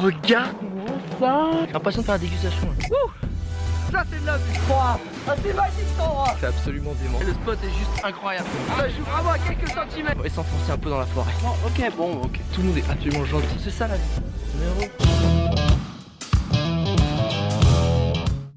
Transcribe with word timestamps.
regarde-moi 0.00 0.86
ça 1.18 1.50
J'ai 1.66 1.72
l'impression 1.72 2.00
de 2.02 2.06
faire 2.06 2.14
la 2.14 2.18
dégustation. 2.20 2.66
là. 2.68 2.86
Ça 3.92 4.04
c'est 4.10 4.20
de 4.20 4.26
la 4.26 4.36
vue 4.36 4.58
Ah 4.70 4.98
c'est 5.42 5.54
magique 5.54 5.74
cet 5.88 6.00
endroit 6.00 6.36
C'est 6.40 6.46
absolument 6.46 6.92
dément. 7.02 7.18
Le 7.24 7.32
spot 7.32 7.58
est 7.62 7.68
juste 7.78 8.04
incroyable 8.04 8.46
Ça 8.76 8.88
joue 8.88 9.02
vraiment 9.04 9.30
à 9.30 9.38
quelques 9.38 9.68
centimètres 9.68 10.16
On 10.18 10.22
va 10.22 10.28
s'enfoncer 10.28 10.72
un 10.72 10.78
peu 10.78 10.90
dans 10.90 10.98
la 10.98 11.06
forêt. 11.06 11.32
Bon, 11.42 11.48
ok, 11.66 11.96
bon, 11.96 12.22
ok. 12.24 12.40
Tout 12.52 12.60
le 12.62 12.66
monde 12.68 12.78
est 12.78 12.90
absolument 12.90 13.24
gentil. 13.24 13.46
C'est 13.62 13.70
ça 13.70 13.86
la 13.88 13.96
vie. 13.96 14.02
Numéro. 14.54 14.90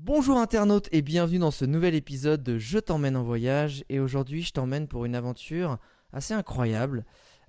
Bonjour 0.04 0.38
internautes 0.40 0.90
et 0.92 1.02
bienvenue 1.04 1.38
dans 1.40 1.52
ce 1.52 1.66
nouvel 1.66 1.94
épisode 1.96 2.42
de 2.44 2.58
Je 2.58 2.80
t'emmène 2.80 3.16
en 3.16 3.24
voyage 3.24 3.84
et 3.90 4.00
aujourd'hui 4.00 4.42
je 4.42 4.52
t'emmène 4.52 4.88
pour 4.88 5.06
une 5.06 5.16
aventure 5.16 5.78
assez 6.12 6.34
incroyable 6.34 7.06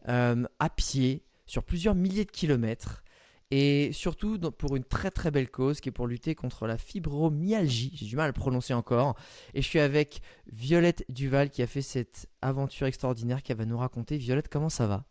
euh, 0.08 0.44
à 0.58 0.68
pied 0.68 1.24
sur 1.46 1.64
plusieurs 1.64 1.94
milliers 1.94 2.26
de 2.26 2.30
kilomètres 2.30 3.02
et 3.50 3.92
surtout 3.92 4.38
pour 4.38 4.76
une 4.76 4.84
très 4.84 5.10
très 5.10 5.30
belle 5.30 5.50
cause 5.50 5.80
qui 5.80 5.88
est 5.88 5.92
pour 5.92 6.06
lutter 6.06 6.34
contre 6.34 6.66
la 6.66 6.78
fibromyalgie, 6.78 7.92
j'ai 7.94 8.06
du 8.06 8.16
mal 8.16 8.24
à 8.24 8.28
le 8.28 8.32
prononcer 8.32 8.74
encore. 8.74 9.16
Et 9.54 9.62
je 9.62 9.66
suis 9.66 9.80
avec 9.80 10.20
Violette 10.52 11.04
Duval 11.08 11.50
qui 11.50 11.62
a 11.62 11.66
fait 11.66 11.82
cette 11.82 12.28
aventure 12.42 12.86
extraordinaire 12.86 13.42
qu'elle 13.42 13.56
va 13.56 13.64
nous 13.64 13.78
raconter. 13.78 14.18
Violette 14.18 14.48
comment 14.48 14.68
ça 14.68 14.86
va? 14.86 15.04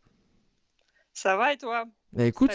Ça 1.13 1.35
va 1.35 1.53
et 1.53 1.57
toi? 1.57 1.85
Bah 2.13 2.25
écoute, 2.25 2.51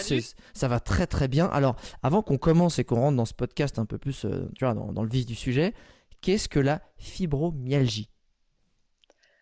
ça 0.53 0.67
va 0.67 0.79
très 0.79 1.05
très 1.07 1.27
bien. 1.27 1.45
Alors, 1.47 1.75
avant 2.01 2.23
qu'on 2.23 2.37
commence 2.37 2.79
et 2.79 2.83
qu'on 2.83 2.95
rentre 2.95 3.17
dans 3.17 3.25
ce 3.25 3.33
podcast 3.33 3.77
un 3.77 3.85
peu 3.85 3.97
plus, 3.97 4.25
euh, 4.25 4.49
tu 4.55 4.65
vois, 4.65 4.73
dans, 4.73 4.91
dans 4.91 5.03
le 5.03 5.09
vif 5.09 5.25
du 5.25 5.35
sujet, 5.35 5.73
qu'est-ce 6.21 6.49
que 6.49 6.59
la 6.59 6.81
fibromyalgie? 6.97 8.09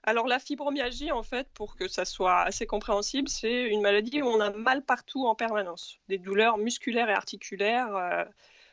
Alors 0.03 0.27
la 0.27 0.39
fibromyalgie, 0.39 1.11
en 1.11 1.23
fait, 1.23 1.47
pour 1.53 1.75
que 1.75 1.87
ça 1.87 2.03
soit 2.05 2.41
assez 2.41 2.65
compréhensible, 2.65 3.29
c'est 3.29 3.63
une 3.69 3.81
maladie 3.81 4.21
où 4.21 4.25
on 4.27 4.39
a 4.41 4.51
mal 4.51 4.83
partout 4.83 5.25
en 5.27 5.35
permanence. 5.35 5.97
Des 6.09 6.17
douleurs 6.17 6.57
musculaires 6.57 7.09
et 7.09 7.13
articulaires 7.13 7.95
euh, 7.95 8.25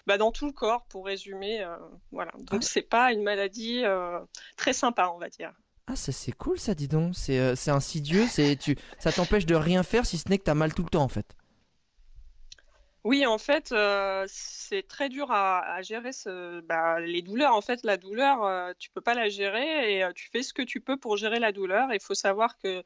bah, 0.06 0.18
dans 0.18 0.32
tout 0.32 0.46
le 0.46 0.52
corps, 0.52 0.84
pour 0.88 1.06
résumer. 1.06 1.62
euh, 1.62 1.76
voilà. 2.10 2.32
Donc 2.38 2.60
Ah. 2.62 2.66
c'est 2.68 2.82
pas 2.82 3.12
une 3.12 3.22
maladie 3.22 3.82
euh, 3.84 4.18
très 4.56 4.72
sympa, 4.72 5.12
on 5.14 5.18
va 5.18 5.28
dire. 5.28 5.52
Ah, 5.86 5.96
ça 5.96 6.12
c'est 6.12 6.32
cool 6.32 6.58
ça, 6.58 6.74
dis 6.74 6.88
donc. 6.88 7.14
C'est 7.16 7.56
c'est 7.56 7.70
insidieux, 7.72 8.26
c'est 8.28 8.56
tu, 8.56 8.76
ça 8.98 9.12
t'empêche 9.12 9.46
de 9.46 9.54
rien 9.56 9.82
faire 9.82 10.06
si 10.06 10.18
ce 10.18 10.28
n'est 10.28 10.38
que 10.38 10.44
t'as 10.44 10.54
mal 10.54 10.72
tout 10.74 10.82
le 10.84 10.88
temps 10.88 11.02
en 11.02 11.08
fait. 11.08 11.26
Oui, 13.04 13.24
en 13.24 13.38
fait, 13.38 13.72
euh, 13.72 14.26
c'est 14.28 14.86
très 14.86 15.08
dur 15.08 15.30
à, 15.30 15.60
à 15.60 15.80
gérer 15.80 16.12
ce, 16.12 16.60
bah, 16.60 17.00
les 17.00 17.22
douleurs. 17.22 17.54
En 17.54 17.62
fait, 17.62 17.80
la 17.82 17.96
douleur, 17.96 18.44
euh, 18.44 18.72
tu 18.78 18.90
peux 18.90 19.00
pas 19.00 19.14
la 19.14 19.30
gérer 19.30 19.96
et 19.96 20.04
euh, 20.04 20.12
tu 20.12 20.28
fais 20.30 20.42
ce 20.42 20.52
que 20.52 20.60
tu 20.60 20.80
peux 20.80 20.98
pour 20.98 21.16
gérer 21.16 21.38
la 21.38 21.50
douleur. 21.50 21.88
Il 21.94 22.00
faut 22.00 22.12
savoir 22.14 22.58
que 22.58 22.82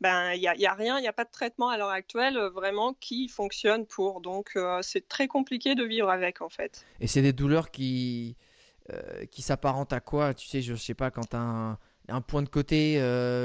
ben 0.00 0.32
il 0.32 0.42
y 0.42 0.48
a, 0.48 0.56
il 0.56 0.60
y 0.60 0.66
a 0.66 0.74
rien, 0.74 0.98
il 0.98 1.02
n'y 1.02 1.08
a 1.08 1.12
pas 1.12 1.24
de 1.24 1.30
traitement 1.30 1.68
à 1.68 1.78
l'heure 1.78 1.90
actuelle 1.90 2.36
euh, 2.36 2.50
vraiment 2.50 2.92
qui 2.94 3.28
fonctionne 3.28 3.86
pour. 3.86 4.20
Donc 4.20 4.58
c'est 4.82 5.06
très 5.06 5.28
compliqué 5.28 5.76
de 5.76 5.84
vivre 5.84 6.10
avec 6.10 6.42
en 6.42 6.48
fait. 6.48 6.84
Et 7.00 7.06
c'est 7.06 7.22
des 7.22 7.32
douleurs 7.32 7.70
qui, 7.70 8.36
qui 9.30 9.42
s'apparentent 9.42 9.92
à 9.92 10.00
quoi? 10.00 10.34
Tu 10.34 10.48
sais, 10.48 10.60
je 10.60 10.74
sais 10.74 10.94
pas, 10.94 11.12
quand 11.12 11.34
un, 11.36 11.78
un 12.08 12.20
point 12.20 12.42
de 12.42 12.48
côté 12.48 12.96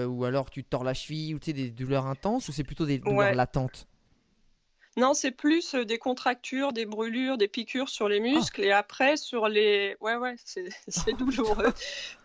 ou 0.08 0.26
alors 0.26 0.50
tu 0.50 0.64
te 0.64 0.70
tords 0.70 0.84
la 0.84 0.96
cheville 0.96 1.36
ou 1.36 1.40
tu 1.40 1.46
sais, 1.48 1.54
des 1.54 1.70
douleurs 1.70 2.08
intenses 2.08 2.50
ou 2.50 2.52
c'est 2.52 2.64
plutôt 2.64 2.88
des 2.88 2.98
douleurs 2.98 3.18
Ouais. 3.20 3.36
latentes? 3.36 3.88
Non, 4.98 5.14
c'est 5.14 5.30
plus 5.30 5.76
euh, 5.76 5.86
des 5.86 6.00
contractures, 6.00 6.74
des 6.74 6.88
brûlures, 6.88 7.38
des 7.38 7.48
piqûres 7.48 7.88
sur 7.88 8.10
les 8.10 8.20
muscles 8.20 8.64
et 8.64 8.72
après 8.72 9.16
sur 9.16 9.48
les. 9.48 9.96
Ouais, 10.02 10.16
ouais, 10.16 10.36
c'est 10.44 11.14
douloureux. 11.14 11.72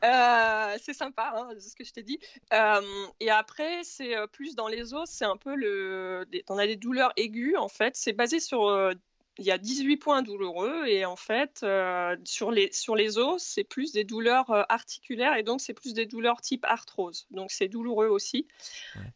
Euh, 0.03 0.77
c'est 0.83 0.95
sympa, 0.95 1.35
hein, 1.37 1.51
c'est 1.59 1.69
ce 1.69 1.77
que 1.77 1.85
je 1.85 1.93
t'ai 1.93 2.03
dit. 2.03 2.19
Euh, 2.55 2.81
et 3.21 3.31
après, 3.31 3.85
c'est 3.85 4.15
plus 4.33 4.57
dans 4.57 4.69
les 4.69 4.95
os, 4.95 5.09
c'est 5.09 5.27
un 5.27 5.37
peu 5.37 5.55
le. 5.55 6.27
On 6.49 6.57
a 6.57 6.67
des 6.67 6.77
douleurs 6.77 7.13
aiguës 7.17 7.59
en 7.59 7.69
fait. 7.69 7.95
C'est 7.95 8.15
basé 8.15 8.41
sur. 8.41 8.95
Il 9.39 9.47
y 9.47 9.51
a 9.51 9.59
18 9.59 9.97
points 9.97 10.23
douloureux 10.23 10.87
et 10.87 11.05
en 11.07 11.17
fait, 11.17 11.61
euh, 11.63 12.17
sur, 12.25 12.51
les, 12.51 12.71
sur 12.73 12.95
les 12.95 13.19
os, 13.19 13.43
c'est 13.43 13.65
plus 13.65 13.93
des 13.93 14.05
douleurs 14.05 14.51
euh, 14.51 14.63
articulaires 14.69 15.37
et 15.37 15.43
donc 15.43 15.61
c'est 15.61 15.73
plus 15.73 15.95
des 15.95 16.05
douleurs 16.05 16.41
type 16.43 16.65
arthrose. 16.67 17.27
Donc 17.31 17.51
c'est 17.51 17.69
douloureux 17.69 18.09
aussi. 18.09 18.47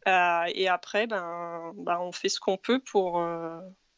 Euh, 0.07 0.43
et 0.53 0.67
après, 0.67 1.05
ben, 1.05 1.71
ben, 1.77 1.99
on 1.99 2.11
fait 2.11 2.29
ce 2.29 2.39
qu'on 2.39 2.57
peut 2.57 2.79
pour, 2.79 3.23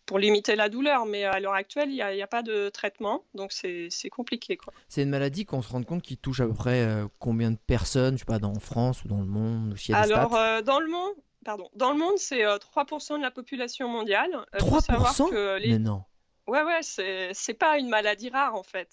pour 0.05 0.19
limiter 0.19 0.57
la 0.57 0.67
douleur. 0.67 1.05
Mais 1.05 1.23
à 1.23 1.39
l'heure 1.39 1.53
actuelle, 1.53 1.89
il 1.89 1.95
n'y 1.95 2.21
a, 2.21 2.27
pas 2.27 2.43
de 2.43 2.67
traitement, 2.69 3.23
donc 3.33 3.53
c'est 3.53 4.09
compliqué. 4.11 4.57
C'est 4.89 5.03
une 5.03 5.09
maladie 5.09 5.45
qu'on 5.45 5.61
se 5.61 5.71
rend 5.71 5.83
compte 5.83 6.01
qui 6.01 6.17
touche 6.17 6.41
à 6.41 6.47
peu 6.47 6.53
près 6.53 6.85
combien 7.19 7.51
de 7.51 7.57
personnes, 7.65 8.15
je 8.15 8.19
sais 8.19 8.25
pas, 8.25 8.39
dans 8.39 8.59
France 8.59 9.05
ou 9.05 9.07
dans 9.07 9.21
le 9.21 9.27
monde, 9.27 9.73
ou 9.73 9.93
Alors, 9.93 10.31
dans 10.63 10.79
le 10.81 10.87
monde, 10.89 11.15
pardon, 11.45 11.69
dans 11.75 11.91
le 11.91 11.97
monde, 11.97 12.17
c'est 12.17 12.45
euh, 12.45 12.57
3% 12.57 13.17
de 13.17 13.21
la 13.21 13.31
population 13.31 13.87
mondiale. 13.87 14.29
Euh, 14.55 14.59
faut 14.59 14.77
3% 14.77 14.81
savoir 14.81 15.15
que 15.15 15.57
les... 15.59 15.69
Mais 15.69 15.79
non. 15.79 16.03
Ouais, 16.49 16.63
ouais, 16.63 16.81
c'est 16.81 17.31
c'est 17.33 17.53
pas 17.53 17.77
une 17.77 17.89
maladie 17.89 18.29
rare 18.29 18.55
en 18.55 18.63
fait. 18.63 18.89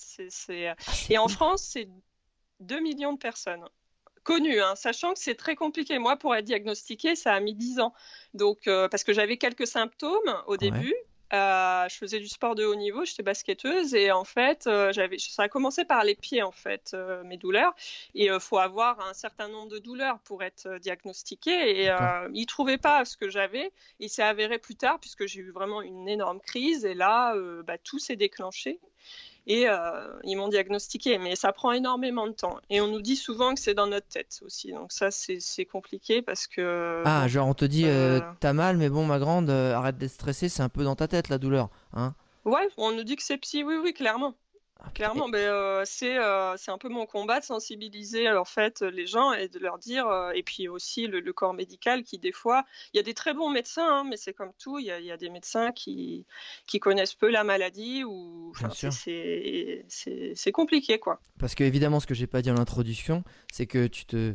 Ah, 0.50 0.74
Et 1.10 1.18
en. 1.18 1.28
France, 1.28 1.62
c'est 1.72 1.88
2 2.60 2.80
millions 2.80 3.12
de 3.12 3.18
personnes 3.18 3.64
connues, 4.24 4.60
hein, 4.60 4.74
sachant 4.74 5.12
que 5.14 5.20
c'est 5.20 5.36
très 5.36 5.54
compliqué. 5.54 5.98
Moi, 5.98 6.16
pour 6.16 6.34
être 6.34 6.44
diagnostiquée, 6.44 7.14
ça 7.14 7.32
a 7.32 7.40
mis 7.40 7.54
10 7.54 7.78
ans. 7.78 7.94
Donc, 8.34 8.66
euh, 8.66 8.88
parce 8.88 9.04
que 9.04 9.12
j'avais 9.12 9.36
quelques 9.36 9.66
symptômes 9.66 10.42
au 10.46 10.56
début. 10.56 10.94
Euh, 11.32 11.88
je 11.88 11.96
faisais 11.96 12.20
du 12.20 12.28
sport 12.28 12.54
de 12.54 12.64
haut 12.64 12.76
niveau, 12.76 13.04
j'étais 13.04 13.24
basketteuse 13.24 13.94
et 13.94 14.12
en 14.12 14.24
fait, 14.24 14.66
euh, 14.68 14.92
j'avais, 14.92 15.18
ça 15.18 15.44
a 15.44 15.48
commencé 15.48 15.84
par 15.84 16.04
les 16.04 16.14
pieds 16.14 16.42
en 16.42 16.52
fait, 16.52 16.92
euh, 16.94 17.24
mes 17.24 17.36
douleurs. 17.36 17.74
Et 18.14 18.26
il 18.26 18.40
faut 18.40 18.58
avoir 18.58 19.00
un 19.00 19.12
certain 19.12 19.48
nombre 19.48 19.70
de 19.70 19.78
douleurs 19.78 20.20
pour 20.20 20.44
être 20.44 20.78
diagnostiqué. 20.78 21.84
Et 21.84 21.90
ils 22.32 22.46
trouvaient 22.46 22.78
pas 22.78 23.04
ce 23.04 23.16
que 23.16 23.28
j'avais. 23.28 23.72
Il 23.98 24.08
s'est 24.08 24.22
avéré 24.22 24.58
plus 24.58 24.76
tard, 24.76 24.98
puisque 25.00 25.26
j'ai 25.26 25.40
eu 25.40 25.50
vraiment 25.50 25.82
une 25.82 26.08
énorme 26.08 26.40
crise. 26.40 26.84
Et 26.84 26.94
là, 26.94 27.34
bah, 27.64 27.78
tout 27.78 27.98
s'est 27.98 28.16
déclenché. 28.16 28.80
Et 29.46 29.68
euh, 29.68 30.18
ils 30.24 30.36
m'ont 30.36 30.48
diagnostiqué. 30.48 31.18
Mais 31.18 31.36
ça 31.36 31.52
prend 31.52 31.72
énormément 31.72 32.26
de 32.26 32.32
temps. 32.32 32.58
Et 32.70 32.80
on 32.80 32.88
nous 32.88 33.00
dit 33.00 33.16
souvent 33.16 33.54
que 33.54 33.60
c'est 33.60 33.74
dans 33.74 33.86
notre 33.86 34.08
tête 34.08 34.40
aussi. 34.44 34.72
Donc 34.72 34.90
ça, 34.92 35.10
c'est 35.10 35.64
compliqué 35.64 36.22
parce 36.22 36.46
que... 36.46 37.02
Ah, 37.04 37.28
genre 37.28 37.46
on 37.46 37.54
te 37.54 37.64
dit 37.64 37.84
euh, 37.86 38.20
Euh. 38.20 38.20
t'as 38.40 38.52
mal, 38.52 38.76
mais 38.76 38.88
bon, 38.88 39.04
ma 39.04 39.18
grande, 39.18 39.50
arrête 39.50 39.98
d'être 39.98 40.10
stressée, 40.10 40.48
c'est 40.48 40.62
un 40.62 40.68
peu 40.68 40.84
dans 40.84 40.96
ta 40.96 41.06
tête 41.08 41.28
la 41.28 41.38
douleur, 41.38 41.70
hein 41.92 42.14
Ouais, 42.44 42.68
on 42.76 42.92
nous 42.92 43.02
dit 43.02 43.16
que 43.16 43.22
c'est 43.24 43.38
psy. 43.38 43.64
Oui, 43.64 43.74
oui, 43.82 43.92
clairement. 43.92 44.34
Ah, 44.80 44.90
Clairement, 44.94 45.28
euh, 45.34 45.82
c'est 45.86 46.18
euh, 46.18 46.54
c'est 46.58 46.70
un 46.70 46.76
peu 46.76 46.88
mon 46.88 47.06
combat 47.06 47.40
de 47.40 47.44
sensibiliser 47.44 48.30
en 48.30 48.44
fait 48.44 48.82
les 48.82 49.06
gens 49.06 49.32
et 49.32 49.48
de 49.48 49.58
leur 49.58 49.78
dire, 49.78 50.06
euh, 50.06 50.32
et 50.32 50.42
puis 50.42 50.68
aussi 50.68 51.06
le, 51.06 51.20
le 51.20 51.32
corps 51.32 51.54
médical 51.54 52.02
qui 52.02 52.18
des 52.18 52.32
fois, 52.32 52.64
il 52.92 52.98
y 52.98 53.00
a 53.00 53.02
des 53.02 53.14
très 53.14 53.32
bons 53.32 53.48
médecins, 53.48 54.00
hein, 54.00 54.04
mais 54.08 54.16
c'est 54.16 54.34
comme 54.34 54.52
tout, 54.58 54.78
il 54.78 54.84
y 54.84 55.04
y 55.04 55.10
a 55.10 55.16
des 55.16 55.30
médecins 55.30 55.72
qui, 55.72 56.26
qui 56.66 56.78
connaissent 56.78 57.14
peu 57.14 57.30
la 57.30 57.42
maladie 57.44 58.04
ou 58.04 58.52
c'est 59.88 60.52
compliqué 60.52 60.98
quoi. 60.98 61.20
Parce 61.38 61.54
que 61.54 61.64
évidemment, 61.64 62.00
ce 62.00 62.06
que 62.06 62.14
j'ai 62.14 62.26
pas 62.26 62.42
dit 62.42 62.50
en 62.50 62.58
introduction, 62.58 63.24
c'est 63.52 63.66
que 63.66 63.86
tu 63.86 64.04
te, 64.04 64.34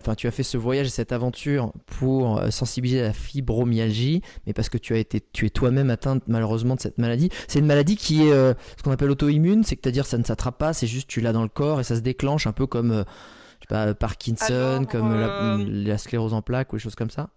enfin, 0.00 0.14
tu 0.14 0.26
as 0.26 0.30
fait 0.30 0.42
ce 0.42 0.56
voyage, 0.56 0.86
et 0.86 0.90
cette 0.90 1.12
aventure 1.12 1.72
pour 1.86 2.38
euh, 2.38 2.50
sensibiliser 2.50 3.00
à 3.00 3.04
la 3.04 3.12
fibromyalgie, 3.12 4.22
mais 4.46 4.52
parce 4.52 4.68
que 4.68 4.78
tu 4.78 4.94
as 4.94 4.98
été, 4.98 5.20
tu 5.32 5.46
es 5.46 5.50
toi-même 5.50 5.90
atteinte 5.90 6.22
malheureusement 6.26 6.74
de 6.76 6.80
cette 6.80 6.98
maladie. 6.98 7.30
C'est 7.48 7.58
une 7.58 7.66
maladie 7.66 7.96
qui 7.96 8.26
est 8.26 8.32
euh, 8.32 8.54
ce 8.76 8.82
qu'on 8.82 8.90
appelle 8.92 9.10
auto-immune, 9.10 9.64
c'est-à-dire 9.64 10.06
ça 10.06 10.18
ne 10.18 10.24
s'attrape 10.24 10.58
pas, 10.58 10.72
c'est 10.72 10.86
juste 10.86 11.08
tu 11.08 11.20
l'as 11.20 11.32
dans 11.32 11.42
le 11.42 11.48
corps 11.48 11.80
et 11.80 11.84
ça 11.84 11.96
se 11.96 12.00
déclenche 12.00 12.46
un 12.46 12.52
peu 12.52 12.66
comme, 12.66 12.92
euh, 12.92 13.04
je 13.60 13.66
sais 13.68 13.68
pas, 13.68 13.94
Parkinson, 13.94 14.44
Alors, 14.54 14.86
comme 14.88 15.12
la, 15.12 15.54
euh, 15.54 15.64
la 15.68 15.98
sclérose 15.98 16.34
en 16.34 16.42
plaques 16.42 16.72
ou 16.72 16.76
des 16.76 16.82
choses 16.82 16.94
comme 16.94 17.10
ça. 17.10 17.30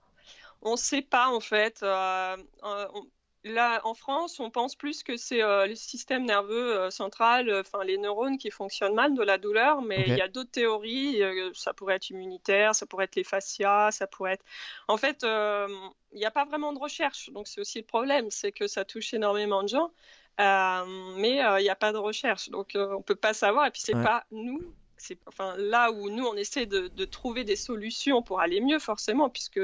On 0.61 0.75
sait 0.77 1.01
pas 1.01 1.29
en 1.29 1.39
fait. 1.41 1.79
euh, 1.83 2.35
euh, 2.63 2.85
on- 2.93 3.03
Là, 3.45 3.81
en 3.83 3.93
France, 3.93 4.39
on 4.39 4.49
pense 4.49 4.73
plus 4.73 5.03
que 5.03 5.17
c'est 5.17 5.41
euh, 5.43 5.67
le 5.67 5.75
système 5.75 6.23
nerveux 6.23 6.79
euh, 6.79 6.89
central, 6.89 7.49
euh, 7.49 7.59
enfin 7.59 7.83
les 7.83 7.97
neurones 7.97 8.37
qui 8.37 8.49
fonctionnent 8.51 8.93
mal 8.93 9.13
de 9.15 9.21
la 9.21 9.37
douleur, 9.37 9.81
mais 9.81 10.07
il 10.07 10.15
y 10.15 10.21
a 10.21 10.29
d'autres 10.29 10.51
théories. 10.51 11.21
ça 11.53 11.73
pourrait 11.73 11.95
être 11.95 12.09
immunitaire, 12.09 12.73
ça 12.73 12.85
pourrait 12.85 13.03
être 13.03 13.17
les 13.17 13.25
fascias, 13.25 13.91
ça 13.91 14.07
pourrait 14.07 14.33
être. 14.35 14.45
En 14.87 14.95
fait, 14.95 15.23
il 15.23 16.17
n'y 16.17 16.25
a 16.25 16.31
pas 16.31 16.45
vraiment 16.45 16.71
de 16.71 16.79
recherche, 16.79 17.31
donc 17.31 17.49
c'est 17.49 17.59
aussi 17.59 17.79
le 17.79 17.85
problème, 17.85 18.31
c'est 18.31 18.53
que 18.53 18.67
ça 18.67 18.85
touche 18.85 19.13
énormément 19.13 19.61
de 19.61 19.67
gens, 19.67 19.91
mais 20.37 21.37
il 21.59 21.63
n'y 21.63 21.69
a 21.69 21.75
pas 21.75 21.91
de 21.91 21.97
recherche, 21.97 22.49
donc 22.49 22.71
on 22.75 23.01
peut 23.01 23.15
pas 23.15 23.33
savoir. 23.33 23.65
Et 23.65 23.71
puis 23.71 23.81
c'est 23.81 23.95
Ouais. 23.95 24.03
pas 24.03 24.25
nous. 24.31 24.61
C'est 24.95 25.19
enfin 25.27 25.55
là 25.57 25.91
où 25.91 26.09
nous 26.09 26.25
on 26.25 26.35
essaie 26.35 26.65
de, 26.65 26.87
de 26.87 27.05
trouver 27.05 27.43
des 27.43 27.57
solutions 27.57 28.21
pour 28.23 28.39
aller 28.39 28.61
mieux 28.61 28.79
forcément, 28.79 29.29
puisque 29.29 29.59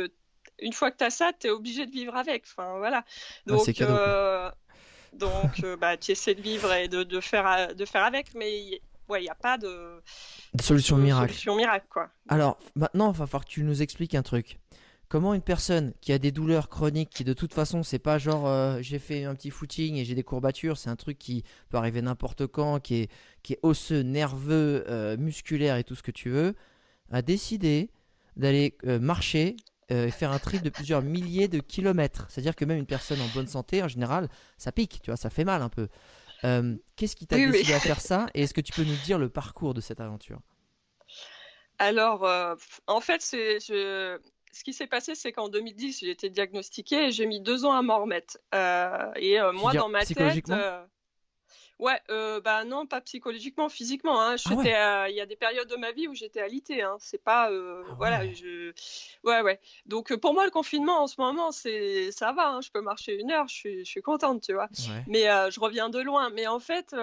une 0.61 0.73
fois 0.73 0.91
que 0.91 0.97
tu 0.97 1.03
as 1.03 1.09
ça, 1.09 1.31
tu 1.39 1.47
es 1.47 1.49
obligé 1.49 1.85
de 1.85 1.91
vivre 1.91 2.15
avec. 2.15 2.43
Enfin, 2.45 2.77
voilà. 2.77 3.03
Ouais, 3.47 3.53
Donc, 3.57 3.71
cadeau, 3.73 3.91
euh, 3.93 4.51
donc 5.13 5.63
euh, 5.63 5.75
bah, 5.77 5.97
tu 5.97 6.11
essaies 6.11 6.35
de 6.35 6.41
vivre 6.41 6.71
et 6.73 6.87
de, 6.87 7.03
de 7.03 7.19
faire, 7.19 7.45
à- 7.45 7.73
de 7.73 7.85
faire 7.85 8.03
avec, 8.03 8.33
mais 8.35 8.51
il 8.59 8.79
ouais, 9.09 9.21
n'y 9.21 9.29
a 9.29 9.35
pas 9.35 9.57
de, 9.57 10.01
Solution 10.61 10.97
de 10.97 11.03
miracle. 11.03 11.29
solution 11.31 11.55
miracle. 11.55 11.87
Quoi. 11.89 12.09
Alors, 12.27 12.57
maintenant, 12.75 13.11
il 13.11 13.17
va 13.17 13.25
falloir 13.25 13.45
que 13.45 13.49
tu 13.49 13.63
nous 13.63 13.81
expliques 13.81 14.15
un 14.15 14.21
truc. 14.23 14.59
Comment 15.07 15.33
une 15.33 15.41
personne 15.41 15.93
qui 16.01 16.13
a 16.13 16.19
des 16.19 16.31
douleurs 16.31 16.69
chroniques, 16.69 17.09
qui 17.09 17.23
de 17.23 17.33
toute 17.33 17.51
façon, 17.55 17.81
c'est 17.81 17.97
pas 17.97 18.19
genre 18.19 18.47
euh, 18.47 18.77
j'ai 18.81 18.99
fait 18.99 19.23
un 19.23 19.33
petit 19.33 19.49
footing 19.49 19.95
et 19.95 20.05
j'ai 20.05 20.13
des 20.13 20.21
courbatures, 20.21 20.77
c'est 20.77 20.91
un 20.91 20.95
truc 20.95 21.17
qui 21.17 21.43
peut 21.69 21.77
arriver 21.77 22.03
n'importe 22.03 22.45
quand, 22.45 22.79
qui 22.79 22.95
est, 23.01 23.11
qui 23.41 23.53
est 23.53 23.59
osseux, 23.63 24.01
nerveux, 24.03 24.85
euh, 24.87 25.17
musculaire 25.17 25.77
et 25.77 25.83
tout 25.83 25.95
ce 25.95 26.03
que 26.03 26.11
tu 26.11 26.29
veux, 26.29 26.53
a 27.11 27.23
décidé 27.23 27.89
d'aller 28.35 28.77
euh, 28.85 28.99
marcher 28.99 29.55
euh, 29.91 30.07
et 30.07 30.11
faire 30.11 30.31
un 30.31 30.39
trip 30.39 30.61
de 30.61 30.69
plusieurs 30.69 31.01
milliers 31.01 31.47
de 31.47 31.59
kilomètres. 31.59 32.25
C'est-à-dire 32.29 32.55
que 32.55 32.65
même 32.65 32.77
une 32.77 32.85
personne 32.85 33.21
en 33.21 33.27
bonne 33.27 33.47
santé, 33.47 33.81
en 33.83 33.87
général, 33.87 34.29
ça 34.57 34.71
pique, 34.71 35.01
tu 35.01 35.09
vois, 35.11 35.17
ça 35.17 35.29
fait 35.29 35.43
mal 35.45 35.61
un 35.61 35.69
peu. 35.69 35.87
Euh, 36.45 36.75
Qu'est-ce 36.95 37.15
qui 37.15 37.27
t'a 37.27 37.35
Oui, 37.37 37.45
oui. 37.47 37.51
décidé 37.51 37.73
à 37.73 37.79
faire 37.81 37.99
ça 38.01 38.27
Et 38.33 38.43
est-ce 38.43 38.53
que 38.53 38.61
tu 38.61 38.73
peux 38.73 38.83
nous 38.83 38.95
dire 38.97 39.17
le 39.19 39.29
parcours 39.29 39.73
de 39.73 39.81
cette 39.81 39.99
aventure? 39.99 40.39
Alors, 41.77 42.25
euh, 42.25 42.55
en 42.87 43.01
fait, 43.01 43.21
je- 43.31 44.19
ce 44.51 44.63
qui 44.63 44.73
s'est 44.73 44.87
passé, 44.87 45.15
c'est 45.15 45.31
qu'en 45.31 45.47
2010, 45.47 45.99
j'ai 45.99 46.09
été 46.09 46.29
diagnostiquée 46.29 47.05
et 47.07 47.11
j'ai 47.11 47.25
mis 47.25 47.39
deux 47.39 47.65
ans 47.65 47.71
à 47.73 47.81
m'en 47.81 48.01
remettre. 48.01 48.37
Euh, 48.53 49.11
et 49.15 49.37
moi, 49.53 49.71
dire 49.71 49.81
dans 49.83 49.89
ma 49.89 50.05
tête, 50.05 50.43
ouais, 51.79 51.99
euh, 52.09 52.39
bah 52.41 52.63
non, 52.65 52.85
pas 52.85 53.01
psychologiquement, 53.01 53.69
physiquement. 53.69 54.21
hein. 54.21 54.33
Ah 54.33 54.35
J'étais, 54.37 54.57
ouais. 54.69 54.73
à- 54.73 55.09
il 55.09 55.15
y 55.15 55.21
a 55.21 55.25
des 55.25 55.35
périodes 55.35 55.67
de 55.67 55.75
ma 55.75 55.91
vie 55.91 56.07
où 56.07 56.13
j'étais 56.13 56.41
alitée. 56.41 56.81
Hein. 56.81 56.97
C'est 56.99 57.23
pas, 57.23 57.49
euh, 57.51 57.83
Ah 57.89 57.93
voilà, 57.97 58.19
ouais. 58.19 58.33
je, 58.33 58.71
ouais, 59.23 59.41
ouais. 59.41 59.59
Donc 59.85 60.11
euh, 60.11 60.17
pour 60.17 60.33
moi, 60.33 60.45
le 60.45 60.51
confinement 60.51 61.01
en 61.01 61.07
ce 61.07 61.15
moment, 61.19 61.51
c'est, 61.51 62.11
ça 62.11 62.31
va. 62.33 62.49
hein. 62.49 62.61
Je 62.61 62.69
peux 62.71 62.81
marcher 62.81 63.15
une 63.19 63.31
heure, 63.31 63.47
je 63.47 63.55
suis, 63.55 63.79
je 63.85 63.89
suis 63.89 64.01
contente, 64.01 64.43
tu 64.43 64.53
vois. 64.53 64.67
Ouais. 64.89 65.03
Mais 65.07 65.29
euh, 65.29 65.49
je 65.51 65.59
reviens 65.59 65.89
de 65.89 65.99
loin. 65.99 66.29
Mais 66.31 66.47
en 66.47 66.59
fait, 66.59 66.93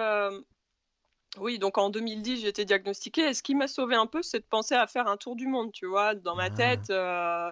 oui, 1.39 1.59
donc 1.59 1.77
en 1.77 1.89
2010, 1.89 2.41
j'ai 2.41 2.47
été 2.47 2.65
diagnostiquée. 2.65 3.29
Et 3.29 3.33
ce 3.33 3.43
qui 3.43 3.55
m'a 3.55 3.67
sauvée 3.67 3.95
un 3.95 4.05
peu, 4.07 4.21
c'est 4.21 4.39
de 4.39 4.45
penser 4.45 4.75
à 4.75 4.87
faire 4.87 5.07
un 5.07 5.17
tour 5.17 5.35
du 5.35 5.47
monde, 5.47 5.71
tu 5.71 5.85
vois. 5.85 6.15
Dans 6.15 6.35
ma 6.35 6.45
Ah. 6.45 6.49
tête, 6.49 6.89
euh, 6.89 7.51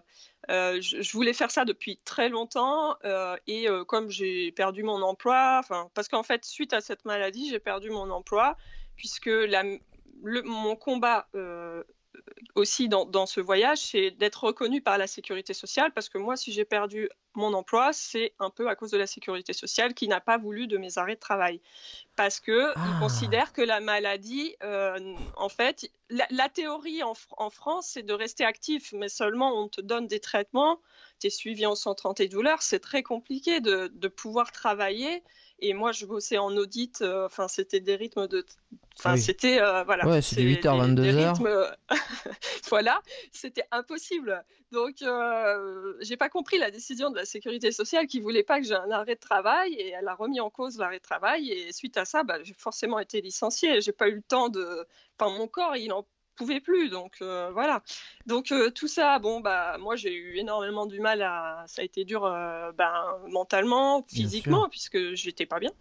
euh, 0.50 0.82
je, 0.82 1.02
je 1.02 1.12
voulais 1.14 1.34
faire 1.34 1.52
ça 1.52 1.66
depuis 1.66 2.00
très 2.06 2.30
longtemps. 2.30 2.98
euh, 3.06 3.36
et 3.48 3.68
comme 3.88 4.10
j'ai 4.10 4.52
perdu 4.52 4.84
mon 4.84 5.02
emploi, 5.02 5.62
parce 5.94 6.08
qu'en 6.08 6.24
fait, 6.24 6.46
suite 6.46 6.74
à 6.74 6.82
cette 6.82 7.06
maladie, 7.06 7.50
j'ai 7.50 7.60
perdu 7.60 7.90
mon 7.90 8.10
emploi, 8.12 8.56
puisque 8.96 9.28
la, 9.28 9.64
le- 10.24 10.44
mon 10.44 10.76
combat 10.76 11.28
aussi 12.56 12.88
dans, 12.90 13.06
dans 13.06 13.26
ce 13.26 13.42
voyage, 13.42 13.80
c'est 13.80 14.12
d'être 14.12 14.44
reconnu 14.46 14.82
par 14.82 14.98
la 14.98 15.08
sécurité 15.08 15.54
sociale, 15.54 15.92
parce 15.94 16.10
que 16.10 16.18
moi, 16.18 16.36
si 16.38 16.52
j'ai 16.52 16.66
perdu 16.66 17.10
mon 17.34 17.54
emploi, 17.54 17.92
c'est 17.92 18.34
un 18.40 18.50
peu 18.50 18.70
à 18.70 18.76
cause 18.76 18.92
de 18.92 18.98
la 18.98 19.08
sécurité 19.08 19.52
sociale 19.54 19.94
qui 19.94 20.08
n'a 20.08 20.22
pas 20.22 20.38
voulu 20.38 20.68
de 20.68 20.78
mes 20.78 20.98
arrêts 20.98 21.16
de 21.16 21.20
travail. 21.20 21.60
Parce 22.16 22.40
que 22.40 22.72
Ah. 22.76 22.82
ils 22.88 23.00
considèrent 23.00 23.52
que 23.52 23.62
la 23.62 23.82
maladie, 23.82 24.56
euh, 24.64 25.16
en 25.36 25.50
fait, 25.50 25.92
la, 26.10 26.26
la 26.30 26.48
théorie 26.50 27.04
en, 27.04 27.14
en 27.38 27.50
France, 27.50 27.88
c'est 27.94 28.04
de 28.04 28.14
rester 28.14 28.46
actif, 28.46 28.94
mais 28.94 29.10
seulement 29.10 29.62
on 29.62 29.68
te 29.68 29.82
donne 29.82 30.08
des 30.08 30.20
traitements, 30.22 30.80
tu 31.20 31.28
es 31.28 31.30
suivi 31.30 31.66
en 31.66 31.76
centre 31.76 32.06
antidouleur, 32.06 32.62
c'est 32.62 32.80
très 32.80 33.04
compliqué 33.04 33.60
de, 33.60 33.92
de 33.94 34.08
pouvoir 34.08 34.52
travailler. 34.52 35.24
Et 35.60 35.74
moi, 35.74 35.92
je 35.94 36.06
bossais 36.06 36.38
en 36.38 36.56
audit, 36.58 37.02
euh, 37.02 37.26
enfin, 37.28 37.48
c'était 37.48 37.80
des 37.80 37.96
rythmes 37.96 38.28
de. 38.28 38.46
Enfin, 39.00 39.14
Oui. 39.14 39.22
c'était. 39.22 39.62
euh, 39.62 39.84
voilà. 39.84 40.06
Ouais, 40.08 40.22
c'est 40.22 40.36
du 40.42 40.44
des- 40.48 40.56
8h, 40.62 40.96
des- 40.96 41.02
des 41.02 41.12
22h. 41.14 41.30
rythmes, 41.32 41.76
voilà, 42.70 43.02
c'était 43.32 43.64
impossible. 43.72 44.44
Donc, 44.72 45.02
euh, 45.02 45.94
j'ai 46.02 46.18
pas 46.18 46.30
compris 46.30 46.58
la 46.58 46.72
décision 46.72 47.10
de 47.10 47.16
la 47.16 47.26
sécurité 47.26 47.72
sociale 47.72 48.08
qui 48.08 48.20
voulait 48.20 48.44
pas 48.44 48.60
que 48.60 48.66
j'ai 48.66 48.76
un 48.76 48.92
arrêt 48.92 49.16
de 49.16 49.20
travail 49.20 49.74
et 49.76 49.90
elle 49.92 50.08
a 50.08 50.16
remis 50.16 50.40
en 50.42 50.50
cause 50.50 50.78
l'arrêt 50.78 50.98
de 50.98 51.04
travail. 51.04 51.50
Et 51.52 51.72
suite 51.72 51.96
à 51.98 52.06
ça, 52.06 52.24
bah, 52.24 52.38
j'ai 52.44 52.54
forcément 52.54 53.00
été 53.00 53.22
licenciée. 53.22 53.80
J'ai 53.82 53.94
pas 53.94 54.10
eu 54.10 54.16
le 54.16 54.22
temps 54.22 54.50
de. 54.50 54.86
Enfin, 55.18 55.32
mon 55.38 55.48
corps, 55.48 55.78
il 55.78 55.94
en 55.94 56.06
pouvait 56.36 56.60
plus. 56.60 56.90
Donc, 56.90 57.18
euh, 57.22 57.50
voilà. 57.52 57.82
Donc, 58.26 58.52
euh, 58.52 58.70
tout 58.70 58.88
ça, 58.88 59.20
bon, 59.20 59.40
bah, 59.40 59.78
moi, 59.80 59.96
j'ai 59.96 60.14
eu 60.14 60.38
énormément 60.38 60.86
du 60.86 61.00
mal 61.00 61.22
à. 61.22 61.64
Ça 61.68 61.82
a 61.82 61.86
été 61.86 62.06
dur, 62.06 62.26
euh, 62.26 62.72
ben, 62.74 62.94
mentalement, 63.30 64.06
physiquement, 64.08 64.70
puisque 64.70 65.14
j'étais 65.14 65.46
pas 65.46 65.60
bien. 65.60 65.72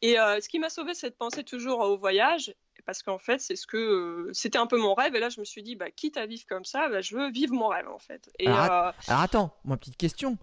Et 0.00 0.14
ce 0.14 0.48
qui 0.48 0.58
m'a 0.58 0.70
sauvé, 0.70 0.94
c'est 0.94 1.10
de 1.10 1.14
penser 1.14 1.44
toujours 1.44 1.80
au 1.80 1.96
voyage 1.96 2.54
parce 2.84 3.04
qu'en 3.04 3.18
fait, 3.18 3.40
c'est 3.40 3.54
ce 3.54 3.66
que 3.66 4.28
c'était 4.32 4.58
un 4.58 4.66
peu 4.66 4.76
mon 4.76 4.94
rêve. 4.94 5.14
Et 5.14 5.20
là, 5.20 5.28
je 5.28 5.38
me 5.38 5.44
suis 5.44 5.62
dit, 5.62 5.76
bah, 5.76 5.90
quitte 5.90 6.16
à 6.16 6.26
vivre 6.26 6.44
comme 6.48 6.64
ça, 6.64 6.88
bah, 6.88 7.00
je 7.00 7.16
veux 7.16 7.30
vivre 7.30 7.54
mon 7.54 7.68
rêve 7.68 7.88
en 7.88 7.98
fait. 7.98 8.30
Et 8.40 8.48
Alors, 8.48 8.92
Alors 9.06 9.20
attends, 9.20 9.56
moi 9.64 9.76
petite 9.76 9.96
question. 9.96 10.36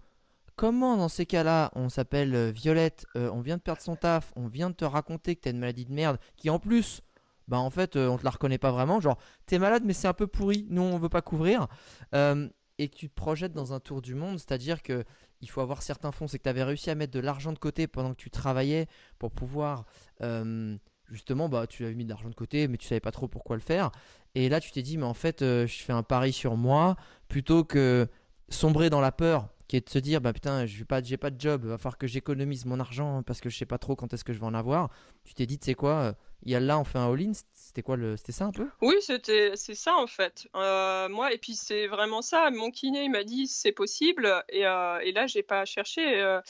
Comment 0.56 0.96
dans 0.96 1.08
ces 1.08 1.26
cas-là, 1.26 1.70
on 1.74 1.88
s'appelle 1.88 2.50
Violette, 2.50 3.06
on 3.14 3.40
vient 3.40 3.56
de 3.56 3.62
perdre 3.62 3.82
son 3.82 3.96
taf, 3.96 4.32
on 4.36 4.46
vient 4.46 4.70
de 4.70 4.74
te 4.74 4.84
raconter 4.84 5.36
que 5.36 5.42
t'as 5.42 5.50
une 5.50 5.58
maladie 5.58 5.86
de 5.86 5.92
merde, 5.92 6.18
qui 6.36 6.50
en 6.50 6.58
plus, 6.58 7.02
bah 7.50 7.58
en 7.58 7.68
fait, 7.68 7.96
euh, 7.96 8.08
on 8.08 8.16
te 8.16 8.22
la 8.24 8.30
reconnaît 8.30 8.58
pas 8.58 8.70
vraiment, 8.70 9.00
genre 9.00 9.18
t'es 9.46 9.58
malade 9.58 9.82
mais 9.84 9.92
c'est 9.92 10.06
un 10.06 10.14
peu 10.14 10.28
pourri, 10.28 10.66
nous 10.70 10.82
on 10.82 10.98
veut 10.98 11.08
pas 11.08 11.20
couvrir, 11.20 11.66
euh, 12.14 12.48
et 12.78 12.88
que 12.88 12.94
tu 12.94 13.08
te 13.10 13.14
projettes 13.14 13.52
dans 13.52 13.72
un 13.72 13.80
tour 13.80 14.00
du 14.00 14.14
monde, 14.14 14.38
c'est-à-dire 14.38 14.82
que 14.82 15.04
il 15.40 15.50
faut 15.50 15.60
avoir 15.60 15.82
certains 15.82 16.12
fonds, 16.12 16.28
c'est 16.28 16.38
que 16.38 16.44
tu 16.44 16.48
avais 16.48 16.62
réussi 16.62 16.90
à 16.90 16.94
mettre 16.94 17.12
de 17.12 17.18
l'argent 17.18 17.52
de 17.52 17.58
côté 17.58 17.88
pendant 17.88 18.10
que 18.10 18.22
tu 18.22 18.30
travaillais 18.30 18.86
pour 19.18 19.32
pouvoir 19.32 19.84
euh, 20.22 20.76
justement, 21.10 21.48
bah 21.48 21.66
tu 21.66 21.84
avais 21.84 21.94
mis 21.94 22.04
de 22.04 22.10
l'argent 22.10 22.30
de 22.30 22.34
côté, 22.36 22.68
mais 22.68 22.76
tu 22.76 22.86
savais 22.86 23.00
pas 23.00 23.10
trop 23.10 23.26
pourquoi 23.26 23.56
le 23.56 23.62
faire, 23.62 23.90
et 24.36 24.48
là 24.48 24.60
tu 24.60 24.70
t'es 24.70 24.82
dit 24.82 24.96
mais 24.96 25.06
en 25.06 25.14
fait 25.14 25.40
je 25.40 25.82
fais 25.84 25.92
un 25.92 26.04
pari 26.04 26.32
sur 26.32 26.56
moi. 26.56 26.94
Plutôt 27.28 27.64
que 27.64 28.08
sombrer 28.48 28.90
dans 28.90 29.00
la 29.00 29.12
peur 29.12 29.48
qui 29.70 29.76
est 29.76 29.86
de 29.86 29.90
se 29.90 30.00
dire 30.00 30.20
bah 30.20 30.32
putain 30.32 30.66
j'ai 30.66 30.84
pas 30.84 31.00
j'ai 31.00 31.16
pas 31.16 31.30
de 31.30 31.40
job 31.40 31.64
va 31.64 31.78
falloir 31.78 31.96
que 31.96 32.08
j'économise 32.08 32.66
mon 32.66 32.80
argent 32.80 33.22
parce 33.22 33.40
que 33.40 33.48
je 33.48 33.56
sais 33.56 33.66
pas 33.66 33.78
trop 33.78 33.94
quand 33.94 34.12
est-ce 34.12 34.24
que 34.24 34.32
je 34.32 34.40
vais 34.40 34.46
en 34.46 34.54
avoir 34.54 34.90
tu 35.24 35.32
t'es 35.32 35.46
dit 35.46 35.60
tu 35.60 35.66
sais 35.66 35.74
quoi 35.74 35.92
euh, 35.92 36.12
il 36.42 36.50
y 36.50 36.56
a 36.56 36.60
là 36.60 36.76
on 36.76 36.82
fait 36.82 36.98
un 36.98 37.08
all-in 37.08 37.30
c'était 37.54 37.82
quoi 37.82 37.96
le 37.96 38.16
c'était 38.16 38.32
ça 38.32 38.46
un 38.46 38.50
peu? 38.50 38.66
Oui, 38.82 38.96
c'était 39.00 39.52
c'est 39.54 39.76
ça 39.76 39.94
en 39.96 40.08
fait. 40.08 40.48
Euh, 40.56 41.08
moi, 41.08 41.32
et 41.32 41.38
puis 41.38 41.54
c'est 41.54 41.86
vraiment 41.86 42.20
ça. 42.20 42.50
Mon 42.50 42.72
kiné, 42.72 43.04
il 43.04 43.10
m'a 43.10 43.22
dit 43.22 43.46
c'est 43.46 43.70
possible. 43.70 44.42
Et, 44.48 44.66
euh, 44.66 44.98
et 45.00 45.12
là, 45.12 45.28
j'ai 45.28 45.44
pas 45.44 45.64
cherché. 45.66 46.20
euh, 46.20 46.40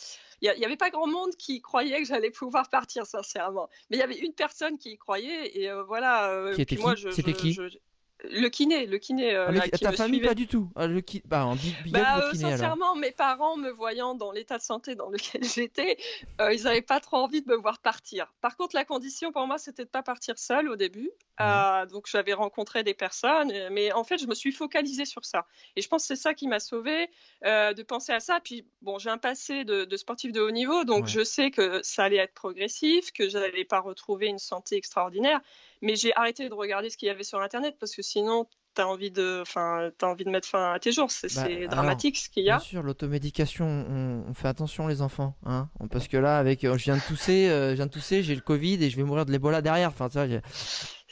Il 0.40 0.50
n'y 0.56 0.64
avait 0.64 0.76
pas 0.78 0.88
grand 0.88 1.06
monde 1.08 1.34
qui 1.36 1.60
croyait 1.60 2.00
que 2.00 2.06
j'allais 2.08 2.30
pouvoir 2.30 2.70
partir, 2.70 3.04
sincèrement. 3.04 3.68
Mais 3.90 3.96
il 3.98 4.00
y 4.00 4.02
avait 4.02 4.16
une 4.18 4.32
personne 4.32 4.78
qui 4.78 4.92
y 4.92 4.96
croyait. 4.96 5.58
Et 5.60 5.68
euh, 5.68 5.82
voilà. 5.82 6.30
euh, 6.30 6.54
Qui 6.54 6.62
était 6.62 6.76
puis 6.76 6.82
moi, 6.84 6.94
qui? 6.94 7.02
je- 7.02 7.10
C'était 7.10 7.32
je- 7.32 7.36
qui? 7.36 7.52
je- 7.52 7.78
Le 8.24 8.48
kiné, 8.48 8.86
le 8.86 8.98
kiné. 8.98 9.34
euh, 9.34 9.46
Ah, 9.48 9.52
le- 9.52 9.58
là, 9.58 9.68
qui 9.68 9.82
ta 9.82 9.90
me 9.92 9.96
famille 9.96 10.14
suivait. 10.16 10.28
pas 10.28 10.34
du 10.34 10.46
tout 10.46 10.70
Ah, 10.76 10.86
le 10.86 11.00
ki- 11.00 11.22
bah 11.24 11.46
en 11.46 11.54
big, 11.56 11.74
big 11.84 11.96
up 11.96 12.02
le 12.16 12.22
euh, 12.22 12.30
kiné 12.32 12.44
alors 12.44 12.58
sincèrement, 12.58 12.94
mes 12.96 13.12
parents 13.12 13.56
me 13.56 13.70
voyant 13.70 14.14
dans 14.14 14.30
l'état 14.32 14.58
de 14.58 14.62
santé 14.62 14.94
dans 14.94 15.08
lequel 15.08 15.42
j'étais, 15.58 15.96
euh, 16.40 16.52
ils 16.52 16.64
n'avaient 16.64 16.82
pas 16.82 17.00
trop 17.00 17.16
envie 17.16 17.40
de 17.42 17.48
me 17.48 17.56
voir 17.56 17.78
partir. 17.78 18.32
Par 18.40 18.56
contre, 18.56 18.76
la 18.76 18.84
condition 18.84 19.32
pour 19.32 19.46
moi, 19.46 19.58
c'était 19.58 19.84
de 19.84 19.90
pas 19.90 20.02
partir 20.02 20.38
seule 20.38 20.68
au 20.68 20.76
début. 20.76 21.10
Euh, 21.40 21.86
donc, 21.86 22.06
j'avais 22.06 22.34
rencontré 22.34 22.84
des 22.84 22.92
personnes, 22.92 23.50
euh, 23.50 23.68
mais 23.72 23.92
en 23.92 24.04
fait, 24.04 24.18
je 24.18 24.26
me 24.26 24.34
suis 24.34 24.52
focalisée 24.52 25.06
sur 25.06 25.24
ça. 25.24 25.46
Et 25.74 25.80
je 25.80 25.88
pense 25.88 26.02
que 26.02 26.08
c'est 26.08 26.20
ça 26.22 26.34
qui 26.34 26.46
m'a 26.48 26.60
sauvée, 26.60 27.08
de 27.42 27.82
penser 27.82 28.12
à 28.12 28.20
ça. 28.20 28.40
Puis, 28.44 28.66
bon, 28.82 28.98
j'ai 28.98 29.08
un 29.08 29.16
passé 29.18 29.64
de, 29.64 29.86
de 29.86 29.96
sportif 29.96 30.32
de 30.32 30.40
haut 30.42 30.50
niveau, 30.50 30.84
donc 30.84 31.04
Ouais. 31.04 31.08
je 31.10 31.24
sais 31.24 31.50
que 31.50 31.80
ça 31.82 32.04
allait 32.04 32.18
être 32.18 32.34
progressif, 32.34 33.12
que 33.12 33.28
je 33.30 33.38
n'allais 33.38 33.64
pas 33.64 33.80
retrouver 33.80 34.26
une 34.26 34.38
santé 34.38 34.76
extraordinaire. 34.76 35.40
Mais 35.82 35.96
j'ai 35.96 36.14
arrêté 36.14 36.48
de 36.48 36.54
regarder 36.54 36.90
ce 36.90 36.96
qu'il 36.96 37.08
y 37.08 37.10
avait 37.10 37.22
sur 37.22 37.40
Internet 37.40 37.76
parce 37.80 37.94
que 37.94 38.02
sinon, 38.02 38.46
t'as 38.74 38.84
envie 38.84 39.10
de, 39.10 39.40
enfin, 39.42 39.90
t'as 39.98 40.08
envie 40.08 40.24
de 40.24 40.30
mettre 40.30 40.46
fin 40.48 40.72
à 40.72 40.78
tes 40.78 40.92
jours. 40.92 41.10
C'est 41.10 41.34
Bah, 41.34 41.42
alors, 41.42 41.68
dramatique 41.68 42.18
ce 42.18 42.28
qu'il 42.28 42.44
y 42.44 42.50
a. 42.50 42.58
Bien 42.58 42.64
sûr, 42.64 42.82
l'automédication, 42.82 43.66
on, 43.66 44.24
on 44.28 44.34
fait 44.34 44.48
attention 44.48 44.86
les 44.86 45.02
enfants, 45.02 45.36
hein, 45.44 45.68
parce 45.90 46.08
que 46.08 46.16
là, 46.16 46.38
avec, 46.38 46.64
euh, 46.64 46.76
je 46.76 46.84
viens 46.84 46.96
de 46.96 47.02
tousser, 47.02 47.48
euh, 47.48 47.70
je 47.70 47.76
viens 47.76 47.86
de 47.86 47.90
tousser, 47.90 48.22
j'ai 48.22 48.34
le 48.34 48.40
Covid 48.40 48.82
et 48.84 48.90
je 48.90 48.96
vais 48.96 49.02
mourir 49.02 49.26
de 49.26 49.32
l'Ebola 49.32 49.62
derrière. 49.62 49.88
Enfin, 49.88 50.08
ça, 50.08 50.26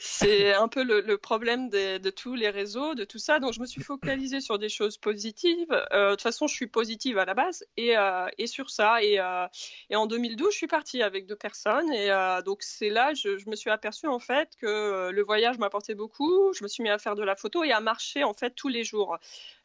C'est 0.01 0.53
un 0.53 0.69
peu 0.69 0.83
le, 0.83 1.01
le 1.01 1.17
problème 1.17 1.69
des- 1.69 1.99
de 1.99 2.09
tous 2.09 2.33
les 2.35 2.49
réseaux, 2.49 2.95
de 2.95 3.03
tout 3.03 3.17
ça. 3.19 3.39
Donc, 3.39 3.51
je 3.53 3.59
me 3.59 3.65
suis 3.65 3.83
focalisée 3.83 4.39
sur 4.39 4.57
des 4.57 4.69
choses 4.69 4.97
positives. 4.97 5.67
Euh, 5.91 6.11
de 6.11 6.15
toute 6.15 6.21
façon, 6.21 6.47
je 6.47 6.55
suis 6.55 6.67
positive 6.67 7.17
à 7.17 7.25
la 7.25 7.33
base 7.33 7.65
et, 7.75 7.97
euh, 7.97 8.27
et 8.37 8.47
sur 8.47 8.69
ça. 8.69 9.03
Et, 9.03 9.19
euh, 9.19 9.45
et 9.89 9.97
en 9.97 10.05
2012, 10.07 10.51
je 10.53 10.57
suis 10.57 10.67
partie 10.67 11.03
avec 11.03 11.25
deux 11.27 11.35
personnes. 11.35 11.91
Et 11.91 12.09
donc, 12.45 12.63
c'est 12.63 12.89
là, 12.89 13.13
je, 13.13 13.37
je 13.37 13.49
me 13.49 13.55
suis 13.57 13.69
aperçue 13.69 14.07
en 14.07 14.19
fait 14.19 14.49
que 14.59 15.09
le 15.11 15.21
voyage 15.23 15.57
m'apportait 15.57 15.95
beaucoup. 15.95 16.53
Je 16.53 16.63
me 16.63 16.69
suis 16.69 16.81
mis 16.81 16.89
à 16.89 16.97
faire 16.97 17.15
de 17.15 17.23
la 17.23 17.35
photo 17.35 17.63
et 17.65 17.71
à 17.73 17.81
marcher 17.81 18.23
en 18.23 18.33
fait 18.33 18.51
tous 18.55 18.69
les 18.69 18.83
jours. 18.85 19.17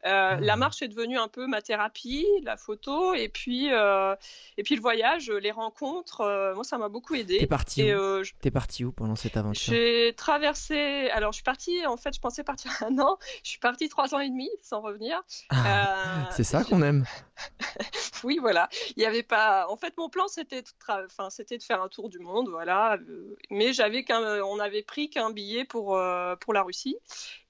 Euh, 0.06 0.36
La 0.40 0.56
marche 0.56 0.82
est 0.82 0.88
devenue 0.88 1.16
un 1.16 1.28
peu 1.28 1.46
ma 1.46 1.62
thérapie, 1.62 2.26
la 2.42 2.58
photo, 2.58 3.14
et 3.14 3.28
puis, 3.30 3.72
euh, 3.72 4.14
et 4.58 4.62
puis 4.62 4.74
le 4.74 4.82
voyage, 4.82 5.30
les 5.30 5.50
rencontres. 5.50 6.20
euh, 6.20 6.54
moi, 6.54 6.62
ça 6.64 6.76
m'a 6.76 6.88
beaucoup 6.90 7.14
aidé. 7.14 7.38
T'es 7.38 7.46
parti 7.46 7.82
où 7.94 8.22
je- 8.22 8.32
T'es 8.40 8.50
parti 8.50 8.84
où 8.84 8.92
pendant 8.92 9.16
cette 9.16 9.36
aventure? 9.38 9.72
J'ai 9.72 10.12
traversé. 10.24 11.10
Alors, 11.10 11.32
je 11.32 11.36
suis 11.36 11.42
partie. 11.44 11.86
En 11.86 11.96
fait, 11.96 12.14
je 12.14 12.20
pensais 12.20 12.44
partir 12.44 12.70
un 12.82 12.98
an. 12.98 13.18
Je 13.42 13.50
suis 13.50 13.58
partie 13.58 13.88
trois 13.88 14.14
ans 14.14 14.20
et 14.20 14.28
demi 14.30 14.48
sans 14.62 14.80
revenir. 14.80 15.22
Ah, 15.50 16.26
Euh, 16.28 16.30
C'est 16.30 16.44
ça 16.44 16.64
qu'on 16.64 16.82
aime. 16.82 17.04
oui, 18.24 18.38
voilà. 18.40 18.68
Il 18.96 19.02
y 19.02 19.06
avait 19.06 19.22
pas. 19.22 19.66
En 19.68 19.76
fait, 19.76 19.96
mon 19.98 20.08
plan 20.08 20.28
c'était 20.28 20.62
de 20.62 20.68
tra- 20.84 21.04
enfin, 21.04 21.30
c'était 21.30 21.58
de 21.58 21.62
faire 21.62 21.82
un 21.82 21.88
tour 21.88 22.08
du 22.08 22.18
monde, 22.18 22.48
voilà. 22.48 22.94
Euh, 23.08 23.36
Mais 23.50 23.72
j'avais 23.72 24.04
qu'un, 24.04 24.40
on 24.42 24.58
avait 24.60 24.82
pris 24.82 25.10
qu'un 25.10 25.30
billet 25.30 25.64
pour 25.64 25.96
euh, 25.96 26.36
pour 26.36 26.52
la 26.54 26.62
Russie. 26.62 26.96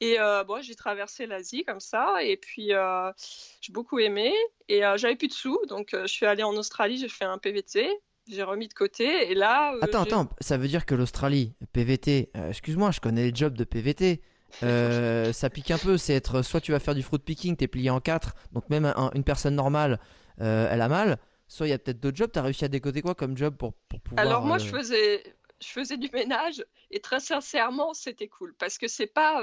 Et 0.00 0.18
euh, 0.20 0.44
bon, 0.44 0.62
j'ai 0.62 0.74
traversé 0.74 1.26
l'Asie 1.26 1.64
comme 1.64 1.80
ça. 1.80 2.22
Et 2.22 2.36
puis 2.36 2.72
euh, 2.72 3.12
j'ai 3.60 3.72
beaucoup 3.72 3.98
aimé. 3.98 4.32
Et 4.68 4.84
euh, 4.84 4.96
j'avais 4.96 5.16
plus 5.16 5.28
de 5.28 5.32
sous, 5.32 5.58
donc 5.68 5.94
euh, 5.94 6.02
je 6.02 6.12
suis 6.12 6.26
allée 6.26 6.42
en 6.42 6.54
Australie. 6.56 6.96
J'ai 6.98 7.08
fait 7.08 7.24
un 7.26 7.38
PVT. 7.38 7.88
J'ai 8.28 8.42
remis 8.42 8.68
de 8.68 8.74
côté. 8.74 9.30
Et 9.30 9.34
là. 9.34 9.74
euh, 9.74 9.78
Attends, 9.82 10.02
attends, 10.02 10.28
ça 10.40 10.56
veut 10.56 10.68
dire 10.68 10.86
que 10.86 10.94
l'Australie, 10.94 11.54
PVT, 11.72 12.30
euh, 12.36 12.48
excuse-moi, 12.50 12.90
je 12.90 13.00
connais 13.00 13.30
les 13.30 13.34
jobs 13.34 13.54
de 13.54 13.64
PVT. 13.64 14.22
euh, 14.62 15.32
ça 15.32 15.50
pique 15.50 15.70
un 15.70 15.78
peu, 15.78 15.98
c'est 15.98 16.14
être 16.14 16.42
soit 16.42 16.60
tu 16.60 16.72
vas 16.72 16.78
faire 16.80 16.94
du 16.94 17.02
fruit 17.02 17.18
picking, 17.18 17.56
t'es 17.56 17.68
plié 17.68 17.90
en 17.90 18.00
quatre, 18.00 18.34
donc 18.52 18.68
même 18.70 18.84
un- 18.86 19.10
une 19.14 19.24
personne 19.24 19.54
normale, 19.56 19.98
elle 20.38 20.80
a 20.80 20.88
mal. 20.88 21.18
Soit 21.48 21.66
il 21.66 21.70
y 21.70 21.72
a 21.74 21.78
peut-être 21.78 22.00
d'autres 22.00 22.16
jobs, 22.16 22.30
t'as 22.32 22.42
réussi 22.42 22.64
à 22.64 22.68
décoder 22.68 23.02
quoi 23.02 23.14
comme 23.14 23.36
job 23.36 23.56
pour, 23.56 23.74
pour 23.88 24.00
pouvoir. 24.00 24.24
Alors 24.26 24.42
moi, 24.42 24.56
je 24.58 24.64
faisais, 24.66 25.22
je 25.60 25.68
faisais 25.68 25.98
du 25.98 26.08
ménage 26.12 26.64
et 26.90 27.00
très 27.00 27.20
sincèrement, 27.20 27.92
c'était 27.92 28.28
cool 28.28 28.54
parce 28.58 28.78
que 28.78 28.88
c'est 28.88 29.06
pas, 29.06 29.42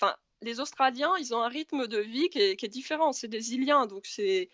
enfin, 0.00 0.14
les 0.42 0.58
Australiens, 0.58 1.12
ils 1.20 1.32
ont 1.34 1.40
un 1.42 1.48
rythme 1.48 1.86
de 1.86 1.98
vie 1.98 2.28
qui 2.30 2.40
est, 2.40 2.56
qui 2.56 2.66
est 2.66 2.68
différent. 2.68 3.12
C'est 3.12 3.28
des 3.28 3.54
Iliens, 3.54 3.86
donc 3.86 4.04
c'est 4.06 4.48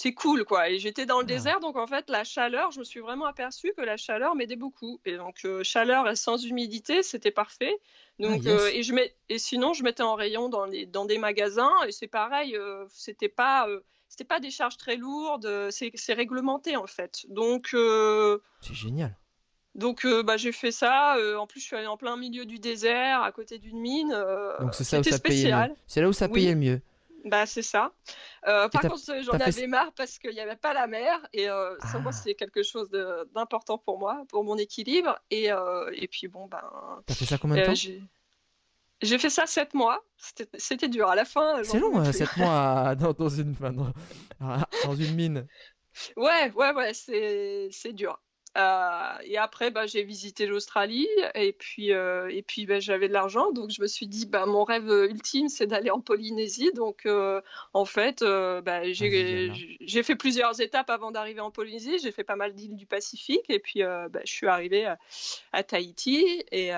c'est 0.00 0.14
cool 0.14 0.44
quoi. 0.44 0.70
Et 0.70 0.78
j'étais 0.78 1.04
dans 1.06 1.18
le 1.18 1.26
désert, 1.26 1.58
donc 1.60 1.76
en 1.76 1.86
fait 1.88 2.08
la 2.08 2.22
chaleur, 2.24 2.70
je 2.70 2.78
me 2.78 2.84
suis 2.84 3.00
vraiment 3.00 3.26
aperçue 3.26 3.72
que 3.76 3.82
la 3.82 3.96
chaleur 3.96 4.34
m'aidait 4.36 4.56
beaucoup. 4.56 5.00
Et 5.04 5.16
donc 5.16 5.40
euh, 5.44 5.62
chaleur 5.64 6.16
sans 6.16 6.42
humidité, 6.42 7.02
c'était 7.02 7.32
parfait. 7.32 7.76
Donc 8.20 8.42
Ah, 8.46 8.48
yes. 8.50 8.60
euh, 8.62 8.70
et 8.72 8.82
je 8.84 8.92
mets 8.94 9.14
et 9.28 9.38
sinon 9.38 9.72
je 9.74 9.82
mettais 9.82 10.04
en 10.04 10.14
rayon 10.14 10.48
dans 10.48 10.64
les 10.66 10.86
dans 10.86 11.04
des 11.04 11.18
magasins 11.18 11.74
et 11.86 11.92
c'est 11.92 12.06
pareil, 12.06 12.56
euh, 12.56 12.84
c'était 12.90 13.28
pas 13.28 13.68
euh, 13.68 13.80
c'était 14.08 14.24
pas 14.24 14.40
des 14.40 14.50
charges 14.50 14.76
très 14.76 14.96
lourdes, 14.96 15.68
c'est 15.70 16.14
réglementé 16.14 16.76
en 16.76 16.86
fait. 16.86 17.26
Donc 17.28 17.70
C'est 17.72 18.74
génial. 18.74 19.16
donc 19.74 20.04
euh, 20.04 20.22
bah, 20.22 20.36
j'ai 20.36 20.52
fait 20.52 20.72
ça. 20.72 21.16
euh, 21.16 21.36
en 21.36 21.46
plus 21.46 21.60
je 21.60 21.66
suis 21.66 21.76
allée 21.76 21.86
en 21.86 21.96
plein 21.96 22.16
milieu 22.16 22.44
du 22.46 22.58
désert, 22.58 23.22
à 23.22 23.32
côté 23.32 23.58
d'une 23.58 23.78
mine. 23.80 24.12
euh, 24.14 24.56
Donc 24.60 24.74
c'est 24.74 24.84
ça 24.84 24.98
où 25.00 25.02
ça 25.02 25.18
payait 25.18 25.34
le 25.34 25.40
spécial. 25.40 25.70
mieux. 25.70 25.76
C'est 25.86 26.00
là 26.00 26.08
où 26.08 26.12
ça 26.12 26.26
Oui. 26.26 26.32
payait 26.34 26.52
le 26.54 26.58
mieux. 26.60 26.80
Bah, 27.24 27.46
c'est 27.46 27.62
ça. 27.62 27.92
Euh, 28.46 28.68
par 28.68 28.82
contre, 28.82 29.02
j'en 29.22 29.32
avais 29.32 29.66
marre 29.66 29.92
parce 29.94 30.18
qu'il 30.18 30.30
n'y 30.30 30.40
avait 30.40 30.56
pas 30.56 30.72
la 30.72 30.86
mer. 30.86 31.18
Et 31.32 31.48
euh, 31.48 31.76
ça, 31.90 31.98
moi, 31.98 32.12
Ah. 32.14 32.20
c'est 32.24 32.34
quelque 32.34 32.62
chose 32.62 32.90
d'important 33.34 33.76
pour 33.78 33.98
moi, 33.98 34.22
pour 34.28 34.44
mon 34.44 34.56
équilibre. 34.56 35.18
Et, 35.30 35.50
euh, 35.52 35.90
et 35.94 36.08
puis, 36.08 36.28
bon, 36.28 36.46
ben. 36.46 36.62
T'as 37.06 37.14
fait 37.14 37.26
ça 37.26 37.38
combien 37.38 37.56
de 37.56 37.66
temps? 37.66 37.74
j'ai 39.00 39.18
fait 39.18 39.30
ça 39.30 39.46
sept 39.46 39.74
mois. 39.74 40.02
C'était 40.56 40.88
dur. 40.88 41.08
À 41.08 41.14
la 41.14 41.24
fin, 41.24 41.62
C'est 41.62 41.78
long, 41.78 41.92
pouvais 41.92 42.08
hein, 42.08 42.10
plus. 42.10 42.18
7 42.18 42.36
mois 42.36 42.94
dans, 42.98 43.12
dans 43.12 43.28
une, 43.28 43.52
enfin, 43.52 43.72
dans, 43.72 43.92
dans 44.84 44.94
une 44.94 45.14
mine. 45.14 45.46
Ouais, 46.16 46.52
ouais, 46.54 46.72
ouais, 46.72 46.92
c'est 46.94 47.92
dur. 47.92 48.20
Euh, 48.58 49.18
et 49.24 49.38
après, 49.38 49.70
bah, 49.70 49.86
j'ai 49.86 50.02
visité 50.02 50.46
l'Australie 50.46 51.06
et 51.34 51.52
puis, 51.52 51.92
euh, 51.92 52.28
et 52.28 52.42
puis 52.42 52.66
bah, 52.66 52.80
j'avais 52.80 53.06
de 53.06 53.12
l'argent, 53.12 53.52
donc 53.52 53.70
je 53.70 53.80
me 53.80 53.86
suis 53.86 54.08
dit, 54.08 54.26
bah, 54.26 54.46
mon 54.46 54.64
rêve 54.64 54.88
ultime, 55.10 55.48
c'est 55.48 55.66
d'aller 55.66 55.90
en 55.90 56.00
Polynésie. 56.00 56.72
Donc, 56.74 57.06
euh, 57.06 57.40
en 57.72 57.84
fait, 57.84 58.22
bah, 58.22 58.80
Vas-y, 58.80 59.78
j'ai 59.80 60.02
fait 60.02 60.16
plusieurs 60.16 60.60
étapes 60.60 60.90
avant 60.90 61.10
d'arriver 61.10 61.40
en 61.40 61.50
Polynésie. 61.50 61.98
J'ai 62.02 62.10
fait 62.12 62.24
pas 62.24 62.36
mal 62.36 62.52
d'îles 62.54 62.76
du 62.76 62.86
Pacifique 62.86 63.48
et 63.48 63.58
puis 63.60 63.82
bah, 63.82 64.20
je 64.24 64.32
suis 64.32 64.46
arrivée 64.48 64.86
à, 64.86 64.98
à 65.52 65.62
Tahiti 65.62 66.44
et, 66.50 66.72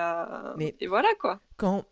Mais- 0.57 0.75
et 0.79 0.87
voilà 0.87 1.09
quoi. 1.19 1.39
Quand, 1.57 1.85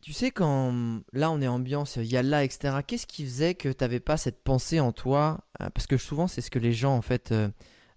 tu 0.00 0.12
sais, 0.12 0.30
quand 0.30 1.02
là 1.12 1.30
on 1.30 1.40
est 1.40 1.48
ambiance 1.48 1.96
yalla, 1.96 2.44
etc., 2.44 2.76
qu'est-ce 2.86 3.06
qui 3.06 3.24
faisait 3.24 3.54
que 3.54 3.68
t'avais 3.70 4.00
pas 4.00 4.16
cette 4.16 4.42
pensée 4.42 4.80
en 4.80 4.92
toi? 4.92 5.40
Parce 5.58 5.86
que 5.86 5.96
souvent 5.98 6.26
c'est 6.26 6.40
ce 6.40 6.50
que 6.50 6.58
les 6.58 6.72
gens 6.72 6.94
en 6.94 7.02
fait 7.02 7.34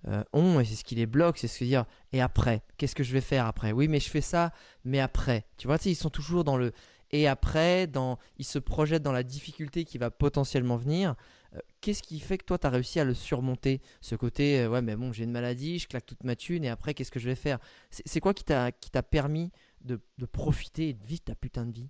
euh, 0.07 0.23
ont 0.33 0.59
et 0.59 0.65
c'est 0.65 0.75
ce 0.75 0.83
qui 0.83 0.95
les 0.95 1.05
bloque, 1.05 1.37
c'est 1.37 1.47
se 1.47 1.63
dire 1.63 1.85
et 2.13 2.21
après, 2.21 2.63
qu'est-ce 2.77 2.95
que 2.95 3.03
je 3.03 3.13
vais 3.13 3.21
faire 3.21 3.45
après? 3.45 3.71
Oui, 3.71 3.87
mais 3.87 3.99
je 3.99 4.09
fais 4.09 4.21
ça, 4.21 4.51
mais 4.83 4.99
après. 4.99 5.45
Tu 5.57 5.67
vois, 5.67 5.77
ils 5.85 5.95
sont 5.95 6.09
toujours 6.09 6.43
dans 6.43 6.57
le 6.57 6.71
et 7.11 7.27
après, 7.27 7.87
dans, 7.87 8.19
ils 8.37 8.45
se 8.45 8.59
projettent 8.59 9.03
dans 9.03 9.11
la 9.11 9.23
difficulté 9.23 9.83
qui 9.83 9.97
va 9.97 10.11
potentiellement 10.11 10.77
venir. 10.77 11.15
Euh, 11.55 11.59
Qu'est-ce 11.81 12.03
qui 12.03 12.19
fait 12.19 12.37
que 12.37 12.45
toi, 12.45 12.57
tu 12.57 12.67
as 12.67 12.69
réussi 12.69 12.99
à 12.99 13.03
le 13.03 13.13
surmonter 13.13 13.81
Ce 14.01 14.15
côté, 14.15 14.59
euh, 14.59 14.69
ouais, 14.69 14.81
mais 14.81 14.95
bon, 14.95 15.11
j'ai 15.11 15.23
une 15.23 15.31
maladie, 15.31 15.79
je 15.79 15.87
claque 15.87 16.05
toute 16.05 16.23
ma 16.23 16.35
thune, 16.35 16.63
et 16.63 16.69
après, 16.69 16.93
qu'est-ce 16.93 17.11
que 17.11 17.19
je 17.19 17.27
vais 17.27 17.35
faire? 17.35 17.59
C'est 17.89 18.19
quoi 18.19 18.33
qui 18.33 18.43
t'a 18.43 19.03
permis 19.03 19.51
de, 19.81 19.99
de 20.17 20.25
profiter 20.25 20.89
et 20.89 20.93
de 20.93 21.03
vivre 21.03 21.23
ta 21.23 21.35
putain 21.35 21.65
de 21.65 21.71
vie? 21.71 21.89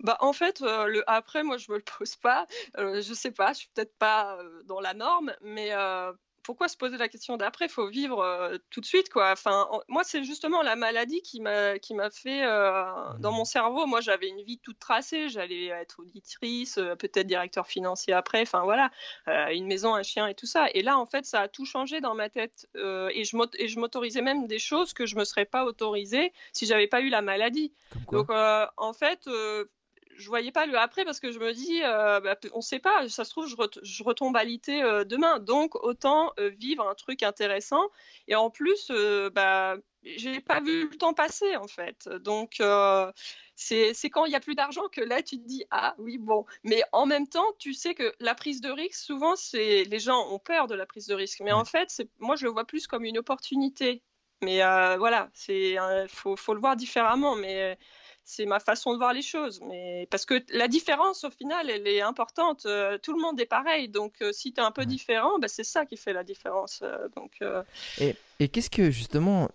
Bah, 0.00 0.16
en 0.20 0.32
fait, 0.32 0.62
euh, 0.62 0.86
le 0.86 1.02
après, 1.10 1.42
moi, 1.42 1.56
je 1.56 1.72
me 1.72 1.78
le 1.78 1.82
pose 1.98 2.14
pas. 2.14 2.46
Euh, 2.76 3.02
je 3.02 3.14
sais 3.14 3.32
pas, 3.32 3.52
je 3.52 3.60
suis 3.60 3.68
peut-être 3.74 3.96
pas 3.98 4.38
dans 4.66 4.78
la 4.80 4.94
norme, 4.94 5.34
mais 5.42 5.72
pourquoi 6.48 6.68
se 6.68 6.78
poser 6.78 6.96
la 6.96 7.10
question 7.10 7.36
d'après? 7.36 7.66
Il 7.66 7.70
faut 7.70 7.88
vivre 7.88 8.20
euh, 8.20 8.56
tout 8.70 8.80
de 8.80 8.86
suite, 8.86 9.10
quoi. 9.10 9.32
Enfin, 9.32 9.68
en- 9.70 9.82
moi, 9.86 10.02
c'est 10.02 10.24
justement 10.24 10.62
la 10.62 10.76
maladie 10.76 11.20
qui 11.20 11.42
m'a 11.42 11.78
qui 11.78 11.92
m'a 11.92 12.08
fait 12.08 12.42
euh, 12.42 12.82
dans 13.18 13.32
mon 13.32 13.44
cerveau. 13.44 13.84
Moi, 13.84 14.00
j'avais 14.00 14.28
une 14.28 14.40
vie 14.42 14.58
toute 14.58 14.78
tracée. 14.78 15.28
J'allais 15.28 15.66
être 15.66 16.00
auditrice, 16.00 16.78
euh, 16.78 16.94
peut-être 16.94 17.26
directeur 17.26 17.66
financier 17.66 18.14
après. 18.14 18.40
Enfin, 18.40 18.62
voilà, 18.62 18.90
une 19.52 19.66
maison, 19.66 19.94
un 19.94 20.02
chien 20.02 20.26
et 20.26 20.34
tout 20.34 20.46
ça. 20.46 20.68
Et 20.72 20.80
là, 20.80 20.96
en 20.98 21.04
fait, 21.04 21.26
ça 21.26 21.42
a 21.42 21.48
tout 21.48 21.66
changé 21.66 22.00
dans 22.00 22.14
ma 22.14 22.30
tête. 22.30 22.66
Et 22.74 23.24
je 23.24 23.78
m'autorisais 23.78 24.22
même 24.22 24.46
des 24.46 24.58
choses 24.58 24.94
que 24.94 25.04
je 25.04 25.16
me 25.16 25.24
serais 25.26 25.44
pas 25.44 25.66
autorisée 25.66 26.32
si 26.54 26.64
j'avais 26.64 26.86
pas 26.86 27.02
eu 27.02 27.10
la 27.10 27.20
maladie. 27.20 27.74
Donc, 28.10 28.30
en 28.30 28.92
fait, 28.94 29.28
je 30.18 30.28
voyais 30.28 30.50
pas 30.50 30.66
le 30.66 30.76
après 30.76 31.04
parce 31.04 31.20
que 31.20 31.30
je 31.30 31.38
me 31.38 31.52
dis, 31.52 31.80
euh, 31.84 32.20
bah, 32.20 32.36
on 32.52 32.60
sait 32.60 32.80
pas, 32.80 33.08
ça 33.08 33.24
se 33.24 33.30
trouve, 33.30 33.46
je, 33.46 33.56
ret- 33.56 33.80
je 33.82 34.02
retombe 34.02 34.36
à 34.36 34.44
l'ité 34.44 34.82
euh, 34.82 35.04
demain. 35.04 35.38
Donc, 35.38 35.76
autant 35.76 36.32
euh, 36.40 36.50
vivre 36.50 36.86
un 36.86 36.94
truc 36.94 37.22
intéressant. 37.22 37.88
Et 38.26 38.34
en 38.34 38.50
plus, 38.50 38.88
euh, 38.90 39.30
bah, 39.30 39.76
j'ai 40.02 40.40
pas 40.40 40.60
vu 40.60 40.88
le 40.88 40.96
temps 40.98 41.14
passer, 41.14 41.56
en 41.56 41.68
fait. 41.68 42.08
Donc, 42.08 42.60
euh, 42.60 43.10
c'est 43.54 43.94
quand 44.10 44.24
il 44.24 44.32
y 44.32 44.36
a 44.36 44.40
plus 44.40 44.56
d'argent 44.56 44.88
que 44.88 45.00
là, 45.00 45.22
tu 45.22 45.38
te 45.38 45.46
dis, 45.46 45.64
ah 45.70 45.94
oui, 45.98 46.18
bon. 46.18 46.44
Mais 46.64 46.82
en 46.92 47.06
même 47.06 47.28
temps, 47.28 47.46
tu 47.58 47.72
sais 47.72 47.94
que 47.94 48.12
la 48.18 48.34
prise 48.34 48.60
de 48.60 48.70
risque, 48.70 49.00
souvent, 49.00 49.36
c'est 49.36 49.84
les 49.84 50.00
gens 50.00 50.28
ont 50.32 50.40
peur 50.40 50.66
de 50.66 50.74
la 50.74 50.86
prise 50.86 51.06
de 51.06 51.14
risque. 51.14 51.40
Mais 51.40 51.52
en 51.52 51.64
fait, 51.64 52.02
moi, 52.18 52.34
je 52.34 52.44
le 52.44 52.50
vois 52.50 52.64
plus 52.64 52.88
comme 52.88 53.04
une 53.04 53.18
opportunité. 53.18 54.02
Mais 54.42 54.58
voilà, 54.98 55.30
c'est 55.32 55.76
faut, 56.08 56.36
faut 56.36 56.54
le 56.54 56.60
voir 56.60 56.76
différemment. 56.76 57.36
Mais 57.36 57.78
c'est 58.30 58.44
ma 58.44 58.60
façon 58.60 58.92
de 58.92 58.98
voir 58.98 59.14
les 59.14 59.22
choses. 59.22 59.60
Mais 59.66 60.06
parce 60.10 60.26
que 60.26 60.34
la 60.52 60.68
différence, 60.68 61.24
au 61.24 61.30
final, 61.30 61.70
elle 61.70 61.88
est 61.88 62.02
importante. 62.02 62.66
Euh, 62.66 62.98
tout 62.98 63.14
le 63.14 63.20
monde 63.22 63.40
est 63.40 63.46
pareil. 63.46 63.88
Donc, 63.88 64.12
euh, 64.20 64.32
si 64.32 64.52
tu 64.52 64.60
es 64.60 64.62
un 64.62 64.70
peu 64.70 64.82
Ouais. 64.82 64.86
différent, 64.86 65.38
bah, 65.40 65.48
c'est 65.48 65.64
ça 65.64 65.86
qui 65.86 65.96
fait 65.96 66.12
la 66.12 66.24
différence. 66.24 66.80
Euh, 66.82 67.08
donc, 67.16 67.40
Et, 67.98 68.14
et 68.38 68.48
qu'est-ce 68.48 68.68
que 68.68 68.90
justement, 68.90 69.48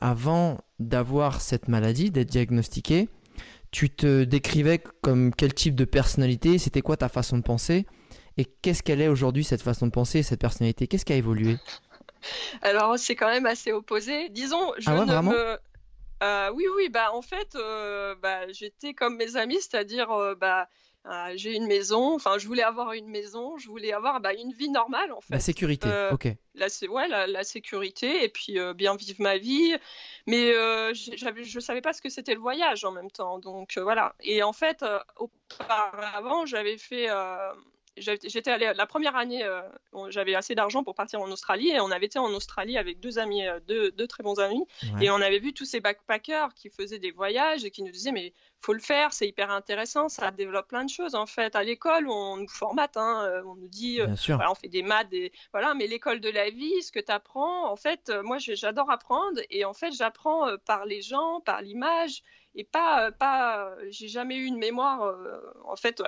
avant 0.00 0.58
d'avoir 0.78 1.40
cette 1.42 1.68
maladie, 1.68 2.10
d'être 2.10 2.28
diagnostiqué, 2.30 3.08
tu 3.70 3.90
te 3.90 4.24
décrivais 4.24 4.78
comme 5.02 5.34
quel 5.34 5.52
type 5.52 5.74
de 5.74 5.84
personnalité 5.84 6.56
C'était 6.58 6.80
quoi 6.82 6.96
ta 6.96 7.10
façon 7.10 7.36
de 7.36 7.42
penser 7.42 7.84
Et 8.38 8.46
qu'est-ce 8.46 8.82
qu'elle 8.82 9.02
est 9.02 9.08
aujourd'hui, 9.08 9.44
cette 9.44 9.60
façon 9.62 9.86
de 9.86 9.90
penser, 9.92 10.22
cette 10.22 10.40
personnalité 10.40 10.86
Qu'est-ce 10.86 11.04
qui 11.04 11.12
a 11.12 11.16
évolué? 11.16 11.56
Alors, 12.62 12.98
c'est 12.98 13.14
quand 13.14 13.28
même 13.28 13.46
assez 13.46 13.72
opposé. 13.72 14.30
Disons, 14.30 14.72
je 14.78 14.88
Ah 14.88 14.94
ouais, 14.98 15.04
ne 15.06 15.20
me. 15.20 15.58
Euh, 16.22 16.50
oui, 16.54 16.64
oui, 16.76 16.88
bah 16.88 17.12
en 17.12 17.22
fait, 17.22 17.54
euh, 17.56 18.14
bah, 18.16 18.50
j'étais 18.52 18.94
comme 18.94 19.16
mes 19.16 19.36
amis, 19.36 19.56
c'est-à-dire, 19.60 20.10
euh, 20.12 20.34
bah, 20.34 20.68
euh, 21.06 21.32
j'ai 21.36 21.54
une 21.54 21.66
maison, 21.66 22.14
enfin, 22.14 22.38
je 22.38 22.46
voulais 22.46 22.62
avoir 22.62 22.92
une 22.94 23.08
maison, 23.08 23.56
je 23.58 23.68
voulais 23.68 23.92
avoir 23.92 24.20
bah, 24.20 24.32
une 24.34 24.52
vie 24.52 24.70
normale, 24.70 25.12
en 25.12 25.20
La 25.30 25.36
fait. 25.38 25.42
sécurité, 25.44 25.88
Euh, 25.88 26.10
ok. 26.12 26.28
la, 26.54 26.66
ouais, 26.88 27.06
la, 27.08 27.26
la 27.26 27.44
sécurité 27.44 28.24
et 28.24 28.28
puis 28.28 28.56
bien 28.74 28.96
vivre 28.96 29.20
ma 29.20 29.36
vie. 29.36 29.76
Mais 30.26 30.52
je 30.94 31.60
savais 31.60 31.80
pas 31.82 31.92
ce 31.92 32.00
que 32.02 32.08
c'était 32.08 32.34
le 32.34 32.40
voyage 32.40 32.84
en 32.84 32.92
même 32.92 33.10
temps. 33.10 33.38
Donc 33.38 33.76
voilà. 33.78 34.14
Et 34.20 34.42
en 34.42 34.52
fait, 34.54 34.84
auparavant, 35.16 36.46
j'avais 36.46 36.78
fait. 36.78 37.08
J'étais 37.96 38.50
allée 38.50 38.72
la 38.74 38.86
première 38.86 39.16
année, 39.16 39.42
euh, 39.42 39.62
j'avais 40.10 40.34
assez 40.34 40.54
d'argent 40.54 40.84
pour 40.84 40.94
partir 40.94 41.20
en 41.20 41.30
Australie 41.30 41.70
et 41.70 41.80
on 41.80 41.90
avait 41.90 42.06
été 42.06 42.18
en 42.18 42.28
Australie 42.28 42.76
avec 42.76 43.00
deux 43.00 43.18
amis, 43.18 43.46
euh, 43.46 43.58
deux, 43.66 43.90
deux 43.90 44.06
très 44.06 44.22
bons 44.22 44.38
amis, 44.38 44.64
Ouais. 44.94 45.06
et 45.06 45.10
on 45.10 45.16
avait 45.20 45.38
vu 45.38 45.54
tous 45.54 45.64
ces 45.64 45.80
backpackers 45.80 46.52
qui 46.54 46.68
faisaient 46.68 46.98
des 46.98 47.10
voyages 47.10 47.64
et 47.64 47.70
qui 47.70 47.82
nous 47.82 47.90
disaient 47.90 48.12
mais 48.12 48.34
faut 48.60 48.74
le 48.74 48.80
faire, 48.80 49.12
c'est 49.12 49.26
hyper 49.26 49.50
intéressant, 49.50 50.08
ça 50.08 50.30
développe 50.30 50.68
plein 50.68 50.84
de 50.84 50.90
choses 50.90 51.14
en 51.14 51.26
fait. 51.26 51.56
À 51.56 51.62
l'école, 51.62 52.08
on 52.08 52.36
nous 52.36 52.48
formate, 52.48 52.96
hein, 52.96 53.24
euh, 53.24 53.42
on 53.46 53.54
nous 53.54 53.68
dit 53.68 54.00
euh, 54.00 54.08
voilà, 54.28 54.50
on 54.50 54.54
fait 54.54 54.68
des 54.68 54.82
maths, 54.82 55.08
des... 55.08 55.32
voilà, 55.52 55.72
mais 55.74 55.86
l'école 55.86 56.20
de 56.20 56.28
la 56.28 56.50
vie, 56.50 56.82
ce 56.82 56.92
que 56.92 57.00
tu 57.00 57.12
apprends, 57.12 57.70
en 57.70 57.76
fait, 57.76 58.12
moi 58.24 58.36
j'adore 58.38 58.90
apprendre 58.90 59.40
et 59.50 59.64
en 59.64 59.72
fait 59.72 59.92
j'apprends 59.92 60.48
par 60.66 60.84
les 60.84 61.00
gens, 61.00 61.40
par 61.40 61.62
l'image 61.62 62.22
et 62.56 62.64
pas, 62.64 63.06
euh, 63.06 63.10
pas, 63.12 63.66
euh, 63.68 63.86
j'ai 63.90 64.08
jamais 64.08 64.36
eu 64.36 64.44
une 64.46 64.58
mémoire. 64.58 65.02
euh, 65.02 65.40
en 65.64 65.76
fait, 65.76 66.02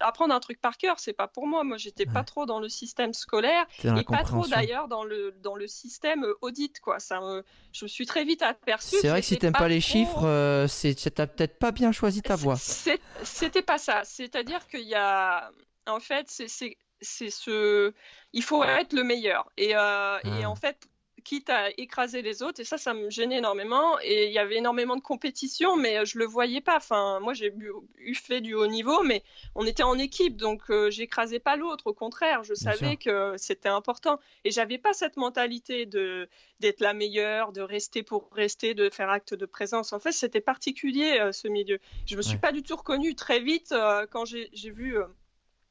apprendre 0.00 0.34
un 0.34 0.40
truc 0.40 0.60
par 0.60 0.76
cœur, 0.76 0.98
c'est 0.98 1.12
pas 1.12 1.28
pour 1.28 1.46
moi. 1.46 1.64
Moi, 1.64 1.76
j'étais 1.76 2.04
pas 2.06 2.20
Ouais. 2.20 2.24
trop 2.24 2.44
dans 2.46 2.60
le 2.60 2.68
système 2.68 3.14
scolaire 3.14 3.66
et 3.84 4.04
pas 4.04 4.24
trop 4.24 4.46
d'ailleurs 4.46 4.88
dans 4.88 5.04
le 5.04 5.32
dans 5.42 5.54
le 5.54 5.66
système 5.66 6.26
audit, 6.42 6.80
quoi. 6.80 6.98
Ça, 6.98 7.20
me- 7.20 7.44
je 7.72 7.84
me 7.84 7.88
suis 7.88 8.04
très 8.06 8.24
vite 8.24 8.42
aperçue. 8.42 8.96
C'est 9.00 9.08
vrai 9.08 9.20
que 9.20 9.26
si 9.26 9.38
t'aimes 9.38 9.52
pas 9.52 9.68
les 9.68 9.80
trop- 9.80 9.90
chiffres, 9.92 10.24
euh, 10.24 10.66
c'est 10.66 10.94
t'as 11.14 11.26
peut-être 11.26 11.58
pas 11.58 11.70
bien 11.72 11.92
choisi 11.92 12.20
ta 12.22 12.34
voie. 12.36 12.56
C'était 12.56 13.62
pas 13.62 13.78
ça. 13.78 14.02
C'est-à-dire 14.04 14.66
qu'il 14.68 14.80
y 14.88 14.94
a, 14.94 15.50
en 15.86 16.00
fait, 16.00 16.26
c'est 16.28 16.48
c'est- 16.48 16.76
c'est 17.00 17.30
ce, 17.30 17.92
il 18.32 18.42
faut 18.42 18.64
être 18.64 18.92
le 18.94 19.04
meilleur. 19.04 19.50
Et, 19.58 19.76
euh, 19.76 20.18
et 20.24 20.44
Ah. 20.44 20.50
en 20.50 20.56
fait, 20.56 20.88
quitte 21.28 21.50
à 21.50 21.70
écraser 21.76 22.22
les 22.22 22.42
autres, 22.44 22.60
et 22.60 22.64
ça, 22.64 22.78
ça 22.78 22.94
me 22.94 23.10
gênait 23.10 23.38
énormément. 23.38 23.98
Et 24.02 24.26
il 24.28 24.32
y 24.32 24.38
avait 24.38 24.58
énormément 24.58 24.96
de 24.96 25.02
compétition, 25.02 25.76
mais 25.76 26.06
je 26.06 26.18
le 26.18 26.24
voyais 26.24 26.60
pas. 26.60 26.76
Enfin, 26.76 27.18
moi, 27.20 27.34
j'ai 27.34 27.52
eu, 27.98 28.14
fait 28.14 28.40
du 28.40 28.54
haut 28.54 28.68
niveau, 28.68 29.02
mais 29.02 29.22
on 29.54 29.66
était 29.66 29.82
en 29.82 29.98
équipe, 29.98 30.36
donc 30.36 30.62
euh, 30.70 30.88
j'écrasais 30.90 31.40
pas 31.40 31.56
l'autre. 31.56 31.88
Au 31.88 31.94
contraire, 31.94 32.44
je 32.44 32.54
Bien 32.54 32.72
savais 32.72 32.96
sûr. 33.00 33.12
que 33.12 33.34
c'était 33.36 33.68
important. 33.68 34.20
Et 34.44 34.50
j'avais 34.52 34.78
pas 34.78 34.92
cette 34.92 35.16
mentalité 35.16 35.84
de 35.86 36.28
d'être 36.60 36.80
la 36.80 36.94
meilleure, 36.94 37.52
de 37.52 37.60
rester 37.60 38.02
pour 38.02 38.30
rester, 38.32 38.72
de 38.74 38.88
faire 38.88 39.10
acte 39.10 39.34
de 39.34 39.46
présence. 39.46 39.92
En 39.92 39.98
fait, 39.98 40.12
c'était 40.12 40.40
particulier 40.40 41.18
euh, 41.20 41.32
ce 41.32 41.48
milieu. 41.48 41.78
Je 42.06 42.16
me 42.16 42.22
suis 42.22 42.34
Ouais. 42.36 42.40
pas 42.40 42.52
du 42.52 42.62
tout 42.62 42.76
reconnue 42.76 43.14
très 43.14 43.40
vite 43.40 43.72
euh, 43.72 44.06
quand 44.10 44.24
j'ai 44.24 44.48
vu 44.70 44.96
euh, 44.96 45.04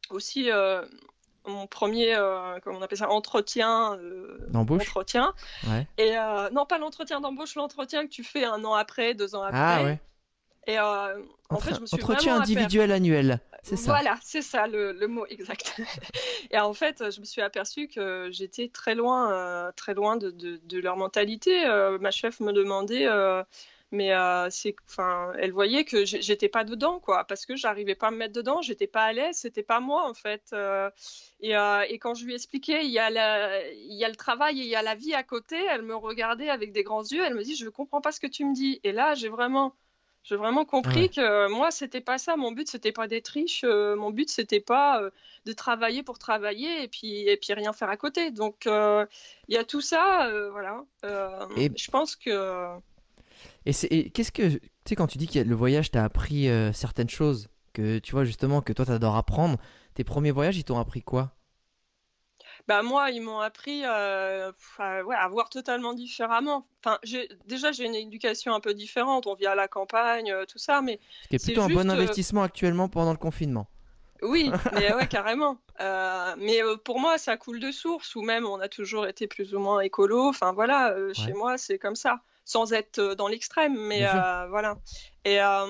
aussi 0.09 0.51
euh, 0.51 0.85
mon 1.47 1.67
premier, 1.67 2.15
euh, 2.15 2.59
comment 2.63 2.79
on 2.79 2.81
appelle 2.81 2.97
ça, 2.97 3.09
entretien. 3.09 3.97
euh, 3.99 4.37
D'embauche 4.49 4.81
entretien. 4.83 5.33
Ouais. 5.67 5.87
Et 5.97 6.17
euh, 6.17 6.49
non, 6.51 6.65
pas 6.65 6.77
l'entretien 6.77 7.21
d'embauche, 7.21 7.55
l'entretien 7.55 8.03
que 8.05 8.11
tu 8.11 8.23
fais 8.23 8.45
un 8.45 8.63
an 8.63 8.73
après, 8.73 9.13
deux 9.13 9.35
ans 9.35 9.43
après. 9.43 9.59
Ah 9.59 9.83
ouais. 9.83 9.99
Et 10.67 10.79
euh, 10.79 11.21
en 11.49 11.59
fait, 11.59 11.75
je 11.75 11.81
me 11.81 11.85
suis 11.85 11.95
Entretien 11.97 12.41
individuel 12.41 12.91
annuel, 12.91 13.39
c'est 13.61 13.75
ça. 13.75 13.91
Voilà, 13.91 14.17
c'est 14.23 14.41
ça 14.41 14.65
le, 14.65 14.93
le 14.93 15.07
mot 15.07 15.25
exact. 15.29 15.79
et 16.51 16.57
en 16.57 16.73
fait, 16.73 17.11
je 17.11 17.19
me 17.19 17.25
suis 17.25 17.41
aperçue 17.41 17.87
que 17.87 18.29
j'étais 18.31 18.69
très 18.69 18.95
loin, 18.95 19.31
euh, 19.31 19.71
très 19.75 19.93
loin 19.93 20.17
de, 20.17 20.31
de- 20.31 20.59
de 20.63 20.79
leur 20.79 20.97
mentalité. 20.97 21.65
Euh, 21.67 21.99
ma 21.99 22.09
chef 22.09 22.39
me 22.39 22.51
demandait, 22.51 23.05
mais 23.95 24.13
euh, 24.13 24.49
c'est, 24.51 24.75
enfin, 24.87 25.31
elle 25.39 25.51
voyait 25.51 25.85
que 25.85 26.05
j'étais 26.05 26.49
pas 26.49 26.63
dedans, 26.63 26.99
quoi, 26.99 27.23
parce 27.23 27.45
que 27.45 27.55
j'arrivais 27.55 27.95
pas 27.95 28.07
à 28.07 28.11
me 28.11 28.17
mettre 28.17 28.33
dedans, 28.33 28.61
j'étais 28.61 28.87
pas 28.87 29.05
à 29.05 29.13
l'aise, 29.13 29.37
c'était 29.37 29.63
pas 29.63 29.79
moi 29.79 30.07
en 30.09 30.13
fait. 30.13 30.43
Euh, 30.53 30.89
et, 31.39 31.55
euh, 31.57 31.81
et 31.89 31.97
quand 31.99 32.13
je 32.13 32.25
lui 32.25 32.33
expliquais, 32.35 32.85
il 32.85 32.91
y 32.91 32.99
a 32.99 33.09
la, 33.09 33.65
il 33.71 33.93
y 33.95 34.03
a 34.05 34.09
le 34.09 34.15
travail 34.15 34.59
et 34.59 34.63
il 34.63 34.69
y 34.69 34.75
a 34.75 34.81
la 34.81 34.95
vie 34.95 35.13
à 35.13 35.23
côté, 35.23 35.57
elle 35.71 35.81
me 35.83 35.95
regardait 35.95 36.49
avec 36.49 36.71
des 36.73 36.83
grands 36.83 37.03
yeux, 37.03 37.23
elle 37.25 37.35
me 37.35 37.43
dit, 37.43 37.55
je 37.55 37.69
comprends 37.69 38.01
pas 38.01 38.11
ce 38.11 38.19
que 38.19 38.27
tu 38.27 38.45
me 38.45 38.53
dis. 38.53 38.79
Et 38.83 38.91
là, 38.91 39.15
j'ai 39.15 39.29
vraiment 39.29 39.73
j'ai 40.23 40.37
vraiment 40.37 40.65
compris 40.65 41.01
Ouais. 41.01 41.09
que 41.09 41.47
moi, 41.49 41.69
c'était 41.69 42.01
pas 42.01 42.17
ça. 42.17 42.35
Mon 42.35 42.51
but, 42.51 42.67
c'était 42.67 42.91
pas 42.91 43.07
d'être 43.07 43.27
riche. 43.27 43.63
mon 43.63 44.09
but, 44.09 44.27
c'était 44.29 44.59
pas 44.59 44.99
de 45.45 45.53
travailler 45.53 46.01
pour 46.01 46.17
travailler 46.17 46.81
et 46.81 46.87
puis, 46.87 47.27
et 47.29 47.37
puis 47.37 47.53
rien 47.53 47.73
faire 47.73 47.89
à 47.89 47.97
côté. 47.97 48.31
Donc, 48.31 48.65
il 48.65 49.53
y 49.53 49.57
a 49.57 49.63
tout 49.63 49.81
ça. 49.81 50.31
voilà. 50.49 50.83
Et- 51.57 51.69
Je 51.75 51.91
pense 51.91 52.15
que. 52.15 52.75
Et 53.65 53.73
c'est 53.73 54.09
qu'est-ce 54.09 54.31
que 54.31 54.49
tu 54.49 54.59
sais 54.85 54.95
quand 54.95 55.07
tu 55.07 55.17
dis 55.17 55.27
que 55.27 55.39
le 55.39 55.55
voyage 55.55 55.91
t'a 55.91 56.03
appris 56.03 56.49
euh, 56.49 56.71
certaines 56.73 57.09
choses 57.09 57.47
que 57.73 57.99
tu 57.99 58.11
vois 58.11 58.23
justement 58.23 58.61
que 58.61 58.73
toi 58.73 58.85
t'adores 58.85 59.15
apprendre, 59.15 59.57
tes 59.95 60.03
premiers 60.03 60.31
voyages 60.31 60.57
ils 60.57 60.63
t'ont 60.63 60.79
appris 60.79 61.01
quoi? 61.01 61.31
Bah, 62.67 62.81
moi, 62.81 63.11
ils 63.11 63.21
m'ont 63.21 63.41
appris 63.41 63.83
euh, 63.85 64.51
à, 64.79 65.03
ouais, 65.03 65.15
à 65.15 65.27
voir 65.27 65.49
totalement 65.49 65.93
différemment. 65.93 66.65
Enfin, 66.83 66.97
déjà, 67.45 67.71
j'ai 67.71 67.85
une 67.85 67.93
éducation 67.93 68.55
un 68.55 68.59
peu 68.59 68.73
différente. 68.73 69.27
On 69.27 69.35
vit 69.35 69.45
à 69.45 69.53
la 69.53 69.67
campagne, 69.67 70.31
euh, 70.31 70.45
tout 70.45 70.57
ça. 70.57 70.81
Mais 70.81 70.99
Ce 71.23 71.27
qui 71.27 71.35
est 71.35 71.37
C'est 71.37 71.53
plutôt 71.53 71.61
un 71.61 71.67
bon 71.67 71.81
juste, 71.83 71.91
investissement 71.91 72.41
actuellement 72.41 72.89
pendant 72.89 73.11
le 73.11 73.19
confinement. 73.19 73.67
Oui, 74.21 74.49
mais 74.73 74.93
ouais, 74.93 75.07
carrément. 75.07 75.57
Euh, 75.81 76.35
mais 76.37 76.63
euh, 76.63 76.77
pour 76.77 76.99
moi, 76.99 77.17
ça 77.17 77.37
coule 77.37 77.59
de 77.59 77.71
source, 77.71 78.15
ou 78.15 78.21
même 78.21 78.45
on 78.45 78.59
a 78.59 78.67
toujours 78.67 79.07
été 79.07 79.27
plus 79.27 79.53
ou 79.53 79.59
moins 79.59 79.81
écolo. 79.81 80.27
Enfin 80.27 80.53
voilà, 80.53 80.91
euh, 80.91 81.13
chez 81.13 81.33
moi, 81.33 81.57
c'est 81.57 81.77
comme 81.77 81.95
ça, 81.95 82.21
sans 82.45 82.71
être 82.71 82.99
euh, 82.99 83.15
dans 83.15 83.27
l'extrême, 83.27 83.75
mais 83.75 84.05
euh, 84.07 84.47
voilà. 84.47 84.77
Et 85.25 85.41
euh, 85.41 85.65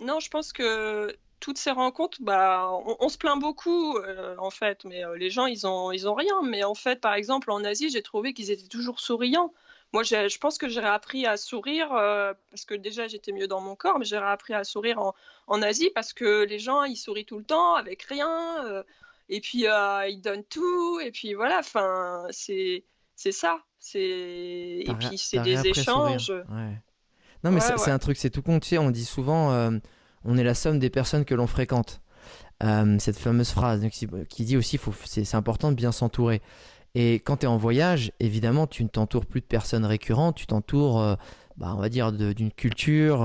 non, 0.00 0.18
je 0.18 0.30
pense 0.30 0.52
que 0.52 1.14
toutes 1.38 1.58
ces 1.58 1.70
rencontres, 1.70 2.18
bah, 2.20 2.70
on, 2.86 2.96
on 2.98 3.08
se 3.08 3.16
plaint 3.18 3.38
beaucoup 3.38 3.96
euh, 3.98 4.34
en 4.38 4.50
fait, 4.50 4.84
mais 4.84 5.04
euh, 5.04 5.16
les 5.16 5.30
gens, 5.30 5.46
ils 5.46 5.66
ont, 5.66 5.92
ils 5.92 6.08
ont 6.08 6.14
rien. 6.14 6.42
Mais 6.42 6.64
en 6.64 6.74
fait, 6.74 7.00
par 7.00 7.14
exemple, 7.14 7.50
en 7.50 7.64
Asie, 7.64 7.90
j'ai 7.90 8.02
trouvé 8.02 8.32
qu'ils 8.34 8.50
étaient 8.50 8.68
toujours 8.68 9.00
souriants. 9.00 9.52
Moi, 9.92 10.02
je 10.04 10.38
pense 10.38 10.56
que 10.56 10.68
j'ai 10.68 10.80
appris 10.80 11.26
à 11.26 11.36
sourire 11.36 11.92
euh, 11.92 12.32
parce 12.50 12.64
que 12.64 12.74
déjà 12.74 13.08
j'étais 13.08 13.32
mieux 13.32 13.48
dans 13.48 13.60
mon 13.60 13.74
corps, 13.74 13.98
mais 13.98 14.04
j'ai 14.04 14.16
appris 14.16 14.54
à 14.54 14.64
sourire 14.64 15.00
en, 15.00 15.14
en 15.48 15.62
Asie 15.62 15.90
parce 15.94 16.12
que 16.12 16.44
les 16.44 16.60
gens 16.60 16.84
ils 16.84 16.96
sourient 16.96 17.24
tout 17.24 17.38
le 17.38 17.44
temps 17.44 17.74
avec 17.74 18.04
rien 18.04 18.84
et 19.28 19.40
puis 19.40 19.64
ils 19.64 20.20
donnent 20.22 20.44
tout 20.44 21.00
et 21.00 21.10
puis 21.10 21.34
voilà. 21.34 21.58
Enfin, 21.58 22.24
c'est 22.30 22.84
c'est 23.22 23.32
ça. 23.32 23.58
C'est 23.78 24.00
et 24.00 24.94
puis 24.98 25.18
c'est 25.18 25.40
des 25.40 25.66
échanges. 25.66 26.30
Ouais. 26.30 26.80
Non 27.44 27.50
mais 27.50 27.56
Ouais, 27.56 27.60
c'est 27.60 27.74
ouais. 27.86 27.90
un 27.90 27.98
truc, 27.98 28.16
c'est 28.16 28.30
tout 28.30 28.42
con. 28.42 28.60
Tu 28.60 28.68
sais, 28.68 28.78
on 28.78 28.90
dit 28.90 29.04
souvent, 29.04 29.52
euh, 29.52 29.70
on 30.24 30.38
est 30.38 30.42
la 30.44 30.54
somme 30.54 30.78
des 30.78 30.88
personnes 30.90 31.24
que 31.26 31.34
l'on 31.34 31.46
fréquente. 31.46 32.00
Euh, 32.62 32.96
cette 32.98 33.18
fameuse 33.18 33.50
phrase 33.50 33.80
donc, 33.80 33.90
qui, 34.28 34.44
dit 34.44 34.56
aussi, 34.56 34.78
c'est 35.06 35.34
important 35.34 35.70
de 35.70 35.76
bien 35.76 35.92
s'entourer. 35.92 36.40
Et 36.94 37.14
quand 37.14 37.38
tu 37.38 37.44
es 37.44 37.48
en 37.48 37.56
voyage, 37.56 38.12
évidemment, 38.20 38.66
tu 38.66 38.82
ne 38.84 38.88
t'entoures 38.88 39.26
plus 39.26 39.40
de 39.40 39.46
personnes 39.46 39.84
récurrentes, 39.86 40.36
tu 40.36 40.46
t'entoures, 40.46 40.98
euh, 41.00 41.14
bah, 41.56 41.72
on 41.76 41.80
va 41.80 41.88
dire, 41.88 42.12
d'une 42.12 42.50
culture, 42.52 43.22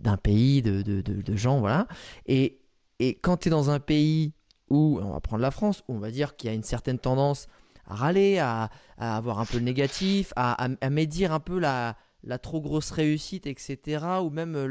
d'un 0.00 0.16
pays, 0.16 0.62
de, 0.62 0.82
de- 0.82 1.00
de- 1.00 1.22
de 1.22 1.36
gens, 1.36 1.58
voilà. 1.60 1.86
Et, 2.26 2.60
et 3.00 3.14
quand 3.16 3.38
tu 3.38 3.48
es 3.48 3.50
dans 3.50 3.70
un 3.70 3.80
pays 3.80 4.32
où, 4.70 5.00
on 5.02 5.10
va 5.12 5.20
prendre 5.20 5.42
la 5.42 5.50
France, 5.50 5.82
où 5.88 5.94
on 5.96 5.98
va 5.98 6.10
dire 6.10 6.36
qu'il 6.36 6.48
y 6.48 6.52
a 6.52 6.54
une 6.54 6.62
certaine 6.62 6.98
tendance 6.98 7.48
râler, 7.88 8.38
à, 8.38 8.70
avoir 8.98 9.40
un 9.40 9.44
peu 9.46 9.58
le 9.58 9.64
négatif, 9.64 10.32
à, 10.36 10.68
médire 10.90 11.32
un 11.32 11.40
peu 11.40 11.58
la, 11.58 11.96
trop 12.42 12.60
grosse 12.60 12.90
réussite, 12.90 13.46
etc. 13.46 14.04
Ou 14.22 14.30
même 14.30 14.52
le, 14.52 14.66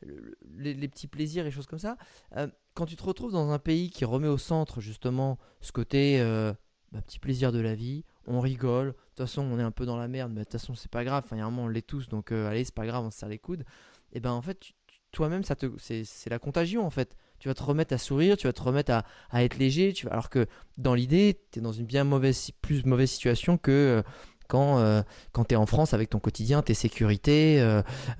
le- 0.00 0.36
les, 0.56 0.88
petits 0.88 1.06
plaisirs 1.06 1.46
et 1.46 1.50
choses 1.50 1.66
comme 1.66 1.78
ça. 1.78 1.96
Euh, 2.36 2.48
quand 2.74 2.86
tu 2.86 2.96
te 2.96 3.02
retrouves 3.02 3.32
dans 3.32 3.50
un 3.50 3.58
pays 3.58 3.90
qui 3.90 4.04
remet 4.04 4.28
au 4.28 4.38
centre 4.38 4.80
justement 4.80 5.38
ce 5.60 5.72
côté 5.72 6.20
euh, 6.20 6.52
bah, 6.92 7.00
petit 7.02 7.18
plaisir 7.18 7.52
de 7.52 7.60
la 7.60 7.74
vie, 7.74 8.04
on 8.26 8.40
rigole, 8.40 8.88
de 8.88 8.92
toute 8.92 9.16
façon 9.18 9.42
on 9.42 9.58
est 9.58 9.62
un 9.62 9.70
peu 9.70 9.86
dans 9.86 9.96
la 9.96 10.08
merde, 10.08 10.32
mais 10.32 10.40
de 10.40 10.44
toute 10.44 10.52
façon 10.52 10.74
c'est 10.74 10.90
pas 10.90 11.04
grave, 11.04 11.24
enfin, 11.24 11.36
il 11.36 11.38
y 11.38 11.42
a 11.42 11.46
un 11.46 11.50
moment 11.50 11.64
on 11.64 11.68
l'est 11.68 11.86
tous, 11.86 12.08
donc 12.08 12.32
euh, 12.32 12.48
allez 12.48 12.64
c'est 12.64 12.74
pas 12.74 12.86
grave, 12.86 13.04
on 13.04 13.10
se 13.10 13.18
serre 13.18 13.28
les 13.28 13.38
coudes. 13.38 13.64
Et 14.12 14.20
ben 14.20 14.32
en 14.32 14.42
fait 14.42 14.72
toi-même 15.12 15.42
ça 15.42 15.56
c'est 15.78 16.30
la 16.30 16.38
contagion 16.38 16.84
en 16.84 16.90
fait. 16.90 17.16
Tu 17.38 17.48
vas 17.48 17.54
te 17.54 17.62
remettre 17.62 17.94
à 17.94 17.98
sourire, 17.98 18.36
tu 18.36 18.46
vas 18.46 18.52
te 18.52 18.62
remettre 18.62 18.92
à, 18.92 19.04
à 19.30 19.44
être 19.44 19.58
léger, 19.58 19.92
tu 19.92 20.06
vas- 20.06 20.12
alors 20.12 20.30
que 20.30 20.46
dans 20.78 20.94
l'idée 20.94 21.40
tu 21.52 21.58
es 21.58 21.62
dans 21.62 21.72
une 21.72 21.86
bien 21.86 22.04
mauvaise 22.04 22.50
plus 22.62 22.84
mauvaise 22.84 23.10
situation 23.10 23.58
que 23.58 23.70
euh, 23.70 24.02
quand, 24.48 24.78
euh, 24.78 25.02
quand 25.32 25.44
tu 25.46 25.54
es 25.54 25.56
en 25.56 25.66
France 25.66 25.92
avec 25.92 26.10
ton 26.10 26.20
quotidien, 26.20 26.62
tes 26.62 26.74
sécurités, 26.74 27.58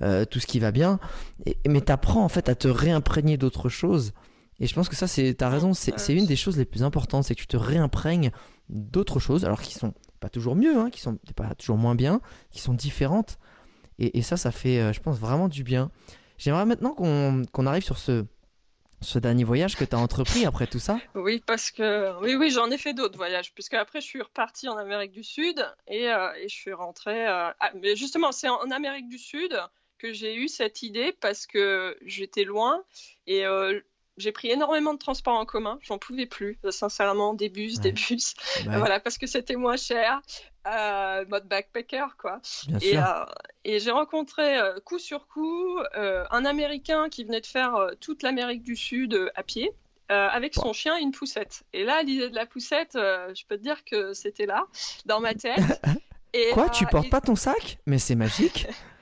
euh, 0.01 0.25
tout 0.25 0.39
ce 0.39 0.47
qui 0.47 0.59
va 0.59 0.71
bien. 0.71 0.99
Mais 1.67 1.79
tu 1.79 1.91
apprends 1.91 2.23
en 2.23 2.27
fait 2.29 2.49
à 2.49 2.55
te 2.55 2.67
réimprégner 2.67 3.37
d'autres 3.37 3.69
choses. 3.69 4.11
Et 4.59 4.67
je 4.67 4.73
pense 4.73 4.89
que 4.89 4.95
ça, 4.97 5.07
c'est, 5.07 5.35
t'as 5.35 5.47
raison, 5.49 5.73
c'est, 5.73 6.13
une 6.13 6.25
des 6.25 6.35
choses 6.35 6.57
les 6.57 6.65
plus 6.65 6.83
importantes, 6.83 7.23
c'est 7.23 7.35
que 7.35 7.39
tu 7.39 7.47
te 7.47 7.55
réimprègnes 7.55 8.31
d'autres 8.67 9.19
choses, 9.19 9.45
alors 9.45 9.61
qui 9.61 9.73
sont 9.73 9.93
pas 10.19 10.29
toujours 10.29 10.57
mieux, 10.57 10.77
hein, 10.77 10.89
qui 10.89 10.99
sont 10.99 11.17
pas 11.35 11.55
toujours 11.55 11.77
moins 11.77 11.95
bien, 11.95 12.19
qui 12.51 12.59
sont 12.59 12.73
différentes. 12.73 13.37
Et, 13.99 14.21
ça, 14.21 14.35
ça 14.35 14.51
fait, 14.51 14.93
je 14.93 14.99
pense, 14.99 15.17
vraiment 15.17 15.47
du 15.47 15.63
bien. 15.63 15.91
J'aimerais 16.37 16.65
maintenant 16.65 16.93
qu'on 16.93 17.65
arrive 17.65 17.83
sur 17.83 17.97
ce, 17.97 18.25
ce 19.01 19.19
dernier 19.19 19.43
voyage 19.43 19.75
que 19.75 19.83
tu 19.85 19.95
as 19.95 19.99
entrepris 19.99 20.45
après 20.45 20.67
tout 20.67 20.79
ça. 20.79 20.99
Oui, 21.15 21.41
parce 21.45 21.71
que 21.71 22.19
oui, 22.21 22.35
oui, 22.35 22.49
j'en 22.49 22.69
ai 22.71 22.77
fait 22.77 22.93
d'autres 22.93 23.17
voyages, 23.17 23.53
puisque 23.53 23.75
après 23.75 24.01
je 24.01 24.05
suis 24.05 24.21
repartie 24.21 24.67
en 24.67 24.77
Amérique 24.77 25.11
du 25.11 25.23
Sud 25.23 25.65
et, 25.87 26.09
euh, 26.09 26.33
et 26.35 26.49
je 26.49 26.55
suis 26.55 26.73
rentrée. 26.73 27.27
euh, 27.27 27.49
ah, 27.59 27.71
mais 27.75 27.95
justement, 27.95 28.31
c'est 28.31 28.49
en 28.49 28.71
Amérique 28.71 29.07
du 29.07 29.17
Sud 29.19 29.57
que 29.97 30.13
j'ai 30.13 30.35
eu 30.35 30.47
cette 30.47 30.83
idée 30.83 31.11
parce 31.11 31.47
que 31.47 31.97
j'étais 32.05 32.43
loin 32.43 32.83
et 33.25 33.45
euh, 33.45 33.79
j'ai 34.17 34.31
pris 34.31 34.49
énormément 34.49 34.93
de 34.93 34.99
transports 34.99 35.35
en 35.35 35.45
commun. 35.45 35.77
J'en 35.81 35.97
pouvais 35.97 36.25
plus, 36.25 36.57
euh, 36.65 36.71
sincèrement, 36.71 37.33
des 37.33 37.49
bus, 37.49 37.79
des 37.79 37.91
bus, 37.91 38.33
Ouais, 38.65 38.77
voilà, 38.77 38.99
parce 38.99 39.17
que 39.17 39.27
c'était 39.27 39.55
moins 39.55 39.77
cher, 39.77 40.21
euh, 40.67 41.25
mode 41.29 41.47
backpacker, 41.47 42.07
quoi. 42.17 42.39
bien 42.67 42.79
Et, 42.79 42.91
sûr. 42.93 43.05
euh, 43.05 43.25
et 43.63 43.79
j'ai 43.79 43.91
rencontré 43.91 44.57
euh, 44.57 44.79
coup 44.79 44.99
sur 44.99 45.27
coup 45.27 45.79
un 45.95 46.45
Américain 46.45 47.09
qui 47.09 47.23
venait 47.23 47.41
de 47.41 47.45
faire 47.45 47.75
toute 48.01 48.23
l'Amérique 48.23 48.63
du 48.63 48.75
Sud 48.75 49.31
à 49.35 49.43
pied. 49.43 49.71
avec 50.09 50.53
son 50.55 50.71
chien 50.73 50.97
et 50.97 51.01
une 51.01 51.11
poussette. 51.11 51.63
Et 51.73 51.83
là, 51.83 52.01
l'idée 52.01 52.29
de 52.29 52.35
la 52.35 52.45
poussette, 52.45 52.91
je 52.93 53.45
peux 53.47 53.57
te 53.57 53.61
dire 53.63 53.83
que 53.83 54.13
c'était 54.13 54.45
là, 54.45 54.65
dans 55.05 55.19
ma 55.19 55.33
tête. 55.33 55.57
Et, 56.33 56.49
Quoi, 56.51 56.69
tu 56.69 56.85
portes 56.85 57.07
et- 57.07 57.09
pas 57.09 57.21
ton 57.21 57.35
sac? 57.35 57.79
Mais 57.85 57.97
c'est 57.99 58.15
magique. 58.15 58.67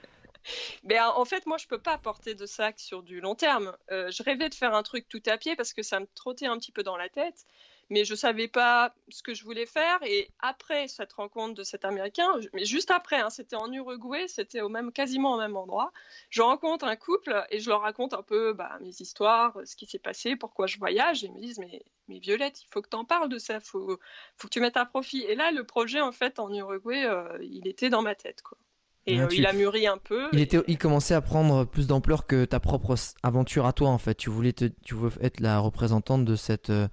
mais 0.84 1.00
euh, 1.00 1.10
en 1.10 1.26
fait, 1.26 1.46
moi, 1.46 1.58
je 1.58 1.68
peux 1.68 1.80
pas 1.80 1.98
porter 1.98 2.36
de 2.36 2.46
sac 2.46 2.80
sur 2.80 3.04
du 3.04 3.20
long 3.22 3.36
terme. 3.36 3.76
Euh, 3.92 4.12
je 4.12 4.24
rêvais 4.24 4.50
de 4.50 4.56
faire 4.56 4.74
un 4.74 4.84
truc 4.84 5.08
tout 5.08 5.22
à 5.26 5.38
pied 5.38 5.56
parce 5.56 5.74
que 5.74 5.84
ça 5.84 6.00
me 6.00 6.08
trottait 6.16 6.48
un 6.48 6.58
petit 6.58 6.72
peu 6.72 6.84
dans 6.84 6.98
la 6.98 7.10
tête, 7.10 7.46
mais 7.90 8.06
je 8.06 8.16
savais 8.16 8.48
pas 8.48 8.94
ce 9.10 9.22
que 9.24 9.34
je 9.34 9.44
voulais 9.44 9.66
faire. 9.66 10.00
Et 10.04 10.30
après 10.40 10.88
cette 10.88 11.14
rencontre 11.14 11.54
de 11.56 11.64
cet 11.64 11.86
Américain, 11.86 12.28
mais 12.54 12.66
juste 12.66 12.92
après, 12.92 13.18
hein, 13.18 13.30
c'était 13.30 13.56
en 13.56 13.72
Uruguay, 13.72 14.28
c'était 14.28 14.62
au 14.62 14.70
même, 14.70 14.92
quasiment 14.92 15.36
au 15.36 15.38
même 15.38 15.56
endroit. 15.56 15.92
Je 16.30 16.42
rencontre 16.42 16.86
un 16.86 16.96
couple 16.96 17.46
et 17.50 17.60
je 17.60 17.70
leur 17.70 17.82
raconte 17.82 18.14
un 18.14 18.24
peu 18.24 18.54
bah, 18.54 18.78
mes 18.82 18.94
histoires, 19.00 19.58
ce 19.66 19.76
qui 19.76 19.86
s'est 19.86 20.00
passé, 20.00 20.36
pourquoi 20.36 20.68
je 20.68 20.78
voyage. 20.78 21.24
Et 21.24 21.28
ils 21.28 21.34
me 21.34 21.40
disent 21.40 21.60
mais, 21.60 21.84
Violette, 22.08 22.62
il 22.64 22.68
faut 22.70 22.82
que 22.82 22.90
tu 22.90 22.98
en 22.98 23.06
parles 23.06 23.30
de 23.30 23.38
ça, 23.40 23.60
faut, 23.60 24.00
faut 24.38 24.48
que 24.48 24.54
tu 24.54 24.60
mettes 24.60 24.78
à 24.78 24.86
profit. 24.86 25.24
Et 25.24 25.36
là, 25.36 25.52
le 25.52 25.64
projet 25.64 26.02
en 26.02 26.12
fait 26.12 26.40
en 26.40 26.54
Uruguay, 26.54 27.06
euh, 27.06 27.38
il 27.42 27.68
était 27.68 27.90
dans 27.90 28.02
ma 28.02 28.16
tête, 28.16 28.42
quoi. 28.42 28.58
Et 29.08 29.20
Ah, 29.20 29.24
euh, 29.24 29.28
tu- 29.28 29.38
il 29.38 29.46
a 29.46 29.54
mûri 29.54 29.86
un 29.88 29.98
peu. 29.98 30.30
Il, 30.34 30.40
et- 30.40 30.44
était, 30.44 30.60
il 30.68 30.78
commençait 30.78 31.14
à 31.14 31.22
prendre 31.22 31.66
plus 31.66 31.88
d'ampleur 31.88 32.26
que 32.26 32.46
ta 32.46 32.60
propre 32.60 32.96
aventure 33.24 33.66
à 33.66 33.74
toi 33.74 33.90
en 33.90 33.98
fait. 33.98 34.16
Tu 34.16 34.30
voulais, 34.30 34.54
te, 34.54 34.66
tu 34.84 34.96
voulais 34.96 35.14
être 35.22 35.40
la 35.40 35.60
représentante 35.60 36.26
de 36.26 36.36
cette, 36.36 36.70
euh, 36.72 36.88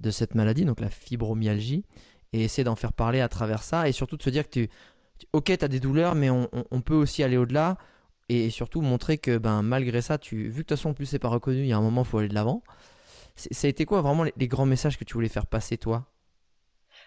de 0.00 0.10
cette 0.10 0.34
maladie, 0.34 0.64
donc 0.64 0.80
la 0.80 0.90
fibromyalgie, 0.90 1.84
et 2.32 2.42
essayer 2.44 2.64
d'en 2.64 2.74
faire 2.76 2.92
parler 2.92 3.20
à 3.20 3.28
travers 3.28 3.62
ça, 3.62 3.88
et 3.88 3.92
surtout 3.92 4.16
de 4.16 4.22
se 4.22 4.30
dire 4.30 4.44
que 4.44 4.50
tu, 4.50 4.68
tu- 5.18 5.26
ok, 5.32 5.44
tu 5.56 5.64
as 5.64 5.68
des 5.68 5.78
douleurs, 5.80 6.14
mais 6.16 6.30
on, 6.30 6.48
on- 6.52 6.64
on 6.70 6.80
peut 6.80 6.94
aussi 6.94 7.22
aller 7.22 7.36
au-delà, 7.36 7.78
et 8.28 8.50
surtout 8.50 8.80
montrer 8.80 9.18
que 9.18 9.38
ben, 9.38 9.62
malgré 9.62 10.02
ça, 10.02 10.18
tu, 10.18 10.44
vu 10.48 10.50
que 10.50 10.56
de 10.58 10.62
toute 10.62 10.70
façon 10.70 10.90
en 10.90 10.94
plus 10.94 11.06
c'est 11.06 11.18
pas 11.20 11.28
reconnu, 11.28 11.60
il 11.60 11.66
y 11.68 11.72
a 11.72 11.76
un 11.76 11.82
moment, 11.82 12.02
il 12.02 12.08
faut 12.08 12.18
aller 12.18 12.28
de 12.28 12.34
l'avant. 12.34 12.62
Ça 13.36 13.66
a 13.66 13.70
été 13.70 13.84
quoi 13.84 14.00
vraiment 14.02 14.24
les, 14.24 14.32
les 14.36 14.48
grands 14.48 14.66
messages 14.66 14.98
que 14.98 15.04
tu 15.04 15.14
voulais 15.14 15.28
faire 15.28 15.46
passer 15.46 15.76
toi? 15.78 16.06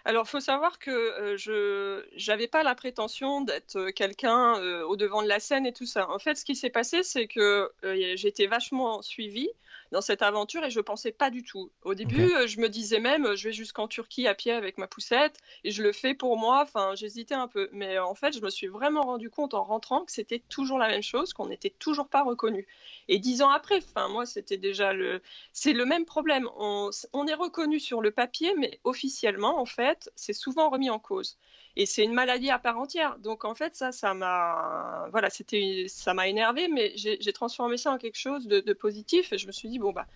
Alors, 0.04 0.28
faut 0.28 0.40
savoir 0.40 0.78
que 0.78 0.90
euh, 0.90 1.36
je 1.36 2.04
j'avais 2.14 2.48
pas 2.48 2.62
la 2.62 2.74
prétention 2.74 3.40
d'être 3.40 3.76
euh, 3.76 3.90
quelqu'un 3.90 4.58
euh, 4.58 4.82
au 4.84 4.96
devant 4.96 5.22
de 5.22 5.28
la 5.28 5.40
scène 5.40 5.66
et 5.66 5.72
tout 5.72 5.86
ça. 5.86 6.08
En 6.10 6.18
fait, 6.18 6.36
ce 6.36 6.44
qui 6.44 6.56
s'est 6.56 6.70
passé, 6.70 7.02
c'est 7.02 7.26
que 7.26 7.70
euh, 7.84 8.16
été 8.24 8.46
vachement 8.46 9.02
suivie 9.02 9.50
dans 9.90 10.00
cette 10.02 10.20
aventure 10.20 10.64
et 10.64 10.70
je 10.70 10.80
pensais 10.80 11.12
pas 11.12 11.30
du 11.30 11.42
tout. 11.42 11.70
Au 11.82 11.94
début, 11.94 12.30
je 12.46 12.60
me 12.60 12.68
disais 12.68 13.00
même, 13.00 13.34
je 13.34 13.48
vais 13.48 13.54
jusqu'en 13.54 13.88
Turquie 13.88 14.26
à 14.26 14.34
pied 14.34 14.52
avec 14.52 14.76
ma 14.76 14.86
poussette 14.86 15.38
et 15.64 15.70
je 15.70 15.82
le 15.82 15.92
fais 15.92 16.12
pour 16.12 16.36
moi. 16.36 16.60
Enfin, 16.62 16.94
j'hésitais 16.94 17.34
un 17.34 17.48
peu, 17.48 17.70
mais 17.72 17.98
en 17.98 18.14
fait, 18.14 18.36
je 18.36 18.42
me 18.42 18.50
suis 18.50 18.66
vraiment 18.66 19.00
rendu 19.00 19.30
compte 19.30 19.54
en 19.54 19.64
rentrant 19.64 20.04
que 20.04 20.12
c'était 20.12 20.42
toujours 20.50 20.78
la 20.78 20.88
même 20.88 21.02
chose, 21.02 21.32
qu'on 21.32 21.46
n'était 21.46 21.70
toujours 21.70 22.08
pas 22.08 22.22
reconnu. 22.22 22.66
Et 23.08 23.18
dix 23.18 23.40
ans 23.40 23.48
après, 23.48 23.78
enfin, 23.78 24.08
moi, 24.08 24.26
c'était 24.26 24.58
déjà 24.58 24.92
le, 24.92 25.22
c'est 25.54 25.72
le 25.72 25.86
même 25.86 26.04
problème. 26.04 26.50
On, 26.58 26.90
on 27.14 27.26
est 27.26 27.34
reconnu 27.34 27.80
sur 27.80 28.02
le 28.02 28.10
papier, 28.10 28.54
mais 28.58 28.80
officiellement, 28.84 29.58
en 29.58 29.64
fait, 29.66 29.97
c'est 30.16 30.32
souvent 30.32 30.70
remis 30.70 30.90
en 30.90 30.98
cause 30.98 31.38
et 31.76 31.86
c'est 31.86 32.02
une 32.02 32.12
maladie 32.12 32.50
à 32.50 32.58
part 32.58 32.78
entière. 32.78 33.18
Donc 33.18 33.44
en 33.44 33.54
fait, 33.54 33.76
ça, 33.76 33.92
ça 33.92 34.12
m'a, 34.12 35.06
voilà, 35.12 35.30
c'était, 35.30 35.86
ça 35.88 36.12
m'a 36.12 36.26
énervé, 36.26 36.66
mais 36.68 36.92
j'ai 36.96 37.32
transformé 37.32 37.76
ça 37.76 37.92
en 37.92 37.98
quelque 37.98 38.18
chose 38.18 38.48
de, 38.48 38.60
de, 38.60 38.72
positif. 38.72 39.32
Et 39.32 39.38
je 39.38 39.46
me 39.46 39.52
suis 39.52 39.68
dit 39.68 39.78
bon 39.78 39.92
bah, 39.92 40.06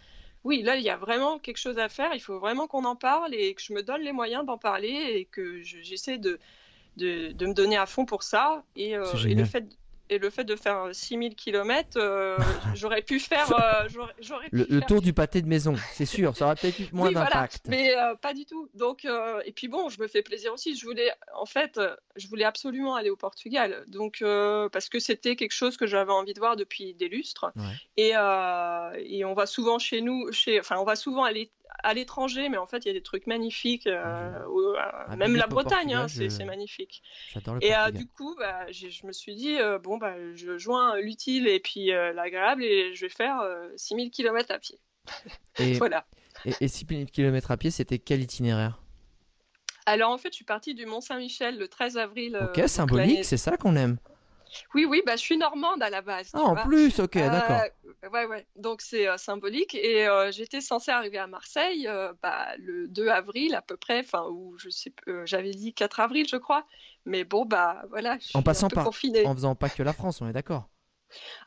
oui, 0.43 0.63
là, 0.63 0.77
il 0.77 0.83
y 0.83 0.91
a 0.91 0.97
vraiment 0.97 1.39
quelque 1.39 1.59
chose 1.59 1.79
à 1.79 1.89
faire. 1.89 2.15
Il 2.15 2.21
faut 2.21 2.41
vraiment 2.41 2.67
qu'on 2.67 2.85
en 2.85 2.97
parle 2.97 3.33
et 3.33 3.55
que 3.55 3.63
je 3.63 3.73
me 3.73 3.83
donne 3.83 4.01
les 4.01 4.13
moyens 4.13 4.45
d'en 4.45 4.59
parler 4.59 4.89
et 4.89 5.25
que 5.27 5.63
j'essaie 5.63 6.19
de, 6.19 6.41
de, 6.97 7.31
de, 7.31 7.47
me 7.47 7.55
donner 7.55 7.77
à 7.77 7.87
fond 7.87 8.07
pour 8.07 8.25
ça. 8.25 8.65
Et, 8.75 8.97
euh, 8.97 9.05
et 9.25 9.35
le 9.35 9.45
fait 9.45 9.65
et 10.13 10.19
le 10.19 10.29
fait 10.29 10.45
de 10.45 10.57
faire 10.57 10.91
6000 10.93 11.35
km, 11.35 11.97
euh, 11.97 12.37
j'aurais 12.75 13.03
pu 13.03 13.19
faire. 13.19 13.51
Euh, 13.53 13.89
pu 13.89 13.97
le, 14.53 14.65
faire... 14.67 14.87
tour 14.87 15.01
du 15.01 15.13
pâté 15.13 15.41
de 15.41 15.49
maison, 15.49 15.75
c'est 15.95 16.07
sûr, 16.07 16.37
ça 16.37 16.47
aurait 16.47 16.57
peut-être 16.57 16.79
eu 16.79 16.89
moins 16.93 17.09
oui, 17.09 17.15
d'impact. 17.15 17.63
Voilà, 17.65 17.83
mais 17.83 17.97
euh, 17.97 18.15
pas 18.17 18.35
du 18.35 18.45
tout. 18.45 18.69
Donc, 18.75 19.05
euh, 19.05 19.41
et 19.47 19.53
puis 19.53 19.69
bon, 19.69 19.89
je 19.89 20.01
me 20.01 20.09
fais 20.09 20.23
plaisir 20.23 20.53
aussi. 20.53 20.77
Je 20.77 20.85
voulais, 20.85 21.11
en 21.35 21.47
fait, 21.47 21.81
je 22.17 22.29
voulais 22.29 22.45
absolument 22.45 22.95
aller 22.95 23.11
au 23.11 23.17
Portugal. 23.17 23.85
Donc, 23.89 24.23
parce 24.73 24.89
que 24.89 24.99
c'était 24.99 25.37
quelque 25.37 25.53
chose 25.53 25.77
que 25.77 25.87
j'avais 25.87 26.13
envie 26.13 26.35
de 26.35 26.41
voir 26.41 26.57
depuis 26.57 26.95
des 26.95 27.09
lustres. 27.09 27.51
Ouais. 27.57 27.63
Et, 27.97 28.11
et 28.11 29.25
on 29.25 29.35
va 29.35 29.47
souvent 29.47 29.79
chez 29.79 30.03
nous, 30.03 30.31
chez, 30.33 30.61
enfin, 30.61 30.77
on 30.79 30.85
va 30.85 30.97
souvent 30.97 31.25
aller 31.25 31.51
à 31.83 31.95
l'étranger, 31.95 32.49
mais 32.49 32.57
en 32.59 32.67
fait, 32.67 32.85
il 32.85 32.89
y 32.89 32.91
a 32.91 32.95
des 32.95 33.03
trucs 33.03 33.27
magnifiques. 33.27 33.87
Euh, 33.87 34.45
où, 34.47 34.75
Ah, 34.77 35.17
même 35.17 35.37
la 35.37 35.47
Bretagne, 35.47 35.95
hein, 35.95 36.07
c'est 36.09 36.29
je- 36.29 36.45
magnifique. 36.45 37.03
Le 37.35 37.41
Et 37.61 37.75
euh, 37.75 37.91
du 37.91 38.07
coup, 38.07 38.35
bah, 38.39 38.71
je 38.73 39.07
me 39.07 39.13
suis 39.13 39.35
dit, 39.35 39.57
euh, 39.59 39.79
bon, 39.79 39.99
bah, 39.99 40.15
je 40.35 40.59
joins 40.59 40.97
l'utile 40.99 41.47
et 41.49 41.61
puis 41.61 41.93
euh, 41.93 42.13
l'agréable 42.13 42.65
et 42.65 42.95
je 42.95 43.03
vais 43.07 43.09
faire 43.11 43.41
euh, 43.41 43.69
6000 43.77 44.11
km 44.11 44.51
à 44.53 44.59
pied. 44.59 44.79
Et, 45.59 45.75
Voilà. 45.79 46.07
et, 46.45 46.57
et 46.61 46.69
6000 46.69 47.11
km 47.11 47.51
à 47.51 47.57
pied, 47.57 47.71
c'était 47.71 47.99
quel 47.99 48.21
itinéraire? 48.23 48.83
Alors, 49.87 50.11
en 50.11 50.19
fait, 50.19 50.31
je 50.31 50.37
suis 50.37 50.45
partie 50.45 50.75
du 50.75 50.87
Mont-Saint-Michel 50.87 51.57
le 51.59 51.69
13 51.69 51.97
avril. 51.97 52.35
euh, 52.37 52.47
Ok, 52.47 52.69
symbolique, 52.69 53.25
c'est 53.25 53.37
ça 53.37 53.57
qu'on 53.57 53.77
aime. 53.77 53.99
Oui, 54.75 54.85
oui, 54.85 55.03
bah, 55.07 55.17
je 55.17 55.21
suis 55.23 55.37
normande 55.37 55.83
à 55.83 55.91
la 55.91 56.03
base. 56.03 56.31
Ah, 56.33 56.43
en 56.43 56.55
vois. 56.55 56.63
plus, 56.63 56.99
ok, 56.99 57.17
Euh, 57.17 57.31
d'accord. 57.31 57.63
ouais, 58.13 58.25
ouais. 58.27 58.47
Donc 58.57 58.83
c'est 58.83 59.09
euh, 59.09 59.17
symbolique. 59.17 59.75
Et 59.75 60.07
euh, 60.09 60.31
j'étais 60.33 60.61
censée 60.61 60.91
arriver 60.91 61.19
à 61.19 61.27
Marseille 61.27 61.89
bah, 62.23 62.49
le 62.59 62.89
2 62.89 63.09
avril 63.09 63.55
à 63.55 63.63
peu 63.63 63.77
près, 63.77 64.01
enfin, 64.01 64.27
ou 64.31 64.57
je 64.59 64.69
sais, 64.71 64.93
j'avais 65.25 65.51
dit 65.53 65.73
4 65.75 66.01
avril, 66.01 66.27
je 66.29 66.37
crois. 66.37 66.67
Mais 67.05 67.25
bon, 67.25 67.45
bah 67.45 67.83
voilà, 67.91 68.19
je 68.19 68.27
suis 68.29 68.39
En 68.39 68.43
passant 68.43 68.67
un 68.67 68.71
peu 68.71 68.77
par- 68.77 68.85
confinée. 68.85 69.25
En 69.27 69.35
faisant 69.35 69.55
pas 69.55 69.69
que 69.71 69.83
la 69.83 69.93
France, 69.93 70.21
on 70.21 70.29
est 70.29 70.33
d'accord. 70.33 70.69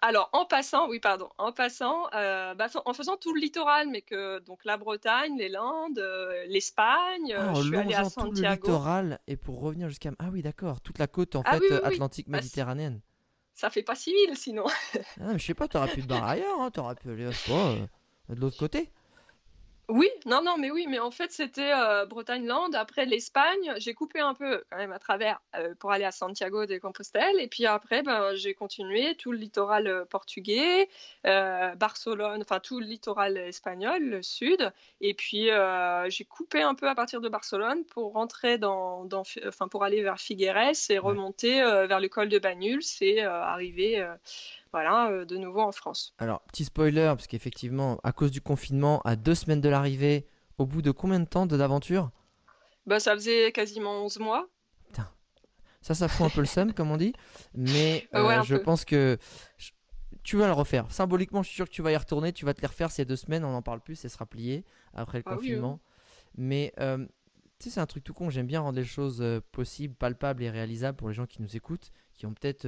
Alors, 0.02 0.30
en 0.34 0.46
passant, 0.46 0.88
oui, 0.90 1.00
pardon, 1.00 1.30
en 1.38 1.52
passant, 1.52 2.08
euh, 2.14 2.54
bah, 2.56 2.68
en 2.86 2.94
faisant 2.94 3.18
tout 3.18 3.34
le 3.34 3.42
littoral, 3.42 3.88
mais 3.90 4.02
que 4.02 4.40
donc 4.40 4.66
la 4.66 4.78
Bretagne, 4.78 5.38
les 5.38 5.50
Landes, 5.50 6.00
euh, 6.00 6.46
l'Espagne, 6.48 7.34
euh, 7.34 7.50
en 7.50 7.56
je 7.56 7.68
suis 7.68 7.78
allée 7.78 7.94
à 7.94 8.02
longeant 8.02 8.10
tout 8.10 8.32
le 8.32 8.42
littoral 8.42 9.20
et 9.28 9.38
pour 9.38 9.60
revenir 9.60 9.90
jusqu'à. 9.90 10.12
Ah 10.20 10.30
oui, 10.32 10.42
d'accord, 10.42 10.82
toute 10.82 11.00
la 11.00 11.08
côte 11.08 11.36
en 11.36 11.44
Ah 11.44 11.52
fait 11.52 11.58
oui, 11.58 11.68
oui, 11.72 11.78
oui. 11.90 11.96
atlantique 11.96 12.28
Bah, 12.30 12.38
méditerranéenne. 12.38 13.02
Ça 13.54 13.70
fait 13.70 13.84
pas 13.84 13.96
civil 13.96 14.36
sinon. 14.36 14.66
Ah, 15.20 15.32
mais 15.32 15.40
je 15.40 15.46
sais 15.46 15.54
pas, 15.54 15.68
t'aurais 15.68 15.88
pu 15.88 16.02
te 16.02 16.08
barrer 16.08 16.42
ailleurs, 16.42 16.60
hein, 16.60 16.72
t'aurais 16.72 16.96
pu 16.96 17.10
aller, 17.10 17.26
je 17.26 17.32
sais 17.32 17.52
pas, 17.52 17.72
euh, 17.72 17.88
de 18.36 18.40
l'autre 18.42 18.58
côté. 18.58 18.92
Oui, 19.88 20.10
non, 20.26 20.42
non, 20.42 20.58
mais 20.58 20.72
oui, 20.72 20.88
mais 20.90 20.98
en 20.98 21.12
fait, 21.12 21.32
c'était 21.32 21.72
euh, 21.72 22.08
Bretagne-Land. 22.08 22.72
Après 22.74 23.06
l'Espagne, 23.06 23.74
j'ai 23.78 23.94
coupé 23.94 24.20
un 24.20 24.34
peu 24.34 24.64
quand 24.72 24.78
même 24.78 24.92
à 24.92 24.98
travers 24.98 25.40
euh, 25.56 25.76
pour 25.76 25.92
aller 25.92 26.06
à 26.06 26.12
Santiago 26.12 26.66
de 26.66 26.80
Compostelle. 26.80 27.40
Et 27.40 27.48
puis 27.48 27.68
après, 27.68 28.02
ben, 28.02 28.34
j'ai 28.34 28.56
continué 28.56 29.16
tout 29.16 29.32
le 29.32 29.38
littoral 29.38 29.86
euh, 29.86 30.06
portugais, 30.06 30.90
euh, 31.28 31.76
Barcelone, 31.76 32.42
enfin 32.42 32.60
tout 32.60 32.80
le 32.80 32.88
littoral 32.88 33.38
espagnol, 33.38 34.02
le 34.02 34.24
sud. 34.24 34.72
Et 35.02 35.14
puis 35.14 35.50
j'ai 36.08 36.26
coupé 36.26 36.62
un 36.64 36.74
peu 36.74 36.90
à 36.90 36.96
partir 36.96 37.22
de 37.22 37.30
Barcelone 37.30 37.86
pour 37.86 38.14
rentrer 38.14 38.58
dans, 38.58 39.06
dans 39.06 39.24
enfin 39.46 39.68
pour 39.68 39.84
aller 39.84 40.02
vers 40.02 40.20
Figueres 40.20 40.74
et 40.90 40.98
remonter 40.98 41.62
vers 41.88 42.00
le 42.00 42.08
col 42.08 42.30
de 42.30 42.40
euh, 42.44 43.30
arriver, 43.30 44.00
euh, 44.00 44.16
voilà, 44.76 45.10
euh, 45.10 45.24
de 45.24 45.38
nouveau 45.38 45.62
en 45.62 45.72
France. 45.72 46.14
Alors, 46.18 46.42
petit 46.42 46.66
spoiler, 46.66 47.06
parce 47.16 47.28
qu'effectivement, 47.28 47.98
à 48.04 48.12
cause 48.12 48.30
du 48.30 48.42
confinement, 48.42 49.00
à 49.06 49.16
deux 49.16 49.34
semaines 49.34 49.62
de 49.62 49.70
l'arrivée, 49.70 50.28
au 50.58 50.66
bout 50.66 50.82
de 50.82 50.92
combien 50.92 51.22
de 51.22 51.26
temps 51.26 51.46
de- 51.46 51.56
d'aventure? 51.56 52.12
Ben, 52.86 53.00
ça 53.00 53.14
faisait 53.14 53.54
quasiment 53.54 54.04
11 54.04 54.20
mois. 54.20 54.50
Ça, 55.82 55.94
ça 55.94 56.08
fout 56.08 56.26
un 56.26 56.30
peu 56.30 56.40
le 56.42 56.48
seum, 56.48 56.74
comme 56.74 56.90
on 56.92 56.98
dit. 56.98 57.14
Mais 57.54 58.08
euh, 58.16 58.42
je 58.42 58.56
peu. 58.56 58.64
pense 58.64 58.86
que 58.86 59.18
je- 59.58 59.72
tu 60.24 60.36
vas 60.36 60.48
le 60.48 60.54
refaire. 60.54 60.92
Symboliquement, 60.92 61.44
je 61.44 61.48
suis 61.50 61.56
sûr 61.56 61.66
que 61.70 61.74
tu 61.74 61.84
vas 61.84 61.92
y 61.92 61.96
retourner. 61.96 62.34
Tu 62.34 62.44
vas 62.44 62.54
te 62.56 62.62
les 62.62 62.68
refaire 62.68 62.90
ces 62.92 63.06
deux 63.06 63.16
semaines. 63.16 63.46
On 63.46 63.52
n'en 63.52 63.62
parle 63.62 63.80
plus. 63.82 63.96
Ça 63.96 64.10
sera 64.10 64.26
plié 64.26 64.66
après 64.96 65.20
le 65.20 65.24
Ah 65.28 65.34
oui, 65.34 65.38
confinement. 65.38 65.80
Mais 66.38 66.74
euh, 66.80 66.98
tu 67.60 67.66
sais, 67.66 67.70
c'est 67.70 67.80
un 67.80 67.86
truc 67.86 68.04
tout 68.04 68.16
con. 68.16 68.32
J'aime 68.32 68.48
bien 68.48 68.62
rendre 68.62 68.78
les 68.80 68.84
choses 68.84 69.22
euh, 69.22 69.40
possibles, 69.52 69.94
palpables 69.94 70.42
et 70.42 70.50
réalisables 70.50 70.98
pour 70.98 71.08
les 71.08 71.14
gens 71.14 71.28
qui 71.28 71.42
nous 71.44 71.56
écoutent, 71.56 71.92
qui 72.14 72.26
ont 72.26 72.34
peut-être. 72.34 72.66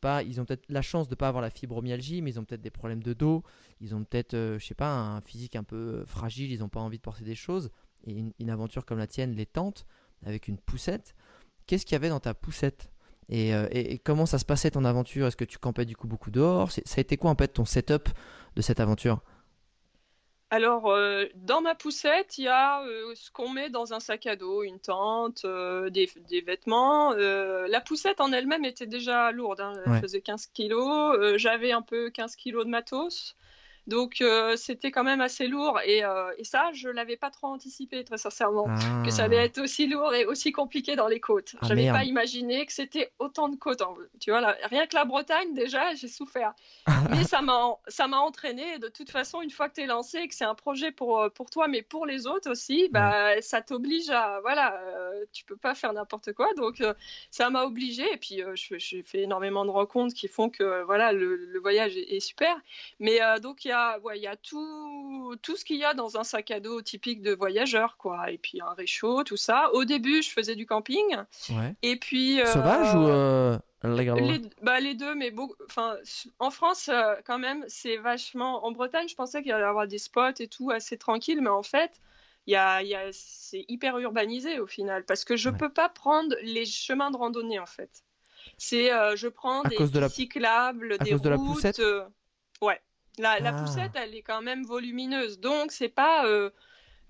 Pas, 0.00 0.22
ils 0.22 0.40
ont 0.40 0.44
peut-être 0.44 0.64
la 0.68 0.82
chance 0.82 1.08
de 1.08 1.14
pas 1.14 1.28
avoir 1.28 1.42
la 1.42 1.50
fibromyalgie, 1.50 2.22
mais 2.22 2.30
ils 2.30 2.38
ont 2.38 2.44
peut-être 2.44 2.60
des 2.60 2.70
problèmes 2.70 3.02
de 3.02 3.12
dos, 3.12 3.42
ils 3.80 3.94
ont 3.94 4.04
peut-être, 4.04 4.34
euh, 4.34 4.58
je 4.58 4.66
sais 4.66 4.74
pas, 4.74 4.92
un 4.92 5.20
physique 5.20 5.56
un 5.56 5.64
peu 5.64 5.76
euh, 5.76 6.04
fragile, 6.06 6.52
ils 6.52 6.60
n'ont 6.60 6.68
pas 6.68 6.80
envie 6.80 6.98
de 6.98 7.02
porter 7.02 7.24
des 7.24 7.34
choses. 7.34 7.70
Et 8.06 8.14
une, 8.38 8.50
aventure 8.50 8.84
comme 8.86 8.98
la 8.98 9.06
tienne 9.06 9.32
les 9.32 9.46
tente 9.46 9.86
avec 10.24 10.48
une 10.48 10.56
poussette. 10.58 11.14
Qu'est-ce 11.66 11.84
qu'il 11.84 11.94
y 11.94 11.96
avait 11.96 12.08
dans 12.08 12.20
ta 12.20 12.34
poussette? 12.34 12.90
Et, 13.28 13.54
euh, 13.54 13.68
et- 13.70 13.92
et 13.92 13.98
comment 13.98 14.26
ça 14.26 14.38
se 14.38 14.44
passait 14.44 14.70
ton 14.70 14.84
aventure? 14.84 15.26
Est-ce 15.26 15.36
que 15.36 15.44
tu 15.44 15.58
campais 15.58 15.84
du 15.84 15.96
coup 15.96 16.08
beaucoup 16.08 16.30
dehors? 16.30 16.70
Ça 16.72 16.80
a 16.96 17.00
été 17.00 17.16
quoi 17.16 17.30
en 17.30 17.34
fait 17.36 17.48
ton 17.48 17.64
setup 17.64 18.08
de 18.56 18.62
cette 18.62 18.80
aventure? 18.80 19.22
Alors, 20.50 20.90
euh, 20.90 21.26
dans 21.36 21.60
ma 21.60 21.74
poussette, 21.76 22.36
il 22.38 22.44
y 22.44 22.48
a 22.48 22.82
euh, 22.82 23.14
ce 23.14 23.30
qu'on 23.30 23.50
met 23.50 23.70
dans 23.70 23.92
un 23.94 24.00
sac 24.00 24.26
à 24.26 24.34
dos, 24.34 24.64
une 24.64 24.80
tente, 24.80 25.44
euh, 25.44 25.90
des, 25.90 26.10
des 26.28 26.40
vêtements. 26.40 27.12
La 27.14 27.80
poussette 27.80 28.20
en 28.20 28.32
elle-même 28.32 28.64
était 28.64 28.86
déjà 28.86 29.30
lourde, 29.30 29.60
hein, 29.60 29.72
elle 29.86 29.92
Ouais. 29.92 30.00
faisait 30.00 30.20
15 30.20 30.46
kilos. 30.48 31.16
J'avais 31.36 31.70
un 31.72 31.82
peu 31.82 32.10
15 32.10 32.34
kilos 32.36 32.64
de 32.64 32.70
matos. 32.70 33.36
Donc, 33.90 34.20
euh, 34.20 34.56
c'était 34.56 34.92
quand 34.92 35.02
même 35.02 35.20
assez 35.20 35.48
lourd. 35.48 35.80
Et, 35.84 36.04
euh, 36.04 36.30
et 36.38 36.44
ça, 36.44 36.70
je 36.72 36.88
l'avais 36.88 37.16
pas 37.16 37.30
trop 37.30 37.48
anticipé, 37.48 38.04
très 38.04 38.18
sincèrement. 38.18 38.66
Ah. 38.68 39.02
Que 39.04 39.10
ça 39.10 39.24
allait 39.24 39.44
être 39.44 39.58
aussi 39.60 39.88
lourd 39.88 40.14
et 40.14 40.24
aussi 40.26 40.52
compliqué 40.52 40.94
dans 40.94 41.08
les 41.08 41.18
côtes. 41.18 41.56
Ah, 41.60 41.66
J'avais 41.68 41.90
pas 41.90 42.04
imaginé 42.04 42.64
que 42.66 42.72
c'était 42.72 43.10
autant 43.18 43.48
de 43.48 43.56
côtes. 43.56 43.82
en- 43.82 43.96
Tu 44.20 44.30
vois, 44.30 44.40
là, 44.40 44.56
rien 44.70 44.86
que 44.86 44.94
la 44.94 45.04
Bretagne, 45.04 45.52
déjà, 45.54 45.92
j'ai 45.96 46.06
souffert. 46.06 46.52
Mais 47.10 47.24
ça 47.24 47.42
m'a 47.42 47.60
ça 47.88 48.06
m'a 48.06 48.18
entraîné. 48.18 48.78
De 48.78 48.88
toute 48.88 49.10
façon, 49.10 49.42
une 49.42 49.50
fois 49.50 49.68
que 49.68 49.74
tu 49.74 49.80
es 49.80 49.86
lancé 49.86 50.18
et 50.18 50.28
que 50.28 50.34
c'est 50.36 50.44
un 50.44 50.54
projet 50.54 50.92
pour, 50.92 51.20
euh, 51.20 51.28
pour 51.28 51.50
toi, 51.50 51.66
mais 51.66 51.82
pour 51.82 52.06
les 52.06 52.26
autres 52.28 52.48
aussi, 52.50 52.88
bah, 52.90 53.40
ça 53.42 53.60
t'oblige 53.60 54.08
à. 54.10 54.38
Voilà, 54.42 54.80
euh, 54.80 55.24
tu 55.32 55.44
peux 55.44 55.56
pas 55.56 55.74
faire 55.74 55.92
n'importe 55.92 56.32
quoi. 56.32 56.46
Donc, 56.54 56.80
ça 57.32 57.50
m'a 57.50 57.64
obligé. 57.64 58.04
Et 58.12 58.16
puis, 58.18 58.40
j'ai 58.54 59.02
fait 59.02 59.22
énormément 59.22 59.64
de 59.64 59.70
rencontres 59.70 60.14
qui 60.14 60.28
font 60.28 60.48
que 60.48 60.82
voilà, 60.84 61.12
le, 61.12 61.34
le 61.34 61.58
voyage 61.58 61.96
est, 61.96 62.14
est 62.16 62.20
super. 62.20 62.54
Mais 63.00 63.18
donc, 63.42 63.64
il 63.64 63.68
y 63.68 63.72
a, 63.72 63.79
ouais, 64.02 64.18
il 64.18 64.22
y 64.22 64.26
a 64.26 64.36
tout, 64.36 65.36
tout 65.42 65.56
ce 65.56 65.64
qu'il 65.64 65.76
y 65.76 65.84
a 65.84 65.94
dans 65.94 66.16
un 66.18 66.24
sac 66.24 66.50
à 66.50 66.60
dos 66.60 66.80
typique 66.82 67.22
de 67.22 67.32
voyageur, 67.34 67.96
quoi. 67.96 68.30
Et 68.30 68.38
puis, 68.38 68.60
un 68.60 68.72
réchaud, 68.74 69.24
tout 69.24 69.36
ça. 69.36 69.70
Au 69.72 69.84
début, 69.84 70.22
je 70.22 70.30
faisais 70.30 70.56
du 70.56 70.66
camping. 70.66 71.16
Ouais. 71.50 71.74
Et 71.82 71.96
puis. 71.96 72.40
euh, 72.40 72.46
Sauvage 72.46 72.94
ou 72.94 73.08
euh, 73.08 73.58
les, 73.82 74.40
bah, 74.62 74.80
les 74.80 74.94
deux, 74.94 75.14
mais 75.14 75.30
beaucoup, 75.30 75.54
en 76.38 76.50
France, 76.50 76.88
euh, 76.88 77.14
quand 77.24 77.38
même, 77.38 77.64
c'est 77.68 77.96
vachement. 77.96 78.64
En 78.64 78.72
Bretagne, 78.72 79.08
je 79.08 79.14
pensais 79.14 79.40
qu'il 79.42 79.50
y 79.50 79.52
allait 79.52 79.64
y 79.64 79.66
avoir 79.66 79.86
des 79.86 79.98
spots 79.98 80.38
et 80.40 80.48
tout 80.48 80.70
assez 80.70 80.98
tranquille, 80.98 81.40
mais 81.40 81.50
en 81.50 81.62
fait, 81.62 81.92
y 82.46 82.56
a, 82.56 82.82
y 82.82 82.94
a... 82.94 83.08
c'est 83.12 83.64
hyper 83.68 83.98
urbanisé 83.98 84.58
au 84.60 84.66
final, 84.66 85.04
parce 85.04 85.24
que 85.24 85.36
je 85.36 85.48
Ouais. 85.50 85.56
peux 85.56 85.72
pas 85.72 85.88
prendre 85.88 86.34
les 86.42 86.66
chemins 86.66 87.10
de 87.10 87.16
randonnée 87.16 87.58
en 87.58 87.66
fait. 87.66 87.90
C'est, 88.58 88.92
euh, 88.92 89.16
je 89.16 89.28
prends 89.28 89.62
À 89.62 89.68
des 89.68 89.76
de 89.76 90.08
cyclables, 90.08 90.96
à 90.98 91.04
des 91.04 91.10
cause 91.12 91.22
de 91.22 91.28
la 91.30 91.36
routes. 91.36 91.54
poussette? 91.54 91.80
euh, 91.80 92.04
Ouais. 92.60 92.80
La, 93.20 93.38
la 93.40 93.50
Ah. 93.50 93.52
poussette, 93.60 93.92
elle 93.94 94.14
est 94.14 94.22
quand 94.22 94.42
même 94.42 94.64
volumineuse, 94.64 95.38
donc 95.40 95.72
c'est 95.72 95.88
pas. 95.88 96.26
euh, 96.26 96.50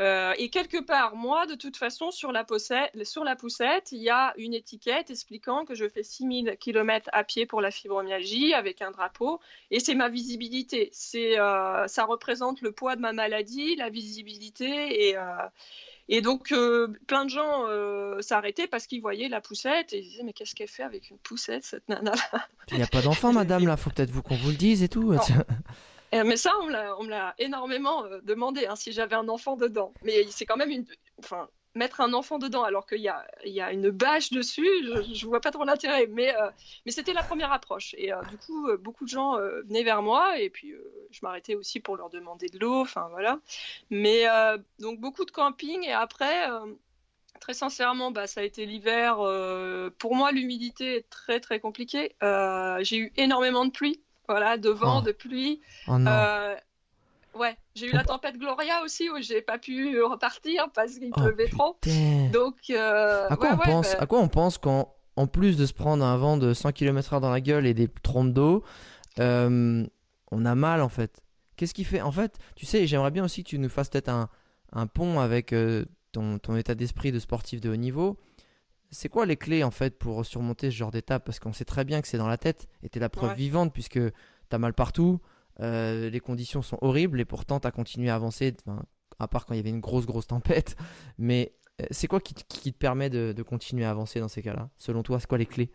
euh, 0.01 0.33
et 0.39 0.49
quelque 0.49 0.81
part, 0.83 1.15
moi, 1.15 1.45
de 1.47 1.55
toute 1.55 1.77
façon, 1.77 2.11
sur 2.11 2.33
la, 2.33 2.43
poussette, 2.43 2.91
sur 3.05 3.23
la 3.23 3.37
poussette, 3.37 3.93
il 3.93 4.01
y 4.03 4.09
a 4.09 4.33
une 4.39 4.55
étiquette 4.55 5.11
expliquant 5.11 5.67
que 5.67 5.75
je 5.75 5.87
fais 5.91 6.03
6000 6.03 6.57
km 6.59 7.11
à 7.13 7.23
pied 7.23 7.45
pour 7.45 7.61
la 7.61 7.71
fibromyalgie 7.71 8.55
avec 8.55 8.81
un 8.81 8.93
drapeau. 8.93 9.41
Et 9.71 9.79
c'est 9.79 9.95
ma 9.95 10.09
visibilité. 10.09 10.89
C'est, 10.93 11.39
euh, 11.39 11.87
ça 11.87 12.07
représente 12.07 12.63
le 12.63 12.73
poids 12.73 12.97
de 12.97 13.03
ma 13.03 13.13
maladie, 13.13 13.77
la 13.77 13.91
visibilité. 13.91 15.11
Et, 15.11 15.17
et 16.09 16.23
donc, 16.23 16.53
plein 17.07 17.25
de 17.27 17.31
gens 17.31 17.67
s'arrêtaient 18.23 18.69
parce 18.69 18.87
qu'ils 18.87 19.03
voyaient 19.03 19.29
la 19.29 19.43
poussette 19.43 19.93
et 19.93 19.99
ils 19.99 20.09
disaient 20.09 20.23
Mais 20.23 20.33
qu'est-ce 20.33 20.55
qu'elle 20.55 20.69
fait 20.69 20.83
avec 20.83 21.11
une 21.11 21.19
poussette, 21.19 21.65
cette 21.65 21.87
nana 21.91 22.15
Il 22.71 22.79
n'y 22.79 22.83
a 22.83 22.87
pas 22.87 23.03
d'enfant, 23.03 23.35
madame, 23.35 23.67
là. 23.67 23.77
Faut 23.77 23.91
peut-être 23.91 24.11
vous 24.11 24.23
qu'on 24.23 24.37
vous 24.37 24.49
le 24.49 24.57
dise 24.57 24.83
et 24.83 24.89
tout. 24.89 25.13
Euh, 26.15 26.25
mais 26.25 26.37
ça, 26.37 26.53
on 26.61 26.67
me 26.67 27.11
l'a- 27.11 27.35
énormément 27.39 28.05
euh, 28.05 28.21
demandé, 28.23 28.67
hein, 28.67 28.77
si 28.77 28.93
j'avais 28.93 29.15
un 29.15 29.29
enfant 29.29 29.57
dedans. 29.57 29.95
Mais 30.03 30.27
c'est 30.31 30.47
quand 30.47 30.57
même 30.57 30.71
une. 30.71 30.87
Enfin, 31.19 31.49
mettre 31.77 32.01
un 32.01 32.13
enfant 32.15 32.39
dedans 32.39 32.65
alors 32.65 32.85
qu'il 32.85 32.99
y 33.01 33.09
a, 33.09 33.73
une 33.73 33.91
bâche 33.91 34.31
dessus, 34.31 34.67
je, 34.83 35.15
je 35.15 35.27
vois 35.27 35.41
pas 35.41 35.53
trop 35.53 35.65
l'intérêt. 35.65 36.09
Mais, 36.09 36.35
euh, 36.35 36.51
mais 36.85 36.91
c'était 36.91 37.13
la 37.13 37.23
première 37.23 37.53
approche. 37.53 37.95
Et 37.97 38.11
du 38.29 38.39
coup, 38.39 38.69
beaucoup 38.79 39.05
de 39.05 39.11
gens 39.11 39.37
venaient 39.37 39.85
vers 39.85 40.03
moi 40.03 40.41
et 40.41 40.51
puis 40.51 40.75
je 41.13 41.21
m'arrêtais 41.23 41.55
aussi 41.55 41.79
pour 41.79 41.97
leur 41.97 42.11
demander 42.11 42.49
de 42.49 42.59
l'eau. 42.59 42.81
Enfin, 42.81 43.09
voilà. 43.11 43.39
Mais 43.91 44.25
donc, 44.81 44.99
beaucoup 44.99 45.25
de 45.25 45.31
camping. 45.31 45.85
Et 45.85 45.93
après. 45.93 46.49
Très 47.41 47.55
sincèrement, 47.55 48.11
bah, 48.11 48.27
ça 48.27 48.41
a 48.41 48.45
été 48.45 48.67
l'hiver. 48.67 49.17
pour 49.99 50.17
moi, 50.17 50.33
l'humidité 50.33 50.97
est 50.97 51.09
très 51.09 51.39
très 51.39 51.61
compliquée. 51.61 52.17
J'ai 52.81 52.97
eu 52.97 53.13
énormément 53.17 53.65
de 53.65 53.71
pluie, 53.71 54.03
voilà, 54.31 54.57
de 54.57 54.71
vent, 54.71 54.99
Oh. 55.01 55.03
de 55.03 55.13
pluie. 55.13 55.61
Oh 55.89 55.99
non. 55.99 56.11
Euh, 56.11 56.55
ouais, 57.35 57.57
j'ai 57.75 57.87
eu 57.89 57.93
la 57.93 58.05
tempête 58.05 58.37
Gloria 58.39 58.83
aussi 58.85 59.11
où 59.11 59.15
j'ai 59.21 59.43
pas 59.43 59.59
pu 59.59 60.01
repartir 60.03 60.69
parce 60.75 60.99
qu'il 60.99 61.11
Oh, 61.17 61.21
pleuvait 61.21 61.49
trop. 61.49 61.77
Donc, 62.33 62.55
euh, 62.71 63.27
À 63.29 63.37
quoi, 63.37 63.49
ouais, 63.51 63.55
on 63.55 63.59
ouais, 63.59 63.65
pense, 63.67 63.93
bah, 63.93 63.99
à 64.01 64.07
quoi 64.07 64.21
on 64.21 64.29
pense 64.29 64.59
quand, 64.59 64.95
en 65.17 65.27
plus 65.27 65.57
de 65.57 65.67
se 65.67 65.73
prendre 65.73 66.05
un 66.05 66.17
vent 66.17 66.37
de 66.37 66.55
100 66.55 66.73
km/h 66.73 67.21
dans 67.21 67.31
la 67.31 67.41
gueule 67.41 67.67
et 67.67 67.75
des 67.75 67.89
trompes 68.03 68.33
d'eau, 68.33 68.63
euh, 69.19 69.85
on 70.31 70.45
a 70.47 70.55
mal 70.55 70.81
en 70.83 70.89
fait 70.89 71.21
Qu'est-ce 71.57 71.75
qui 71.75 71.85
fait 71.85 72.01
En 72.01 72.13
fait, 72.13 72.39
tu 72.57 72.65
sais, 72.65 72.87
j'aimerais 72.87 73.11
bien 73.11 73.23
aussi 73.25 73.45
que 73.45 73.49
tu 73.51 73.59
nous 73.59 73.69
fasses 73.69 73.91
peut-être 73.91 74.09
un, 74.09 74.29
un 74.73 74.87
pont 74.87 75.21
avec 75.21 75.53
euh, 75.53 75.85
ton, 76.13 76.39
ton 76.39 76.57
état 76.57 76.75
d'esprit 76.75 77.13
de 77.13 77.19
sportif 77.19 77.61
de 77.61 77.69
haut 77.69 77.77
niveau. 77.77 78.17
C'est 78.91 79.09
quoi 79.09 79.25
les 79.27 79.37
clés 79.37 79.63
en 79.63 79.71
fait 79.71 79.99
pour 79.99 80.25
surmonter 80.27 80.71
ce 80.71 80.77
genre 80.77 80.91
d'étape? 80.91 81.25
Parce 81.25 81.39
qu'on 81.39 81.53
sait 81.53 81.65
très 81.65 81.85
bien 81.85 82.01
que 82.03 82.09
c'est 82.09 82.19
dans 82.19 82.27
la 82.29 82.39
tête 82.39 82.67
et 82.83 82.89
t'es 82.89 83.01
la 83.01 83.09
preuve 83.09 83.31
Ouais. 83.31 83.37
vivante 83.37 83.73
puisque 83.73 84.01
t'as 84.49 84.59
mal 84.59 84.75
partout, 84.75 85.21
euh, 85.61 86.11
les 86.11 86.21
conditions 86.21 86.63
sont 86.63 86.79
horribles 86.81 87.21
et 87.21 87.25
pourtant 87.25 87.61
t'as 87.61 87.71
continué 87.71 88.11
à 88.11 88.15
avancer, 88.17 88.55
enfin, 88.67 88.83
à 89.19 89.29
part 89.29 89.47
quand 89.47 89.55
il 89.55 89.59
y 89.59 89.61
avait 89.61 89.71
une 89.71 89.81
grosse 89.81 90.07
grosse 90.07 90.27
tempête. 90.27 90.77
Mais 91.19 91.55
euh, 91.81 91.87
c'est 91.91 92.09
quoi 92.09 92.21
qui, 92.21 92.35
te- 92.35 92.43
qui 92.49 92.73
te 92.73 92.79
permet 92.79 93.11
de, 93.11 93.33
de 93.33 93.43
continuer 93.43 93.85
à 93.85 93.91
avancer 93.91 94.19
dans 94.21 94.29
ces 94.29 94.43
cas-là? 94.43 94.71
Selon 94.77 95.03
toi, 95.03 95.21
c'est 95.21 95.29
quoi 95.29 95.39
les 95.39 95.47
clés? 95.47 95.71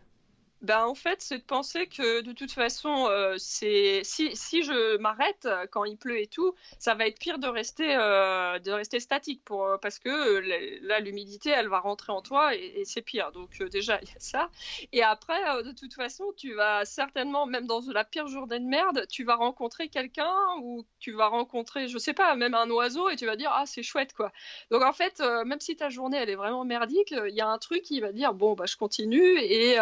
Bah, 0.62 0.88
en 0.88 0.96
fait, 0.96 1.22
c'est 1.22 1.38
de 1.38 1.44
penser 1.44 1.88
que 1.88 2.22
de 2.22 2.32
toute 2.32 2.52
façon, 2.52 3.08
euh, 3.10 3.36
si, 3.38 4.02
si 4.04 4.64
je 4.64 4.98
m'arrête 4.98 5.46
euh, 5.46 5.66
quand 5.70 5.84
il 5.84 5.98
pleut 5.98 6.20
et 6.20 6.28
tout, 6.28 6.56
ça 6.80 6.96
va 6.96 7.08
être 7.08 7.20
pire 7.20 7.40
de 7.40 7.48
rester 7.48 7.96
euh, 7.96 8.58
de 8.60 8.72
rester 8.72 9.00
statique 9.00 9.44
pour 9.44 9.66
euh, 9.66 9.78
parce 9.78 10.00
que 10.00 10.40
là 10.82 11.00
l'humidité 11.00 11.50
elle 11.50 11.68
va 11.68 11.80
rentrer 11.80 12.12
en 12.12 12.22
toi 12.22 12.56
et, 12.56 12.84
c'est 12.86 13.02
pire. 13.02 13.32
Donc 13.32 13.62
déjà 13.64 14.00
il 14.02 14.08
y 14.08 14.12
a 14.12 14.20
ça. 14.20 14.50
Et 14.92 15.04
après 15.04 15.64
de 15.64 15.72
toute 15.72 15.94
façon, 15.94 16.26
tu 16.38 16.54
vas 16.54 16.86
certainement 16.86 17.46
même 17.46 17.68
dans 17.68 17.82
la 17.92 18.04
pire 18.04 18.28
journée 18.28 18.60
de 18.60 18.66
merde, 18.66 19.06
tu 19.10 19.24
vas 19.24 19.36
rencontrer 19.36 19.90
quelqu'un 19.90 20.36
ou 20.62 20.86
tu 21.00 21.12
vas 21.14 21.28
rencontrer 21.28 21.88
je 21.88 21.98
sais 21.98 22.14
pas 22.14 22.36
même 22.36 22.54
un 22.56 22.70
oiseau 22.70 23.10
et 23.10 23.16
tu 23.16 23.26
vas 23.26 23.36
dire 23.36 23.52
ah 23.54 23.66
c'est 23.66 23.84
chouette 23.84 24.14
quoi. 24.14 24.32
Donc 24.72 24.84
en 24.84 24.94
fait, 24.94 25.20
même 25.46 25.60
si 25.60 25.76
ta 25.76 25.90
journée 25.90 26.18
elle 26.18 26.30
est 26.30 26.36
vraiment 26.36 26.66
merdique, 26.66 27.12
il 27.12 27.36
y 27.36 27.42
a 27.42 27.48
un 27.48 27.58
truc 27.58 27.82
qui 27.84 28.00
va 28.00 28.12
dire 28.12 28.34
bon 28.34 28.54
bah 28.54 28.66
je 28.66 28.78
continue 28.78 29.38
et 29.40 29.78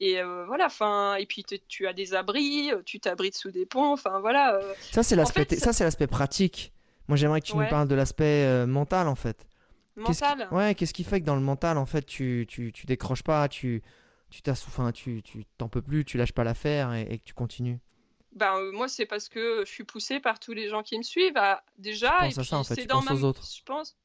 et 0.00 0.20
euh, 0.20 0.44
voilà, 0.46 0.66
enfin, 0.66 1.14
et 1.16 1.26
puis 1.26 1.44
tu 1.68 1.86
as 1.86 1.92
des 1.92 2.14
abris, 2.14 2.72
euh, 2.72 2.82
tu 2.84 2.98
t'abrites 3.00 3.36
sous 3.36 3.50
des 3.50 3.66
ponts, 3.66 3.92
enfin 3.92 4.18
voilà. 4.20 4.54
euh, 4.56 4.74
Ça, 4.92 5.02
c'est 5.02 5.14
l'aspect, 5.16 5.44
fait, 5.44 5.56
ça, 5.56 5.72
c'est 5.72 5.84
l'aspect 5.84 6.06
pratique. 6.06 6.72
Moi, 7.08 7.16
j'aimerais 7.16 7.40
que 7.40 7.46
tu 7.46 7.52
Ouais. 7.54 7.64
nous 7.64 7.70
parles 7.70 7.88
de 7.88 7.94
l'aspect 7.94 8.44
euh, 8.46 8.66
mental 8.66 9.08
en 9.08 9.14
fait. 9.14 9.46
Qu'est-ce 10.06 10.22
qui- 10.22 10.28
mental. 10.28 10.48
Ouais, 10.52 10.74
qu'est-ce 10.74 10.94
qui 10.94 11.04
fait 11.04 11.20
que 11.20 11.26
dans 11.26 11.34
le 11.34 11.40
mental, 11.42 11.76
en 11.76 11.84
fait, 11.86 12.06
tu, 12.06 12.46
tu, 12.48 12.72
tu 12.72 12.86
décroches 12.86 13.22
pas, 13.24 13.48
tu 13.48 13.82
tu 14.30 14.40
enfin, 14.48 14.92
tu 14.92 15.22
tu 15.24 15.44
t'en 15.58 15.68
peux 15.68 15.82
plus, 15.82 16.04
tu 16.04 16.16
lâches 16.16 16.32
pas 16.32 16.44
l'affaire 16.44 16.94
et, 16.94 17.02
et 17.10 17.18
que 17.18 17.24
tu 17.24 17.34
continues? 17.34 17.80
Ben, 18.32 18.54
euh, 18.58 18.70
moi, 18.70 18.86
c'est 18.86 19.06
parce 19.06 19.28
que 19.28 19.64
je 19.66 19.70
suis 19.70 19.82
poussée 19.82 20.20
par 20.20 20.38
tous 20.38 20.52
les 20.52 20.68
gens 20.68 20.84
qui 20.84 20.96
me 20.96 21.02
suivent, 21.02 21.36
à- 21.36 21.64
déjà. 21.78 22.10
Tu 22.20 22.26
et 22.26 22.28
penses 22.28 22.38
à 22.38 22.40
puis 22.42 22.48
ça, 22.50 22.56
en 22.58 22.64
fait, 22.64 22.74
c'est 22.76 22.86
dans 22.86 23.02
ma- 23.02 23.12
aux 23.12 23.24
autres. 23.24 23.44
Je 23.52 23.62
pense. 23.64 23.96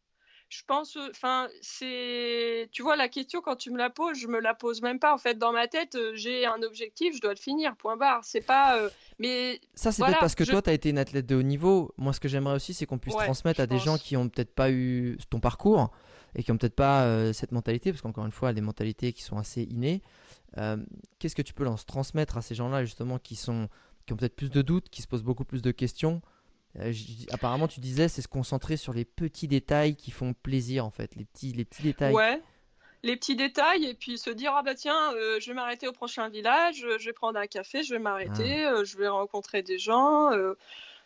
Je 0.48 0.62
pense, 0.68 0.96
euh, 0.96 1.08
enfin, 1.10 1.48
c'est, 1.62 2.70
tu 2.72 2.84
vois, 2.84 2.96
la 2.96 3.10
question 3.10 3.42
quand 3.42 3.56
tu 3.56 3.72
me 3.72 3.78
la 3.78 3.90
poses, 3.90 4.18
je 4.20 4.28
me 4.28 4.40
la 4.40 4.54
pose 4.54 4.82
même 4.82 5.00
pas. 5.00 5.14
En 5.14 5.18
fait, 5.18 5.38
dans 5.38 5.52
ma 5.52 5.68
tête, 5.68 5.96
euh, 5.96 6.12
j'ai 6.16 6.46
un 6.46 6.62
objectif, 6.62 7.16
je 7.16 7.22
dois 7.22 7.32
le 7.34 7.40
finir. 7.40 7.76
Point 7.76 7.98
barre. 7.98 8.24
C'est 8.24 8.42
pas, 8.46 8.78
euh, 8.78 8.90
mais 9.20 9.60
Ça, 9.74 9.92
c'est 9.92 9.98
Voilà, 9.98 10.14
peut-être 10.14 10.20
parce 10.22 10.36
que 10.36 10.46
je- 10.46 10.52
toi, 10.52 10.62
tu 10.62 10.70
as 10.70 10.74
été 10.74 10.90
une 10.90 11.00
athlète 11.00 11.26
de 11.26 11.36
haut 11.36 11.42
niveau. 11.42 11.94
Moi, 11.98 12.14
ce 12.14 12.20
que 12.20 12.28
j'aimerais 12.28 12.56
aussi, 12.56 12.74
c'est 12.74 12.86
qu'on 12.86 13.00
puisse 13.00 13.16
Ouais, 13.16 13.26
transmettre 13.26 13.60
à 13.60 13.68
des 13.68 13.80
gens 13.80 13.98
qui 13.98 14.16
ont 14.18 14.30
peut-être 14.30 14.54
pas 14.54 14.72
eu 14.72 15.18
ton 15.30 15.40
parcours 15.40 15.92
et 16.36 16.44
qui 16.44 16.52
ont 16.52 16.58
peut-être 16.58 16.76
pas 16.76 17.04
euh, 17.06 17.34
cette 17.34 17.52
mentalité, 17.52 17.92
parce 17.92 18.02
qu'encore 18.02 18.26
une 18.26 18.32
fois, 18.32 18.54
des 18.54 18.62
mentalités 18.62 19.14
qui 19.14 19.24
sont 19.24 19.38
assez 19.38 19.64
innées. 19.64 20.02
Euh, 20.58 20.78
Qu'est-ce 21.20 21.36
que 21.36 21.42
tu 21.42 21.54
peux 21.54 21.64
leur 21.64 21.84
transmettre 21.86 22.38
à 22.38 22.42
ces 22.42 22.56
gens-là, 22.56 22.86
justement, 22.86 23.18
qui, 23.20 23.36
sont, 23.36 23.68
qui 24.06 24.14
ont 24.14 24.16
peut-être 24.16 24.36
plus 24.36 24.52
de 24.52 24.62
doutes, 24.62 24.90
qui 24.90 25.02
se 25.02 25.08
posent 25.08 25.24
beaucoup 25.24 25.44
plus 25.46 25.62
de 25.62 25.72
questions 25.72 26.22
Euh, 26.80 26.92
Apparemment, 27.32 27.68
tu 27.68 27.80
disais, 27.80 28.08
c'est 28.08 28.22
se 28.22 28.28
concentrer 28.28 28.78
sur 28.78 28.94
les 28.94 29.06
petits 29.06 29.48
détails 29.48 29.96
qui 29.96 30.12
font 30.12 30.34
plaisir, 30.34 30.86
en 30.86 30.92
fait. 30.92 31.16
Les 31.16 31.26
petits, 31.26 31.54
les 31.54 31.66
petits 31.66 31.84
détails. 31.84 32.14
Ouais, 32.14 32.42
les 33.04 33.16
petits 33.16 33.36
détails 33.36 33.86
et 33.86 33.94
puis 33.94 34.18
se 34.18 34.30
dire 34.32 34.54
ah 34.56 34.64
bah 34.64 34.74
tiens 34.74 35.14
euh, 35.14 35.40
je 35.40 35.48
vais 35.52 35.54
m'arrêter 35.54 35.88
au 35.88 35.92
prochain 35.92 36.28
village, 36.30 36.84
euh, 36.86 36.98
je 37.00 37.06
vais 37.06 37.14
prendre 37.14 37.38
un 37.40 37.46
café, 37.46 37.84
je 37.84 37.94
vais 37.94 38.00
m'arrêter, 38.00 38.66
euh, 38.66 38.84
je 38.84 38.98
vais 38.98 39.08
rencontrer 39.08 39.62
des 39.62 39.78
gens, 39.78 40.32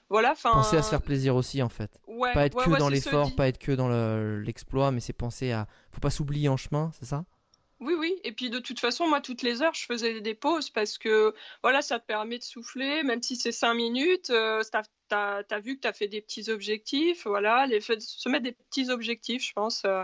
voilà. 0.09 0.31
Enfin. 0.31 0.51
Penser 0.53 0.77
à 0.77 0.81
se 0.81 0.89
faire 0.89 1.01
plaisir 1.01 1.35
aussi, 1.35 1.61
en 1.61 1.69
fait. 1.69 1.99
Ouais, 2.07 2.33
Pas 2.33 2.45
être 2.45 2.55
ouais, 2.57 2.63
que 2.65 2.69
ouais, 2.71 2.79
dans 2.79 2.89
l'effort, 2.89 3.35
pas 3.35 3.47
être 3.47 3.59
que 3.59 3.71
dans 3.73 3.89
le- 3.89 4.39
l'exploit, 4.41 4.91
mais 4.91 5.01
c'est 5.01 5.13
penser 5.13 5.51
à. 5.51 5.67
Faut 5.91 5.99
pas 5.99 6.09
s'oublier 6.09 6.49
en 6.49 6.57
chemin, 6.57 6.89
c'est 6.99 7.05
ça? 7.05 7.25
Oui, 7.79 7.93
oui. 7.97 8.19
Et 8.25 8.33
puis 8.33 8.49
de 8.49 8.59
toute 8.59 8.79
façon, 8.79 9.07
moi, 9.07 9.21
toutes 9.21 9.41
les 9.41 9.61
heures, 9.61 9.73
je 9.73 9.85
faisais 9.85 10.19
des 10.19 10.35
pauses 10.35 10.69
parce 10.69 10.97
que 10.97 11.33
voilà, 11.63 11.81
ça 11.81 11.97
te 11.99 12.05
permet 12.05 12.37
de 12.37 12.43
souffler, 12.43 13.03
même 13.03 13.21
si 13.23 13.37
c'est 13.37 13.53
cinq 13.53 13.73
minutes. 13.73 14.29
Euh, 14.31 14.61
t'as 15.07 15.59
vu 15.59 15.77
que 15.77 15.81
tu 15.81 15.87
as 15.87 15.93
fait 15.93 16.09
des 16.09 16.21
petits 16.21 16.49
objectifs. 16.49 17.25
Voilà, 17.25 17.65
les, 17.67 17.79
se 17.79 18.29
mettre 18.29 18.43
des 18.43 18.51
petits 18.51 18.89
objectifs, 18.89 19.45
je 19.47 19.53
pense, 19.53 19.83
euh, 19.85 20.03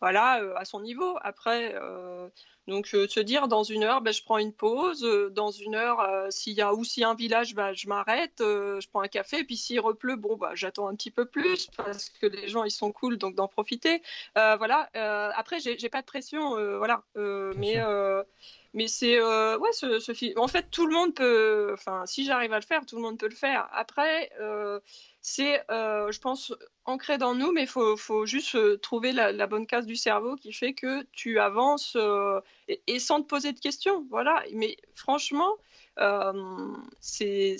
voilà, 0.00 0.42
euh, 0.42 0.54
à 0.56 0.66
son 0.66 0.80
niveau. 0.80 1.16
Après, 1.22 1.74
euh, 1.74 2.28
donc 2.66 2.90
euh, 2.94 3.06
se 3.08 3.20
dire 3.20 3.48
dans 3.48 3.62
une 3.62 3.84
heure, 3.84 4.00
ben, 4.00 4.12
je 4.12 4.22
prends 4.22 4.38
une 4.38 4.52
pause. 4.52 5.04
euh, 5.04 5.30
dans 5.30 5.50
une 5.50 5.74
heure, 5.74 6.00
euh, 6.00 6.28
s'il 6.30 6.54
y 6.54 6.62
a 6.62 6.72
ou 6.74 6.82
a 6.82 7.08
un 7.08 7.14
village, 7.14 7.54
ben, 7.54 7.72
je 7.74 7.88
m'arrête, 7.88 8.40
euh, 8.40 8.80
je 8.80 8.88
prends 8.88 9.00
un 9.02 9.08
café. 9.08 9.40
Et 9.40 9.44
puis 9.44 9.56
s'il 9.56 9.80
repleut, 9.80 10.16
bon, 10.16 10.36
bah, 10.36 10.52
j'attends 10.54 10.88
un 10.88 10.94
petit 10.94 11.10
peu 11.10 11.26
plus 11.26 11.68
parce 11.76 12.08
que 12.08 12.26
les 12.26 12.48
gens, 12.48 12.64
ils 12.64 12.70
sont 12.70 12.92
cool, 12.92 13.18
donc 13.18 13.34
d'en 13.34 13.48
profiter. 13.48 14.02
Voilà. 14.34 14.88
après, 15.36 15.58
j'ai 15.60 15.88
pas 15.88 16.00
de 16.00 16.06
pression, 16.06 16.50
voilà. 16.78 17.02
Mais 17.14 17.80
mais 18.74 18.88
c'est 18.88 19.18
euh, 19.18 19.56
ouais, 19.58 19.72
ce, 19.72 20.12
film. 20.12 20.38
En 20.38 20.48
fait, 20.48 20.68
tout 20.70 20.86
le 20.86 20.92
monde 20.92 21.14
peut. 21.14 21.70
Enfin, 21.72 22.04
si 22.06 22.24
j'arrive 22.24 22.52
à 22.52 22.58
le 22.58 22.64
faire, 22.64 22.84
tout 22.84 22.96
le 22.96 23.02
monde 23.02 23.18
peut 23.18 23.28
le 23.28 23.34
faire. 23.34 23.68
Après, 23.72 24.30
euh, 24.40 24.80
c'est, 25.20 25.62
euh, 25.70 26.10
je 26.10 26.20
pense, 26.20 26.52
ancré 26.84 27.16
dans 27.16 27.34
nous, 27.36 27.52
mais 27.52 27.62
il 27.62 27.68
faut, 27.68 27.96
faut 27.96 28.26
juste 28.26 28.80
trouver 28.80 29.12
la, 29.12 29.46
bonne 29.46 29.66
case 29.66 29.86
du 29.86 29.96
cerveau 29.96 30.34
qui 30.34 30.52
fait 30.52 30.74
que 30.74 31.04
tu 31.12 31.38
avances 31.38 31.96
et, 32.68 32.98
sans 32.98 33.22
te 33.22 33.28
poser 33.28 33.52
de 33.52 33.60
questions. 33.60 34.04
Voilà. 34.10 34.42
Mais 34.52 34.76
franchement, 34.96 35.54
c'est 37.00 37.56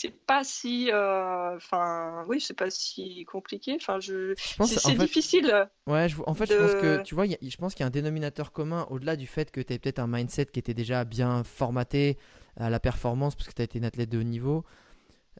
c'est 0.00 0.10
pas 0.26 0.44
si 0.44 0.90
euh, 0.92 1.56
enfin 1.56 2.24
oui 2.28 2.40
c'est 2.40 2.54
pas 2.54 2.70
si 2.70 3.24
compliqué 3.24 3.76
enfin 3.80 3.98
je 4.00 4.34
c'est 4.36 4.56
en 4.60 4.64
c'est 4.64 4.78
fait, 4.94 4.98
difficile 4.98 5.68
Ouais, 5.86 6.08
je, 6.08 6.16
en 6.26 6.34
fait, 6.34 6.46
je 6.46 6.56
pense 6.56 6.74
que 6.74 6.98
tu 6.98 7.14
vois, 7.14 7.24
il 7.26 7.32
y 7.32 7.34
a- 7.34 7.38
je 7.40 7.56
pense 7.56 7.74
qu'il 7.74 7.82
y 7.82 7.84
a 7.84 7.86
un 7.86 7.90
dénominateur 7.90 8.52
commun 8.52 8.86
au-delà 8.90 9.16
du 9.16 9.26
fait 9.26 9.50
que 9.50 9.60
tu 9.62 9.72
as 9.72 9.78
peut-être 9.78 9.98
un 9.98 10.06
mindset 10.06 10.46
qui 10.46 10.58
était 10.58 10.74
déjà 10.74 11.04
bien 11.04 11.42
formaté 11.44 12.18
à 12.56 12.68
la 12.68 12.78
performance 12.78 13.34
parce 13.34 13.48
que 13.48 13.54
tu 13.54 13.62
as 13.62 13.64
été 13.64 13.78
une 13.78 13.86
athlète 13.86 14.10
de 14.10 14.18
haut 14.18 14.22
niveau. 14.22 14.64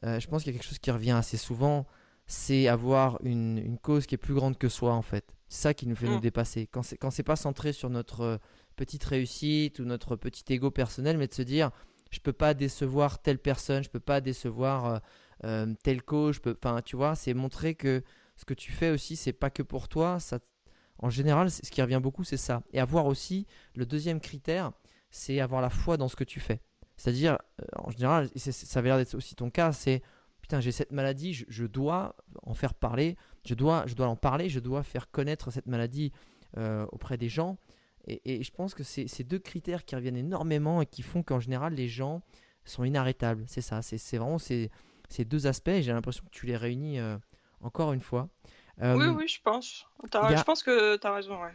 Euh, 0.03 0.19
je 0.19 0.27
pense 0.27 0.43
qu'il 0.43 0.53
y 0.53 0.55
a 0.55 0.59
quelque 0.59 0.67
chose 0.67 0.79
qui 0.79 0.91
revient 0.91 1.11
assez 1.11 1.37
souvent, 1.37 1.85
c'est 2.27 2.67
avoir 2.67 3.19
une, 3.23 3.57
une 3.57 3.77
cause 3.77 4.05
qui 4.05 4.15
est 4.15 4.19
plus 4.19 4.33
grande 4.33 4.57
que 4.57 4.69
soi 4.69 4.93
en 4.93 5.01
fait. 5.01 5.35
C'est 5.49 5.61
ça 5.63 5.73
qui 5.73 5.87
nous 5.87 5.95
fait 5.95 6.07
nous 6.07 6.17
Mm. 6.17 6.21
dépasser. 6.21 6.67
Quand 6.71 6.83
c'est 6.83 6.97
quand 6.97 7.11
c'est 7.11 7.23
pas 7.23 7.35
centré 7.35 7.73
sur 7.73 7.89
notre 7.89 8.21
euh, 8.21 8.37
petite 8.75 9.03
réussite 9.03 9.79
ou 9.79 9.85
notre 9.85 10.15
petit 10.15 10.43
ego 10.53 10.71
personnel, 10.71 11.17
mais 11.17 11.27
de 11.27 11.33
se 11.33 11.41
dire 11.41 11.71
je 12.09 12.19
peux 12.19 12.33
pas 12.33 12.53
décevoir 12.53 13.21
telle 13.21 13.39
personne, 13.39 13.83
je 13.83 13.89
peux 13.89 13.99
pas 13.99 14.21
décevoir 14.21 14.85
euh, 14.85 14.99
euh, 15.45 15.73
tel 15.83 16.01
coach, 16.01 16.39
peux, 16.39 16.55
enfin 16.61 16.81
tu 16.81 16.95
vois, 16.95 17.15
c'est 17.15 17.33
montrer 17.33 17.75
que 17.75 18.03
ce 18.35 18.45
que 18.45 18.53
tu 18.53 18.71
fais 18.71 18.89
aussi, 18.89 19.15
c'est 19.15 19.33
pas 19.33 19.49
que 19.49 19.63
pour 19.63 19.87
toi. 19.87 20.19
Ça, 20.19 20.39
en 20.97 21.09
général, 21.09 21.51
ce 21.51 21.69
qui 21.69 21.81
revient 21.81 21.99
beaucoup, 22.01 22.23
c'est 22.23 22.37
ça. 22.37 22.63
Et 22.73 22.79
avoir 22.79 23.05
aussi 23.05 23.47
le 23.75 23.85
deuxième 23.85 24.19
critère, 24.19 24.71
c'est 25.11 25.39
avoir 25.39 25.61
la 25.61 25.69
foi 25.69 25.97
dans 25.97 26.07
ce 26.07 26.15
que 26.15 26.23
tu 26.23 26.39
fais. 26.39 26.61
C'est-à-dire, 26.97 27.37
euh, 27.61 27.65
en 27.77 27.91
général, 27.91 28.29
ça 28.35 28.79
avait 28.79 28.89
l'air 28.89 28.97
d'être 28.97 29.15
aussi 29.15 29.35
ton 29.35 29.49
cas, 29.49 29.71
c'est 29.71 30.01
putain, 30.41 30.59
j'ai 30.59 30.71
cette 30.71 30.91
maladie, 30.91 31.33
je, 31.33 31.65
dois 31.65 32.15
en 32.43 32.53
faire 32.53 32.73
parler, 32.73 33.17
je 33.45 33.53
dois, 33.53 33.83
je 33.85 33.93
dois 33.93 34.07
en 34.07 34.15
parler, 34.15 34.49
je 34.49 34.59
dois 34.59 34.83
faire 34.83 35.11
connaître 35.11 35.51
cette 35.51 35.67
maladie 35.67 36.11
auprès 36.91 37.17
des 37.17 37.29
gens. 37.29 37.59
Et, 38.07 38.39
et 38.39 38.43
je 38.43 38.51
pense 38.51 38.73
que 38.73 38.83
c'est 38.83 39.07
ces 39.07 39.23
deux 39.23 39.39
critères 39.39 39.85
qui 39.85 39.95
reviennent 39.95 40.17
énormément 40.17 40.81
et 40.81 40.85
qui 40.85 41.01
font 41.01 41.21
qu'en 41.23 41.39
général, 41.39 41.73
les 41.73 41.87
gens 41.87 42.21
sont 42.65 42.83
inarrêtables. 42.83 43.43
C'est 43.47 43.61
ça, 43.61 43.81
c'est 43.81 44.17
vraiment 44.17 44.37
ces, 44.39 44.69
ces 45.09 45.25
deux 45.25 45.47
aspects. 45.47 45.71
J'ai 45.81 45.91
l'impression 45.91 46.23
que 46.25 46.29
tu 46.31 46.45
les 46.45 46.57
réunis 46.57 46.99
euh, 46.99 47.17
encore 47.61 47.93
une 47.93 48.01
fois. 48.01 48.29
Euh, 48.81 48.95
oui 48.95 49.07
oui 49.07 49.27
je 49.27 49.41
pense 49.43 49.85
a- 50.13 50.33
je 50.37 50.43
pense 50.43 50.63
que 50.63 50.95
tu 50.95 51.05
as 51.05 51.13
raison 51.13 51.41
ouais. 51.43 51.51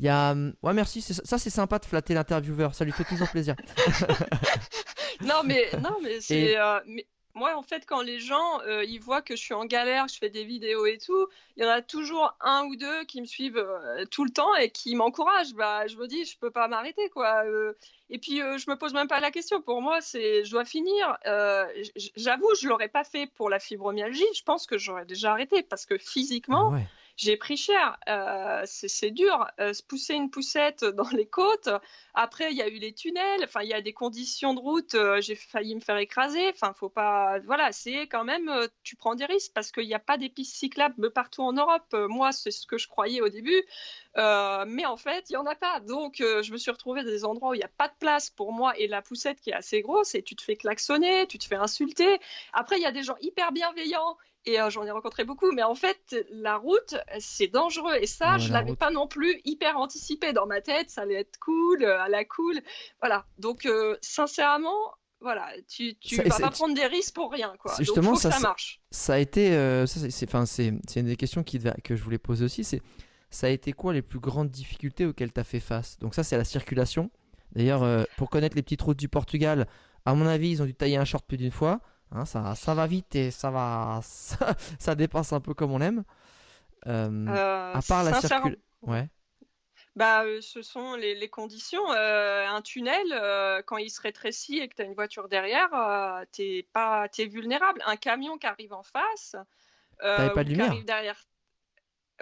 Il 0.00 0.06
y 0.06 0.08
a. 0.08 0.32
hum, 0.32 0.54
Ouais, 0.62 0.74
merci. 0.74 1.00
Ça, 1.02 1.38
c'est 1.38 1.48
sympa 1.50 1.78
de 1.78 1.84
flatter 1.84 2.14
l'intervieweur. 2.14 2.74
Ça 2.74 2.84
lui 2.84 2.90
fait 2.90 3.04
toujours 3.04 3.30
plaisir. 3.30 3.54
non 5.24 5.42
mais 5.44 5.68
non 5.80 5.98
mais 6.02 6.20
c'est 6.20 6.58
euh, 6.58 6.80
mais 6.86 7.06
moi, 7.34 7.56
en 7.56 7.62
fait, 7.62 7.84
quand 7.84 8.00
les 8.00 8.20
gens 8.20 8.60
euh, 8.60 8.84
ils 8.84 9.00
voient 9.00 9.20
que 9.20 9.34
je 9.34 9.42
suis 9.42 9.54
en 9.54 9.64
galère, 9.64 10.06
je 10.08 10.18
fais 10.18 10.30
des 10.30 10.44
vidéos 10.44 10.86
et 10.86 10.98
tout, 10.98 11.26
il 11.56 11.64
y 11.64 11.66
en 11.66 11.70
a 11.70 11.82
toujours 11.82 12.36
un 12.40 12.64
ou 12.64 12.76
deux 12.76 13.04
qui 13.04 13.20
me 13.20 13.26
suivent 13.26 13.58
euh, 13.58 14.04
tout 14.06 14.24
le 14.24 14.30
temps 14.30 14.54
et 14.54 14.70
qui 14.70 14.94
m'encouragent. 14.94 15.54
Bah, 15.54 15.86
je 15.88 15.96
me 15.96 16.06
dis, 16.06 16.24
je 16.24 16.38
peux 16.38 16.50
pas 16.50 16.68
m'arrêter, 16.68 17.08
quoi. 17.10 17.44
Euh. 17.44 17.72
et 18.08 18.18
puis, 18.18 18.38
je 18.38 18.70
me 18.70 18.76
pose 18.76 18.94
même 18.94 19.08
pas 19.08 19.20
la 19.20 19.32
question. 19.32 19.60
Pour 19.60 19.82
moi, 19.82 20.00
c'est, 20.00 20.44
je 20.44 20.50
dois 20.52 20.64
finir. 20.64 21.18
J'avoue, 22.16 22.54
je 22.60 22.68
l'aurais 22.68 22.88
pas 22.88 23.04
fait 23.04 23.26
pour 23.26 23.50
la 23.50 23.58
fibromyalgie. 23.58 24.24
Je 24.36 24.42
pense 24.44 24.66
que 24.66 24.78
j'aurais 24.78 25.04
déjà 25.04 25.32
arrêté 25.32 25.62
parce 25.62 25.86
que 25.86 25.98
physiquement. 25.98 26.74
Ah. 26.74 26.80
J'ai 27.16 27.36
pris 27.36 27.56
cher, 27.56 27.96
euh, 28.08 28.62
c'est 28.66 29.12
dur. 29.12 29.46
Euh, 29.60 29.72
se 29.72 29.84
pousser 29.84 30.14
une 30.14 30.30
poussette 30.30 30.84
dans 30.96 31.08
les 31.10 31.26
côtes. 31.26 31.68
Après, 32.12 32.50
il 32.50 32.56
y 32.56 32.62
a 32.62 32.68
eu 32.68 32.78
les 32.78 32.92
tunnels. 32.92 33.44
Enfin, 33.44 33.62
il 33.62 33.68
y 33.68 33.74
a 33.74 33.80
des 33.80 33.92
conditions 33.92 34.52
de 34.52 34.58
route. 34.58 34.94
Euh, 34.96 35.20
j'ai 35.20 35.36
failli 35.36 35.76
me 35.76 35.80
faire 35.80 35.96
écraser. 35.98 36.48
Enfin, 36.48 36.72
faut 36.72 36.88
pas. 36.88 37.38
Voilà, 37.44 37.70
c'est 37.70 38.08
quand 38.08 38.24
même. 38.24 38.50
tu 38.82 38.96
prends 38.96 39.14
des 39.14 39.26
risques 39.26 39.52
parce 39.54 39.70
qu'il 39.70 39.86
n'y 39.86 39.94
a 39.94 40.00
pas 40.00 40.18
des 40.18 40.28
pistes 40.28 40.56
cyclables 40.56 41.12
partout 41.12 41.42
en 41.42 41.52
Europe. 41.52 41.94
moi, 42.08 42.32
c'est 42.32 42.50
ce 42.50 42.66
que 42.66 42.78
je 42.78 42.88
croyais 42.88 43.20
au 43.20 43.28
début. 43.28 43.62
mais 44.16 44.84
en 44.86 44.96
fait, 44.96 45.30
il 45.30 45.34
y 45.34 45.36
en 45.36 45.46
a 45.46 45.54
pas. 45.54 45.80
Donc, 45.80 46.16
je 46.18 46.52
me 46.52 46.56
suis 46.56 46.72
retrouvée 46.72 47.04
dans 47.04 47.10
des 47.10 47.24
endroits 47.24 47.50
où 47.50 47.54
il 47.54 47.58
n'y 47.58 47.64
a 47.64 47.68
pas 47.68 47.88
de 47.88 47.94
place 48.00 48.30
pour 48.30 48.52
moi 48.52 48.76
et 48.76 48.88
la 48.88 49.02
poussette 49.02 49.40
qui 49.40 49.50
est 49.50 49.54
assez 49.54 49.82
grosse 49.82 50.16
et 50.16 50.22
tu 50.22 50.34
te 50.34 50.42
fais 50.42 50.56
klaxonner, 50.56 51.26
tu 51.28 51.38
te 51.38 51.44
fais 51.44 51.56
insulter. 51.56 52.18
Après, 52.52 52.76
il 52.76 52.82
y 52.82 52.86
a 52.86 52.92
des 52.92 53.04
gens 53.04 53.16
hyper 53.20 53.52
bienveillants 53.52 54.16
et 54.46 54.60
euh, 54.60 54.68
j'en 54.70 54.84
ai 54.84 54.90
rencontré 54.90 55.24
beaucoup, 55.24 55.52
mais 55.52 55.62
en 55.62 55.74
fait, 55.74 56.16
la 56.30 56.56
route, 56.56 56.94
c'est 57.18 57.48
dangereux. 57.48 57.94
Et 58.00 58.06
ça, 58.06 58.38
je 58.38 58.48
je 58.48 58.52
l'avais 58.52 58.76
pas 58.76 58.90
non 58.90 59.08
plus 59.08 59.40
hyper 59.44 59.78
anticipé 59.78 60.32
dans 60.32 60.46
ma 60.46 60.60
tête. 60.60 60.90
Ça 60.90 61.02
allait 61.02 61.14
être 61.14 61.38
cool, 61.38 61.82
euh, 61.82 62.00
à 62.00 62.08
la 62.08 62.24
cool. 62.24 62.60
Voilà. 63.00 63.24
Donc, 63.38 63.64
euh, 63.64 63.96
sincèrement, 64.02 64.76
voilà, 65.20 65.48
tu, 65.66 65.96
tu 65.96 66.16
vas 66.16 66.38
pas 66.38 66.50
prendre 66.50 66.74
des 66.74 66.86
risques 66.86 67.14
pour 67.14 67.32
rien, 67.32 67.54
quoi. 67.58 67.74
Justement, 67.78 68.10
Donc, 68.10 68.16
faut 68.16 68.20
ça, 68.20 68.28
que 68.28 68.34
ça 68.34 68.40
marche. 68.40 68.80
Ça 68.90 69.14
a 69.14 69.18
été, 69.18 69.50
c'est, 69.86 70.26
enfin, 70.28 70.44
c'est, 70.44 70.68
une 70.68 71.06
des 71.06 71.16
questions 71.16 71.42
qui, 71.42 71.58
que 71.82 71.96
je 71.96 72.02
voulais 72.02 72.18
poser 72.18 72.44
aussi. 72.44 72.64
C'est, 72.64 72.82
ça 73.30 73.46
a 73.46 73.50
été 73.50 73.72
quoi 73.72 73.94
les 73.94 74.02
plus 74.02 74.20
grandes 74.20 74.50
difficultés 74.50 75.06
auxquelles 75.06 75.32
tu 75.32 75.40
as 75.40 75.44
fait 75.44 75.60
face? 75.60 75.98
Donc 75.98 76.14
ça, 76.14 76.22
c'est 76.22 76.36
la 76.36 76.44
circulation. 76.44 77.10
D'ailleurs, 77.52 78.06
pour 78.18 78.28
connaître 78.28 78.56
les 78.56 78.62
petites 78.62 78.82
routes 78.82 78.98
du 78.98 79.08
Portugal, 79.08 79.66
à 80.04 80.14
mon 80.14 80.26
avis, 80.26 80.50
ils 80.50 80.62
ont 80.62 80.66
dû 80.66 80.74
tailler 80.74 80.98
un 80.98 81.06
short 81.06 81.26
plus 81.26 81.38
d'une 81.38 81.50
fois. 81.50 81.80
Hein, 82.14 82.24
ça, 82.24 82.54
ça 82.54 82.74
va 82.74 82.86
vite 82.86 83.14
et 83.16 83.30
ça 83.30 83.50
va, 83.50 84.00
ça, 84.78 84.94
dépasse 84.94 85.32
un 85.32 85.40
peu 85.40 85.54
comme 85.54 85.72
on 85.72 85.80
aime. 85.80 86.04
Euh, 86.86 87.72
à 87.74 87.80
part 87.86 88.04
la 88.04 88.20
circulation. 88.20 88.60
Ouais. 88.82 89.08
Bah, 89.96 90.24
euh, 90.24 90.40
ce 90.40 90.62
sont 90.62 90.94
les, 90.94 91.28
conditions. 91.28 91.92
Euh, 91.92 92.46
un 92.46 92.62
tunnel, 92.62 93.62
quand 93.66 93.78
il 93.78 93.90
se 93.90 94.00
rétrécit 94.00 94.58
et 94.58 94.68
que 94.68 94.76
tu 94.76 94.82
as 94.82 94.84
une 94.84 94.94
voiture 94.94 95.28
derrière, 95.28 95.70
t'es 96.32 96.66
pas, 96.72 97.08
es 97.18 97.26
vulnérable. 97.26 97.82
Un 97.86 97.96
camion 97.96 98.38
qui 98.38 98.46
arrive 98.46 98.72
en 98.72 98.82
face, 98.82 99.36
pas 99.98 100.44
de 100.44 100.48
lumière. 100.50 100.66
Qui 100.66 100.70
arrive 100.72 100.84
derrière 100.84 101.24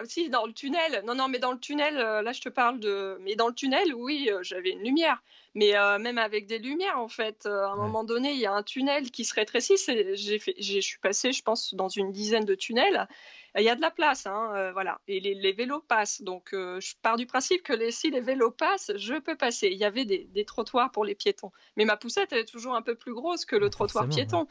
si, 0.05 0.29
dans 0.29 0.45
le 0.45 0.53
tunnel. 0.53 1.03
Non, 1.05 1.15
non, 1.15 1.27
mais 1.27 1.39
dans 1.39 1.51
le 1.51 1.59
tunnel, 1.59 1.97
euh, 1.97 2.21
là, 2.21 2.31
je 2.31 2.41
te 2.41 2.49
parle 2.49 2.79
de. 2.79 3.17
Mais 3.21 3.35
dans 3.35 3.47
le 3.47 3.53
tunnel, 3.53 3.93
oui, 3.93 4.29
euh, 4.31 4.39
j'avais 4.41 4.71
une 4.71 4.83
lumière. 4.83 5.21
Mais 5.55 5.77
euh, 5.77 5.99
même 5.99 6.17
avec 6.17 6.47
des 6.47 6.57
lumières, 6.57 6.99
en 6.99 7.07
fait, 7.07 7.45
à 7.45 7.71
un 7.71 7.75
moment 7.75 8.03
donné, 8.03 8.31
il 8.31 8.39
y 8.39 8.47
a 8.47 8.53
un 8.53 8.63
tunnel 8.63 9.11
qui 9.11 9.23
se 9.23 9.35
rétrécit. 9.35 9.75
J'ai 10.13 10.39
fait... 10.39 10.55
Je 10.59 10.79
suis 10.79 10.97
passée, 10.99 11.31
je 11.31 11.43
pense, 11.43 11.75
dans 11.75 11.89
une 11.89 12.11
dizaine 12.11 12.45
de 12.45 12.55
tunnels. 12.55 13.07
Il 13.55 13.63
y 13.63 13.69
a 13.69 13.75
de 13.75 13.81
la 13.81 13.91
place, 13.91 14.25
hein, 14.25 14.71
voilà. 14.73 14.99
Et 15.07 15.19
les, 15.19 15.51
vélos 15.51 15.81
passent. 15.81 16.23
Donc, 16.23 16.49
je 16.53 16.95
pars 17.03 17.17
du 17.17 17.27
principe 17.27 17.61
que 17.61 17.73
les... 17.73 17.91
si 17.91 18.09
les 18.09 18.19
vélos 18.19 18.49
passent, 18.49 18.91
je 18.95 19.13
peux 19.13 19.35
passer. 19.35 19.67
Il 19.67 19.77
y 19.77 19.85
avait 19.85 20.05
des, 20.05 20.23
des, 20.23 20.43
trottoirs 20.43 20.91
pour 20.91 21.05
les 21.05 21.13
piétons. 21.13 21.51
Mais 21.77 21.85
ma 21.85 21.97
poussette, 21.97 22.33
elle 22.33 22.39
est 22.39 22.51
toujours 22.51 22.73
un 22.73 22.81
peu 22.81 22.95
plus 22.95 23.13
grosse 23.13 23.45
que 23.45 23.55
le 23.55 23.69
trottoir 23.69 24.09
piéton. 24.09 24.47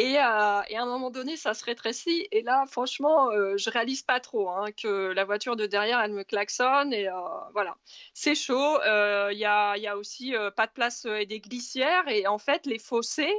Et, 0.00 0.16
euh, 0.16 0.62
et, 0.68 0.78
à 0.78 0.82
un 0.82 0.86
moment 0.86 1.10
donné, 1.10 1.36
ça 1.36 1.52
se 1.52 1.62
rétrécit. 1.62 2.26
Et 2.32 2.40
là, 2.40 2.64
franchement, 2.66 3.30
euh, 3.32 3.58
je 3.58 3.68
réalise 3.68 4.00
pas 4.00 4.18
trop 4.18 4.48
hein, 4.48 4.72
que 4.72 5.12
la 5.12 5.26
voiture 5.26 5.56
de 5.56 5.66
derrière, 5.66 6.00
elle 6.00 6.12
me 6.14 6.24
klaxonne. 6.24 6.94
Et 6.94 7.06
euh, 7.06 7.12
voilà, 7.52 7.76
c'est 8.14 8.34
chaud. 8.34 8.78
Il 8.82 9.36
y 9.36 9.44
a, 9.44 9.76
y, 9.76 9.86
a, 9.86 9.98
aussi 9.98 10.32
pas 10.56 10.66
de 10.66 10.72
place 10.72 11.04
et 11.04 11.26
des 11.26 11.40
glissières. 11.40 12.08
Et 12.08 12.26
en 12.26 12.38
fait, 12.38 12.64
les 12.64 12.78
fossés, 12.78 13.34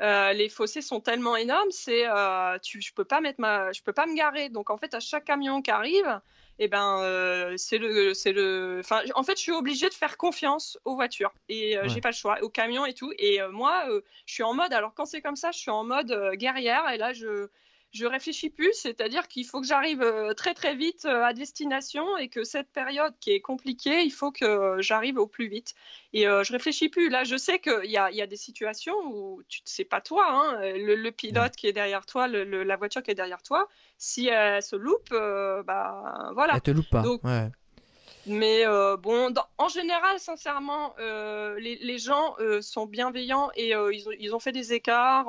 les 0.00 0.48
fossés 0.50 0.82
sont 0.82 1.00
tellement 1.00 1.34
énormes, 1.36 1.70
c'est, 1.70 2.04
tu, 2.62 2.82
je 2.82 2.92
peux 2.92 3.06
pas 3.06 3.22
mettre 3.22 3.40
ma, 3.40 3.72
je 3.72 3.82
peux 3.82 3.94
pas 3.94 4.06
me 4.06 4.14
garer. 4.14 4.50
Donc 4.50 4.68
en 4.68 4.76
fait, 4.76 4.92
à 4.92 5.00
chaque 5.00 5.24
camion 5.24 5.62
qui 5.62 5.70
arrive, 5.70 6.20
et 6.58 6.64
eh 6.66 6.68
ben 6.68 7.00
euh, 7.00 7.54
c'est 7.56 7.78
le 7.78 8.12
c'est 8.12 8.32
le 8.32 8.80
enfin 8.80 9.00
en 9.14 9.22
fait 9.22 9.36
je 9.36 9.42
suis 9.42 9.52
obligée 9.52 9.88
de 9.88 9.94
faire 9.94 10.18
confiance 10.18 10.78
aux 10.84 10.94
voitures. 10.94 11.32
Et 11.48 11.78
euh, 11.78 11.88
j'ai 11.88 12.00
pas 12.02 12.10
le 12.10 12.14
choix 12.14 12.42
aux 12.42 12.50
camions 12.50 12.84
et 12.84 12.92
tout. 12.92 13.10
Et 13.18 13.40
euh, 13.40 13.50
moi 13.50 13.84
je 14.26 14.34
suis 14.34 14.42
en 14.42 14.52
mode 14.52 14.72
alors 14.72 14.92
quand 14.94 15.06
c'est 15.06 15.22
comme 15.22 15.34
ça 15.34 15.50
je 15.50 15.58
suis 15.58 15.70
en 15.70 15.82
mode 15.82 16.14
guerrière. 16.34 16.88
Et 16.90 16.98
là 16.98 17.14
je 17.14 17.48
je 17.92 18.06
réfléchis 18.06 18.48
plus, 18.48 18.72
c'est-à-dire 18.72 19.28
qu'il 19.28 19.44
faut 19.44 19.60
que 19.60 19.66
j'arrive 19.66 20.00
euh, 20.00 20.32
très 20.32 20.54
très 20.54 20.74
vite 20.74 21.04
euh, 21.04 21.24
à 21.24 21.34
destination 21.34 22.16
et 22.16 22.28
que 22.28 22.42
cette 22.42 22.70
période 22.70 23.12
qui 23.20 23.32
est 23.32 23.40
compliquée, 23.40 24.02
il 24.02 24.10
faut 24.10 24.32
que 24.32 24.76
j'arrive 24.80 25.18
au 25.18 25.26
plus 25.26 25.48
vite. 25.48 25.74
Et 26.14 26.26
euh, 26.26 26.42
je 26.42 26.52
réfléchis 26.52 26.88
plus. 26.88 27.10
Là, 27.10 27.24
je 27.24 27.36
sais 27.36 27.58
qu'il 27.58 27.90
y 27.90 27.98
a, 27.98 28.10
y 28.10 28.22
a 28.22 28.26
des 28.26 28.36
situations 28.36 28.94
où 29.04 29.42
tu 29.46 29.60
sais 29.66 29.84
pas 29.84 30.00
toi, 30.00 30.26
hein, 30.26 30.58
le, 30.74 31.10
pilote 31.10 31.54
qui 31.54 31.66
est 31.66 31.72
derrière 31.72 32.06
toi, 32.06 32.28
la 32.28 32.76
voiture 32.76 33.02
qui 33.02 33.10
est 33.10 33.14
derrière 33.14 33.42
toi, 33.42 33.68
si 33.98 34.28
elle 34.28 34.62
se 34.62 34.76
loupe, 34.76 35.10
bah 35.10 36.30
voilà. 36.34 36.54
Elle 36.54 36.62
te 36.62 36.70
loupe 36.70 36.90
pas. 36.90 37.04
Mais 38.26 38.64
bon, 38.98 39.34
en 39.58 39.68
général, 39.68 40.18
sincèrement, 40.18 40.94
les, 40.98 41.78
les, 41.80 41.98
gens 41.98 42.36
sont 42.60 42.86
bienveillants 42.86 43.50
et 43.54 43.70
ils, 43.70 44.08
ont, 44.08 44.12
ils, 44.18 44.34
ont, 44.34 44.40
fait 44.40 44.52
des 44.52 44.72
écarts. 44.72 45.28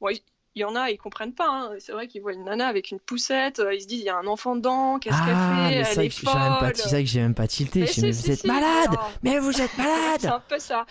Ouais, 0.00 0.20
il 0.54 0.60
y 0.60 0.64
en 0.64 0.76
a, 0.76 0.90
ils 0.90 0.98
comprennent 0.98 1.34
pas. 1.34 1.48
Hein. 1.48 1.70
C'est 1.78 1.92
vrai 1.92 2.06
qu'ils 2.06 2.22
voient 2.22 2.32
une 2.32 2.44
nana 2.44 2.68
avec 2.68 2.90
une 2.90 3.00
poussette, 3.00 3.58
euh, 3.58 3.74
ils 3.74 3.82
se 3.82 3.86
disent 3.86 4.00
il 4.00 4.06
y 4.06 4.10
a 4.10 4.16
un 4.16 4.26
enfant 4.26 4.54
dedans, 4.54 4.98
qu'est-ce 4.98 5.16
qu'elle 5.24 5.34
ah, 5.36 5.68
fait? 5.68 5.74
Elle 5.74 6.06
est 6.06 6.10
folle. 6.10 6.72
C'est 6.74 6.88
ça 6.88 7.00
que 7.00 7.06
j'ai 7.06 7.20
même 7.20 7.34
pas 7.34 7.48
tilté. 7.48 7.86
Mais, 8.00 8.10
vous 8.10 8.30
êtes 8.30 8.44
malade 8.44 8.90
Mais 9.22 9.38
vous 9.38 9.60
êtes 9.60 9.76
malade 9.76 10.20
C'est 10.20 10.28
un 10.28 10.40
peu 10.40 10.58
ça. 10.58 10.86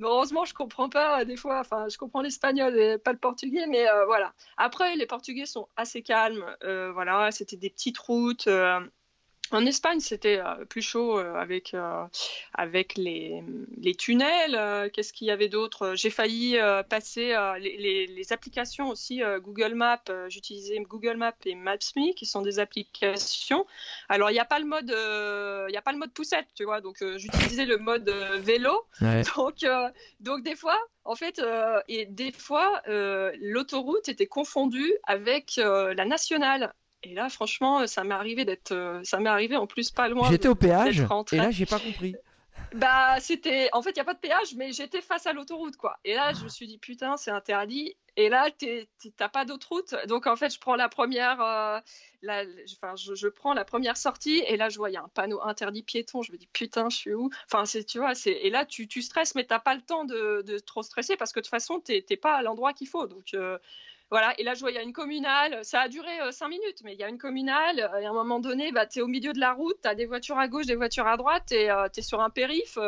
heureusement, 0.00 0.44
je 0.44 0.54
comprends 0.54 0.88
pas 0.88 1.20
euh, 1.20 1.24
des 1.24 1.36
fois. 1.36 1.60
Enfin, 1.60 1.86
je 1.88 1.96
comprends 1.96 2.20
l'espagnol 2.20 2.78
et 2.78 2.98
pas 2.98 3.12
le 3.12 3.18
portugais, 3.18 3.66
mais 3.66 3.88
euh, 3.88 4.04
voilà. 4.06 4.32
Après, 4.56 4.96
les 4.96 5.06
Portugais 5.06 5.46
sont 5.46 5.68
assez 5.76 6.02
calmes. 6.02 6.44
voilà, 6.92 7.30
c'était 7.30 7.56
des 7.56 7.70
petites 7.70 7.98
routes. 7.98 8.48
En 9.52 9.64
Espagne, 9.64 10.00
c'était 10.00 10.38
euh, 10.38 10.64
plus 10.64 10.82
chaud 10.82 11.18
euh, 11.18 11.34
avec, 11.34 11.74
euh, 11.74 12.04
avec 12.54 12.96
les, 12.96 13.42
les 13.76 13.94
tunnels. 13.94 14.90
Qu'est-ce 14.92 15.12
qu'il 15.12 15.28
y 15.28 15.30
avait 15.30 15.48
d'autre? 15.48 15.94
J'ai 15.94 16.10
failli 16.10 16.58
passer 16.88 17.34
les, 17.60 18.06
les, 18.06 18.32
applications 18.32 18.88
aussi 18.88 19.22
Google 19.40 19.74
Maps. 19.74 20.02
J'utilisais 20.28 20.78
Google 20.80 21.16
Maps 21.16 21.32
et 21.44 21.54
Maps.me 21.54 22.12
qui 22.14 22.26
sont 22.26 22.42
des 22.42 22.58
applications. 22.58 23.66
Alors, 24.08 24.30
il 24.30 24.34
n'y 24.34 24.40
a 24.40 24.44
pas 24.44 24.58
le 24.58 24.64
mode, 24.64 24.90
y 24.90 25.76
a 25.76 25.82
pas 25.82 25.92
le 25.92 25.98
mode 25.98 26.12
poussette, 26.12 26.46
tu 26.54 26.64
vois. 26.64 26.80
Donc, 26.80 26.96
j'utilisais 27.16 27.66
le 27.66 27.78
mode 27.78 28.08
vélo. 28.38 28.86
Donc, 29.36 29.64
donc, 30.20 30.42
des 30.42 30.56
fois, 30.56 30.78
en 31.04 31.14
fait, 31.14 31.40
et 31.88 32.06
des 32.06 32.32
fois, 32.32 32.82
l'autoroute 32.86 34.08
était 34.08 34.26
confondue 34.26 34.92
avec 35.04 35.56
la 35.56 36.04
nationale. 36.04 36.72
Et 37.02 37.14
là, 37.14 37.28
franchement, 37.28 37.86
ça 37.86 38.04
m'est 38.04 38.14
arrivé 38.14 38.44
d'être, 38.44 38.72
euh, 38.72 39.00
ça 39.04 39.18
m'est 39.18 39.28
arrivé 39.28 39.56
en 39.56 39.66
plus 39.66 39.90
pas 39.90 40.08
loin. 40.08 40.28
J'étais 40.30 40.48
au 40.48 40.54
péage 40.54 41.00
et 41.32 41.36
là, 41.36 41.50
j'ai 41.50 41.66
pas 41.66 41.78
compris. 41.78 42.14
Bah, 42.74 43.20
c'était, 43.20 43.68
en 43.72 43.80
fait, 43.80 43.90
il 43.90 43.96
y 43.96 44.00
a 44.00 44.04
pas 44.04 44.14
de 44.14 44.18
péage, 44.18 44.54
mais 44.56 44.72
j'étais 44.72 45.00
face 45.00 45.26
à 45.26 45.32
l'autoroute, 45.32 45.76
quoi. 45.76 45.98
Et 46.04 46.14
là, 46.14 46.32
je 46.32 46.44
me 46.44 46.48
suis 46.48 46.66
dit 46.66 46.78
putain, 46.78 47.16
c'est 47.16 47.30
interdit. 47.30 47.96
Et 48.16 48.28
là, 48.28 48.48
t'as 49.16 49.28
pas 49.28 49.44
d'autre 49.44 49.68
route, 49.68 49.94
donc 50.08 50.26
en 50.26 50.36
fait, 50.36 50.52
je 50.52 50.58
prends 50.58 50.74
la 50.74 50.88
première, 50.88 51.40
euh, 51.42 51.78
la... 52.22 52.44
enfin, 52.72 52.94
je, 52.96 53.28
prends 53.28 53.52
la 53.52 53.66
première 53.66 53.98
sortie, 53.98 54.42
et 54.46 54.56
là, 54.56 54.70
je 54.70 54.78
vois 54.78 54.88
il 54.88 54.94
y 54.94 54.96
a 54.96 55.02
un 55.02 55.08
panneau 55.08 55.42
interdit 55.42 55.82
piéton. 55.82 56.22
Je 56.22 56.32
me 56.32 56.38
dis 56.38 56.48
putain, 56.52 56.88
je 56.88 56.96
suis 56.96 57.14
où? 57.14 57.30
Enfin, 57.44 57.66
c'est, 57.66 57.84
tu 57.84 57.98
vois, 57.98 58.14
c'est, 58.14 58.32
et 58.32 58.48
là, 58.50 58.64
tu, 58.64 58.88
tu 58.88 59.02
stresses, 59.02 59.34
mais 59.34 59.44
t'as 59.44 59.58
pas 59.58 59.74
le 59.74 59.82
temps 59.82 60.04
de, 60.04 60.42
de, 60.42 60.58
trop 60.58 60.82
stresser 60.82 61.16
parce 61.16 61.32
que 61.32 61.40
de 61.40 61.44
toute 61.44 61.50
façon, 61.50 61.80
t'es 61.80 62.02
pas 62.16 62.36
à 62.36 62.42
l'endroit 62.42 62.72
qu'il 62.72 62.88
faut, 62.88 63.06
donc. 63.06 63.34
Euh, 63.34 63.58
voilà, 64.10 64.34
et 64.38 64.44
là 64.44 64.54
je 64.54 64.60
vois, 64.60 64.70
il 64.70 64.74
y 64.74 64.78
a 64.78 64.82
une 64.82 64.92
communale, 64.92 65.64
ça 65.64 65.80
a 65.80 65.88
duré 65.88 66.20
euh, 66.22 66.30
cinq 66.30 66.48
minutes, 66.48 66.82
mais 66.84 66.94
il 66.94 67.00
y 67.00 67.02
a 67.02 67.08
une 67.08 67.18
communale, 67.18 67.80
euh, 67.80 67.98
et 67.98 68.06
à 68.06 68.10
un 68.10 68.12
moment 68.12 68.38
donné, 68.38 68.70
bah, 68.70 68.86
tu 68.86 69.00
es 69.00 69.02
au 69.02 69.08
milieu 69.08 69.32
de 69.32 69.40
la 69.40 69.52
route, 69.52 69.76
tu 69.82 69.88
as 69.88 69.96
des 69.96 70.06
voitures 70.06 70.38
à 70.38 70.46
gauche, 70.46 70.66
des 70.66 70.76
voitures 70.76 71.08
à 71.08 71.16
droite, 71.16 71.50
et 71.50 71.70
euh, 71.70 71.88
tu 71.92 72.00
es 72.00 72.02
sur 72.02 72.20
un 72.20 72.30
périph', 72.30 72.78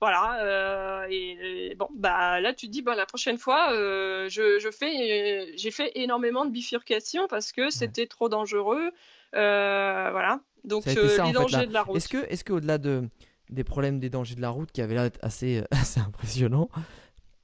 voilà, 0.00 1.06
et, 1.08 1.76
bon, 1.76 1.88
bah 1.94 2.40
là 2.40 2.52
tu 2.52 2.66
te 2.66 2.72
dis, 2.72 2.82
bah, 2.82 2.96
la 2.96 3.06
prochaine 3.06 3.38
fois, 3.38 3.68
je, 3.72 4.70
fais, 4.76 5.56
j'ai 5.56 5.70
fait 5.70 5.92
énormément 5.94 6.44
de 6.44 6.50
bifurcations 6.50 7.28
parce 7.28 7.52
que 7.52 7.70
c'était 7.70 8.06
trop 8.06 8.28
dangereux, 8.28 8.90
voilà, 9.32 10.40
donc 10.64 10.84
les 10.86 11.32
dangers 11.32 11.66
de 11.66 11.72
la 11.72 11.82
route. 11.82 11.96
Est-ce 11.96 12.08
que, 12.08 12.26
est-ce 12.28 12.42
qu'au-delà 12.42 12.78
de, 12.78 13.08
des 13.48 13.62
problèmes 13.62 14.00
des 14.00 14.10
dangers 14.10 14.34
de 14.34 14.40
la 14.40 14.50
route 14.50 14.72
qui 14.72 14.82
avaient 14.82 14.94
l'air 14.94 15.10
assez, 15.22 15.62
assez 15.70 16.00
impressionnants, 16.00 16.68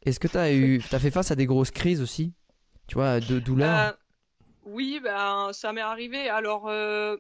est-ce 0.05 0.19
que 0.19 0.27
tu 0.27 0.37
as, 0.37 0.53
eu, 0.53 0.83
as 0.91 0.99
fait 0.99 1.13
face 1.13 1.31
à 1.31 1.37
des 1.37 1.47
grosses 1.47 1.71
crises 1.71 2.03
aussi? 2.03 2.33
Tu 2.89 2.95
vois, 2.95 3.21
de 3.21 3.39
douleur 3.39 3.79
euh, 3.79 3.93
Oui, 4.65 5.01
ben, 5.03 5.53
ça 5.53 5.73
m'est 5.73 5.81
arrivé. 5.81 6.29
Alors, 6.29 6.69
euh, 6.69 7.17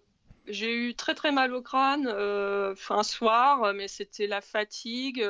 j'ai 0.46 0.74
eu 0.74 0.94
très 0.94 1.14
très 1.14 1.32
mal 1.32 1.54
au 1.54 1.62
crâne 1.62 2.08
euh, 2.08 2.74
un 2.90 3.02
soir, 3.02 3.74
mais 3.74 3.88
c'était 3.88 4.26
la 4.26 4.40
fatigue. 4.40 5.24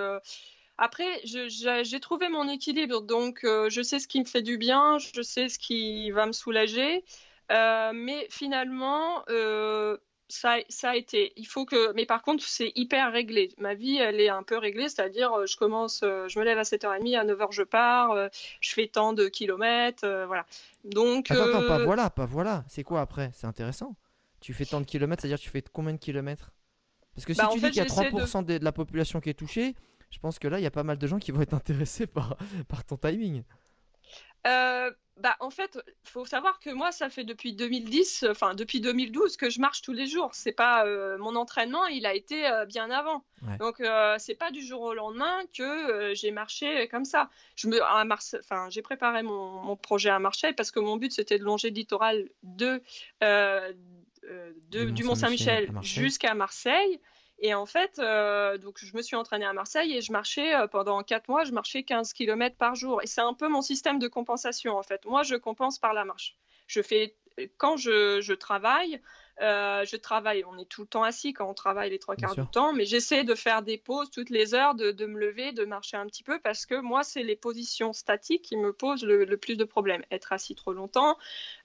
Après, 0.79 1.21
je- 1.27 1.83
j'ai 1.85 2.01
trouvé 2.01 2.29
mon 2.29 2.49
équilibre, 2.49 3.03
donc 3.03 3.45
euh, 3.45 3.69
je 3.71 3.83
sais 3.83 3.99
ce 4.01 4.09
qui 4.09 4.21
me 4.21 4.25
fait 4.27 4.43
du 4.43 4.59
bien, 4.59 4.99
je 4.99 5.23
sais 5.23 5.49
ce 5.49 5.59
qui 5.59 6.11
va 6.13 6.27
me 6.27 6.33
soulager, 6.33 7.05
Euh, 7.51 7.93
mais 7.95 8.27
finalement, 8.31 9.25
euh, 9.31 9.97
ça, 10.29 10.57
ça 10.69 10.91
a 10.91 10.97
été. 10.97 11.33
Il 11.37 11.47
faut 11.47 11.65
que, 11.65 11.93
mais 11.95 12.07
par 12.07 12.23
contre, 12.23 12.45
c'est 12.45 12.73
hyper 12.77 13.13
réglé. 13.13 13.55
Ma 13.59 13.75
vie, 13.75 13.97
elle 13.97 14.21
est 14.21 14.29
un 14.29 14.43
peu 14.43 14.59
réglée, 14.59 14.89
c'est-à-dire, 14.89 15.33
euh, 15.33 15.47
je 15.47 15.57
commence, 15.57 16.01
euh, 16.03 16.29
je 16.29 16.39
me 16.39 16.45
lève 16.45 16.59
à 16.59 16.65
7h30, 16.65 17.17
à 17.19 17.25
9h, 17.25 17.49
je 17.53 17.63
pars, 17.63 18.13
euh, 18.13 18.29
je 18.61 18.73
fais 18.73 18.87
tant 18.89 19.13
de 19.13 19.29
kilomètres, 19.29 20.07
voilà. 20.27 20.45
Donc, 20.85 21.31
Attends, 21.31 21.45
attends, 21.45 21.67
pas 21.67 21.85
voilà, 21.85 22.11
pas 22.11 22.27
voilà. 22.27 22.65
C'est 22.69 22.85
quoi 22.85 23.01
après? 23.01 23.31
C'est 23.35 23.47
intéressant. 23.47 23.97
Tu 24.41 24.55
fais 24.55 24.65
tant 24.67 24.81
de 24.81 24.87
kilomètres, 24.87 25.23
c'est-à-dire 25.23 25.39
tu 25.41 25.51
fais 25.51 25.63
combien 25.73 25.93
de 25.95 25.99
kilomètres? 25.99 26.53
Parce 27.15 27.25
que 27.27 27.33
si 27.35 27.39
Bah, 27.41 27.49
tu 27.53 27.59
dis 27.59 27.67
qu'il 27.71 27.77
y 27.77 27.81
a 27.81 27.85
j'essaie 27.85 28.11
de- 28.13 28.17
3% 28.19 28.43
de... 28.45 28.59
de 28.59 28.65
la 28.65 28.73
population 28.73 29.21
qui 29.21 29.31
est 29.31 29.35
touchée, 29.35 29.75
je 30.11 30.19
pense 30.21 30.39
que 30.39 30.47
là, 30.47 30.59
il 30.61 30.63
y 30.63 30.67
a 30.67 30.71
pas 30.71 30.85
mal 30.85 30.99
de 30.99 31.07
gens 31.07 31.19
qui 31.19 31.33
vont 31.33 31.41
être 31.41 31.55
intéressés 31.55 32.07
par, 32.07 32.37
par 32.69 32.85
ton 32.85 32.97
timing. 32.97 33.43
Euh, 34.47 34.91
bah, 35.17 35.37
en 35.41 35.51
fait, 35.51 35.79
faut 36.05 36.25
savoir 36.25 36.61
que 36.61 36.71
moi, 36.71 36.93
ça 36.93 37.11
fait 37.11 37.25
depuis 37.25 37.53
2010, 37.53 38.23
euh, 38.23 38.31
enfin 38.31 38.55
depuis 38.55 38.81
2012 38.81 39.37
que 39.37 39.51
je 39.51 39.61
marche 39.61 39.83
tous 39.83 39.93
les 39.93 40.07
jours. 40.07 40.31
C'est 40.33 40.53
pas 40.53 40.87
euh, 40.87 41.19
mon 41.19 41.35
entraînement, 41.35 41.87
il 41.87 42.07
a 42.07 42.15
été 42.15 42.47
euh, 42.47 42.65
bien 42.67 42.89
avant. 42.91 43.25
Ouais. 43.43 43.57
Donc 43.59 43.81
euh, 43.81 44.15
c'est 44.19 44.37
pas 44.37 44.53
du 44.53 44.63
jour 44.65 44.81
au 44.83 44.95
lendemain 44.95 45.41
que 45.57 46.13
j'ai 46.15 46.31
marché 46.31 46.87
comme 46.87 47.05
ça. 47.05 47.31
Je 47.57 47.67
me, 47.67 47.81
enfin, 47.83 48.69
j'ai 48.71 48.81
préparé 48.83 49.25
mon, 49.25 49.61
mon 49.61 49.77
projet 49.77 50.11
à 50.11 50.21
Marseille 50.21 50.53
parce 50.53 50.71
que 50.71 50.79
mon 50.79 50.97
but 50.97 51.11
c'était 51.13 51.39
de 51.41 51.45
longer 51.45 51.71
le 51.71 51.75
littoral 51.75 52.29
de, 52.45 52.81
de- 53.21 54.85
Du 54.91 55.03
à 55.69 55.73
Marseille. 55.73 56.03
jusqu'à 56.03 56.35
Marseille. 56.35 57.01
Et 57.41 57.55
en 57.55 57.67
fait, 57.67 57.99
euh, 57.99 58.59
donc 58.59 58.79
je 58.83 58.97
me 58.97 59.03
suis 59.03 59.17
entraînée 59.17 59.45
à 59.47 59.53
Marseille 59.53 59.97
et 59.97 60.01
je 60.01 60.11
marchais 60.13 60.55
euh, 60.55 60.67
pendant 60.67 61.03
4 61.03 61.29
mois, 61.29 61.45
je 61.45 61.53
marchais 61.53 61.83
15 61.85 62.13
km 62.13 62.57
par 62.57 62.75
jour. 62.75 63.03
Et 63.03 63.07
c'est 63.07 63.21
un 63.21 63.35
peu 63.35 63.49
mon 63.49 63.63
système 63.63 63.99
de 63.99 64.09
compensation 64.09 64.77
en 64.77 64.83
fait. 64.83 65.05
Moi, 65.07 65.23
je 65.23 65.37
compense 65.37 65.79
par 65.79 65.95
la 65.95 66.05
marche. 66.05 66.37
Je 66.67 66.83
fais 66.83 67.15
quand 67.57 67.77
je, 67.77 68.21
je 68.21 68.33
travaille, 68.35 69.01
euh, 69.41 69.85
je 69.85 69.97
travaille. 69.97 70.45
On 70.45 70.59
est 70.59 70.65
tout 70.69 70.81
le 70.81 70.89
temps 70.89 71.05
assis 71.05 71.33
quand 71.33 71.49
on 71.49 71.55
travaille 71.55 71.91
les 71.91 72.01
trois 72.01 72.17
quarts 72.17 72.35
du 72.35 72.45
temps, 72.51 72.73
mais 72.73 72.85
j'essaie 72.85 73.23
de 73.23 73.37
faire 73.37 73.63
des 73.63 73.79
pauses 73.79 74.11
toutes 74.11 74.31
les 74.31 74.55
heures, 74.55 74.75
de, 74.75 74.91
de 74.91 75.07
me 75.07 75.19
lever, 75.21 75.53
de 75.53 75.65
marcher 75.65 75.97
un 75.97 76.07
petit 76.07 76.25
peu 76.25 76.41
parce 76.41 76.67
que 76.67 76.75
moi, 76.81 77.05
c'est 77.05 77.23
les 77.23 77.37
positions 77.37 77.93
statiques 77.93 78.43
qui 78.43 78.57
me 78.57 78.73
posent 78.73 79.05
le, 79.05 79.25
le 79.25 79.37
plus 79.37 79.57
de 79.57 79.63
problèmes. 79.65 80.03
Être 80.11 80.33
assis 80.33 80.57
trop 80.57 80.73
longtemps 80.73 81.17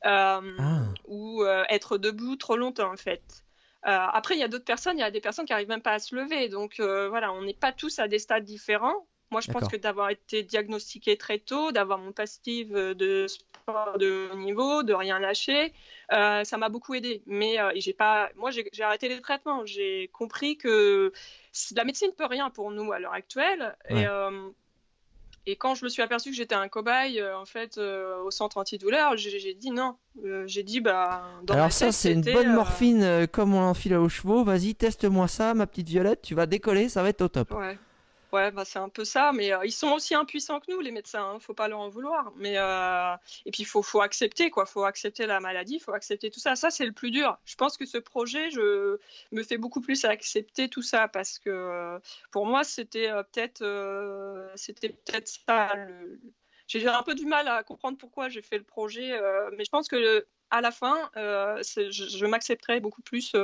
euh, 0.06 0.42
Ah. 0.60 0.84
ou 1.06 1.44
euh, 1.44 1.64
être 1.70 1.98
debout 1.98 2.36
trop 2.36 2.56
longtemps 2.58 2.92
en 2.94 2.98
fait. 2.98 3.43
Euh, 3.86 3.90
après, 4.14 4.36
il 4.36 4.40
y 4.40 4.44
a 4.44 4.48
d'autres 4.48 4.66
personnes, 4.66 4.98
il 4.98 5.02
y 5.02 5.06
a 5.06 5.12
des 5.12 5.22
personnes 5.22 5.46
qui 5.46 5.54
arrivent 5.54 5.70
même 5.70 5.82
pas 5.82 5.94
à 5.94 6.00
se 6.00 6.16
lever. 6.16 6.50
Donc 6.50 6.80
euh, 6.80 7.10
voilà, 7.10 7.34
on 7.34 7.42
n'est 7.42 7.54
pas 7.54 7.72
tous 7.72 8.00
à 8.00 8.08
des 8.08 8.20
stades 8.20 8.46
différents. 8.46 9.08
Moi, 9.32 9.42
je 9.42 9.52
pense 9.52 9.68
que 9.68 9.78
d'avoir 9.78 10.12
été 10.12 10.44
diagnostiqué 10.44 11.18
très 11.18 11.40
tôt, 11.40 11.72
d'avoir 11.72 11.98
mon 11.98 12.12
passif 12.12 12.70
de 12.70 13.26
sport 13.28 13.98
de 13.98 14.30
haut 14.32 14.38
niveau, 14.38 14.84
de 14.84 14.94
rien 14.94 15.18
lâcher, 15.18 15.74
euh, 16.12 16.44
ça 16.44 16.58
m'a 16.58 16.70
beaucoup 16.70 16.94
aidé. 16.94 17.24
Mais 17.26 17.60
euh, 17.60 17.72
j'ai 17.76 17.94
pas, 17.94 18.30
moi, 18.36 18.52
j'ai 18.52 18.84
arrêté 18.84 19.10
les 19.10 19.20
traitements. 19.22 19.66
J'ai 19.66 20.10
compris 20.14 20.58
que 20.58 21.12
la 21.76 21.84
médecine 21.84 22.12
peut 22.16 22.28
rien 22.28 22.52
pour 22.52 22.70
nous 22.72 22.92
à 22.92 23.00
l'heure 23.00 23.14
actuelle. 23.14 23.76
Ouais. 23.90 24.02
Et, 24.02 24.08
euh, 24.08 24.50
et 25.46 25.58
quand 25.58 25.76
je 25.76 25.84
me 25.84 25.90
suis 25.90 26.02
aperçu 26.02 26.30
que 26.30 26.36
j'étais 26.36 26.56
un 26.56 26.70
cobaye, 26.70 27.20
euh, 27.20 27.38
en 27.38 27.46
fait, 27.46 27.78
euh, 27.78 28.18
au 28.24 28.32
centre 28.32 28.58
antidouleur, 28.58 29.18
j'ai 29.18 29.40
j'ai 29.40 29.54
dit 29.54 29.72
non. 29.72 29.98
Euh, 30.24 30.44
j'ai 30.48 30.64
dit, 30.64 30.80
bah, 30.80 31.24
dans 31.44 31.56
ma 31.56 31.62
Alors 31.62 31.72
ça, 31.74 31.92
c'est 31.92 32.14
une 32.14 32.22
bonne 32.22 32.54
morphine 32.54 33.28
comme 33.32 33.54
on 33.54 33.62
l'enfile 33.62 33.96
aux 33.96 34.10
chevaux. 34.10 34.44
Vas-y, 34.44 34.76
teste-moi 34.76 35.28
ça, 35.28 35.54
ma 35.54 35.68
petite 35.68 35.90
Violette. 35.90 36.22
Tu 36.22 36.34
vas 36.34 36.46
décoller, 36.46 36.88
ça 36.88 37.04
va 37.04 37.10
être 37.10 37.22
au 37.22 37.28
top. 37.28 37.52
Ouais. 37.52 37.78
Ouais, 38.34 38.50
bah 38.50 38.66
c'est 38.66 38.80
un 38.80 38.90
peu 38.90 39.06
ça, 39.06 39.32
mais 39.32 39.54
euh, 39.54 39.64
ils 39.64 39.72
sont 39.72 39.92
aussi 39.92 40.16
impuissants 40.16 40.60
que 40.60 40.72
nous, 40.72 40.80
les 40.80 40.90
médecins, 40.90 41.24
hein, 41.36 41.40
faut 41.40 41.54
pas 41.54 41.68
leur 41.68 41.80
en 41.80 41.90
vouloir. 41.90 42.32
Mais 42.36 42.56
euh, 42.58 43.16
et 43.46 43.52
puis 43.52 43.64
faut, 43.64 43.84
faut 43.84 44.02
accepter 44.02 44.50
quoi, 44.50 44.66
faut 44.66 44.84
accepter 44.86 45.28
la 45.28 45.40
maladie, 45.40 45.80
faut 45.80 45.94
accepter 45.94 46.32
tout 46.32 46.40
ça. 46.40 46.56
Ça 46.56 46.72
c'est 46.72 46.88
le 46.88 46.94
plus 46.94 47.12
dur. 47.12 47.38
Je 47.46 47.54
pense 47.56 47.78
que 47.78 47.86
ce 47.86 48.00
projet, 48.00 48.50
je 48.50 48.98
me 49.32 49.44
fais 49.44 49.58
beaucoup 49.60 49.82
plus 49.82 50.04
accepter 50.06 50.68
tout 50.68 50.82
ça 50.82 51.08
parce 51.08 51.38
que 51.38 51.52
euh, 51.52 52.00
pour 52.32 52.48
moi 52.48 52.64
c'était 52.64 53.10
peut-être, 53.32 53.62
c'était 54.56 54.90
peut-être 54.90 55.28
ça. 55.48 55.76
le- 55.76 56.20
J'ai 56.68 56.88
un 56.88 57.04
peu 57.04 57.14
du 57.16 57.26
mal 57.26 57.48
à 57.48 57.64
comprendre 57.64 57.98
pourquoi 58.00 58.30
j'ai 58.30 58.42
fait 58.42 58.58
le 58.58 58.64
projet, 58.64 59.12
mais 59.58 59.64
je 59.66 59.70
pense 59.70 59.88
que 59.88 60.26
à 60.50 60.62
la 60.62 60.72
fin, 60.72 61.10
je 61.16 62.26
m'accepterai 62.26 62.80
beaucoup 62.80 63.02
plus. 63.04 63.36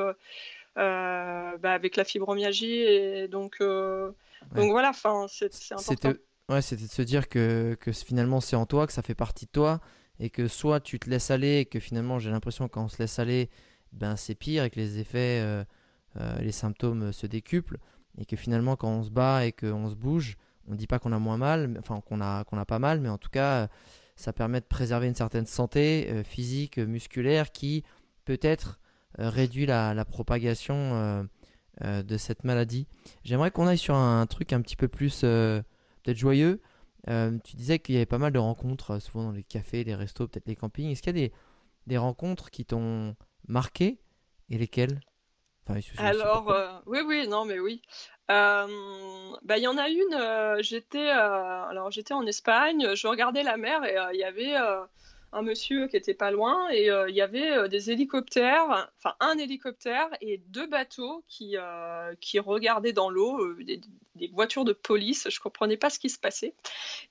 Euh, 0.79 1.57
bah, 1.57 1.73
avec 1.73 1.95
la 1.95 2.03
fibromyalgie 2.03 2.81
et 2.81 3.27
donc 3.27 3.57
euh, 3.61 4.11
Ouais. 4.53 4.61
donc 4.61 4.71
voilà, 4.71 4.91
c'est 5.27 5.73
important. 5.73 6.13
Ouais, 6.49 6.61
c'était 6.61 6.85
de 6.85 6.89
se 6.89 7.01
dire 7.01 7.29
que, 7.29 7.77
que 7.79 7.91
finalement 7.91 8.41
c'est 8.41 8.55
en 8.55 8.65
toi, 8.65 8.87
que 8.87 8.93
ça 8.93 9.01
fait 9.01 9.15
partie 9.15 9.45
de 9.45 9.51
toi, 9.51 9.81
et 10.19 10.29
que 10.29 10.47
soit 10.47 10.79
tu 10.79 10.99
te 10.99 11.09
laisses 11.09 11.29
aller, 11.29 11.59
et 11.59 11.65
que 11.65 11.79
finalement 11.79 12.17
j'ai 12.19 12.31
l'impression 12.31 12.67
que 12.67 12.73
quand 12.73 12.85
on 12.85 12.89
se 12.89 12.97
laisse 12.99 13.19
aller, 13.19 13.49
ben 13.93 14.15
c'est 14.15 14.35
pire, 14.35 14.63
et 14.63 14.69
que 14.69 14.79
les 14.79 14.97
effets, 14.99 15.41
euh, 15.41 15.63
euh, 16.19 16.39
les 16.39 16.51
symptômes 16.51 17.11
se 17.11 17.27
décuplent, 17.27 17.77
et 18.17 18.25
que 18.25 18.35
finalement 18.35 18.75
quand 18.75 18.89
on 18.89 19.03
se 19.03 19.11
bat 19.11 19.45
et 19.45 19.51
qu'on 19.51 19.89
se 19.89 19.95
bouge, 19.95 20.37
on 20.67 20.75
dit 20.75 20.87
pas 20.87 20.97
qu'on 20.99 21.11
a 21.11 21.19
moins 21.19 21.37
mal, 21.37 21.75
enfin 21.79 22.01
qu'on 22.01 22.21
a, 22.21 22.43
qu'on 22.45 22.57
a 22.57 22.65
pas 22.65 22.79
mal, 22.79 22.99
mais 22.99 23.09
en 23.09 23.17
tout 23.17 23.29
cas 23.29 23.67
ça 24.15 24.33
permet 24.33 24.59
de 24.59 24.65
préserver 24.65 25.07
une 25.07 25.15
certaine 25.15 25.45
santé 25.45 26.07
euh, 26.09 26.23
physique, 26.23 26.77
musculaire, 26.79 27.51
qui 27.51 27.83
peut-être 28.25 28.79
réduit 29.27 29.65
la, 29.65 29.93
la 29.93 30.05
propagation 30.05 30.75
euh, 30.75 31.23
euh, 31.83 32.03
de 32.03 32.17
cette 32.17 32.43
maladie. 32.43 32.87
J'aimerais 33.23 33.51
qu'on 33.51 33.67
aille 33.67 33.77
sur 33.77 33.95
un, 33.95 34.25
truc 34.27 34.53
un 34.53 34.61
petit 34.61 34.75
peu 34.75 34.87
plus 34.87 35.21
euh, 35.23 35.61
peut-être 36.03 36.17
joyeux. 36.17 36.61
Euh, 37.09 37.37
tu 37.43 37.55
disais 37.55 37.79
qu'il 37.79 37.95
y 37.95 37.97
avait 37.97 38.05
pas 38.05 38.17
mal 38.17 38.31
de 38.31 38.39
rencontres, 38.39 38.91
euh, 38.91 38.99
souvent 38.99 39.25
dans 39.25 39.31
les 39.31 39.43
cafés, 39.43 39.83
les 39.83 39.95
restos, 39.95 40.27
peut-être 40.27 40.47
les 40.47 40.55
campings. 40.55 40.91
Est-ce 40.91 41.01
qu'il 41.01 41.17
y 41.17 41.23
a 41.23 41.27
des, 41.27 41.33
des 41.87 41.97
rencontres 41.97 42.51
qui 42.51 42.65
t'ont 42.65 43.15
marqué 43.47 43.99
et 44.49 44.57
lesquelles? 44.57 44.99
Enfin, 45.67 45.79
Alors, 45.97 46.51
euh, 46.51 46.67
oui, 46.87 46.99
oui, 47.05 47.27
non, 47.27 47.45
mais 47.45 47.59
oui. 47.59 47.81
Euh, 48.31 48.67
bah, 49.43 49.57
il 49.57 49.63
y 49.63 49.67
en 49.67 49.77
a 49.77 49.89
une, 49.89 50.13
euh, 50.13 50.61
j'étais 50.61 51.09
euh, 51.09 51.63
alors 51.63 51.89
j'étais 51.89 52.13
en 52.13 52.25
Espagne, 52.27 52.93
je 52.93 53.07
regardais 53.07 53.41
la 53.41 53.57
mer 53.57 53.83
et 53.85 53.97
euh, 53.97 54.13
il 54.13 54.19
y 54.19 54.23
avait 54.23 54.55
euh, 54.55 54.83
un 55.31 55.41
monsieur 55.41 55.87
qui 55.87 55.95
était 55.95 56.13
pas 56.13 56.31
loin 56.31 56.69
et 56.69 56.89
euh, 56.89 57.09
il 57.09 57.15
y 57.15 57.21
avait 57.21 57.51
euh, 57.51 57.67
des 57.67 57.91
hélicoptères, 57.91 58.89
enfin 58.97 59.15
un 59.19 59.37
hélicoptère 59.37 60.09
et 60.21 60.37
deux 60.47 60.67
bateaux 60.67 61.23
qui, 61.27 61.55
euh, 61.55 62.13
qui 62.19 62.39
regardaient 62.39 62.93
dans 62.93 63.09
l'eau, 63.09 63.53
des, 63.55 63.81
voitures 64.33 64.65
de 64.65 64.73
police, 64.73 65.29
je 65.29 65.39
comprenais 65.39 65.77
pas 65.77 65.89
ce 65.89 65.97
qui 65.97 66.09
se 66.09 66.19
passait. 66.19 66.53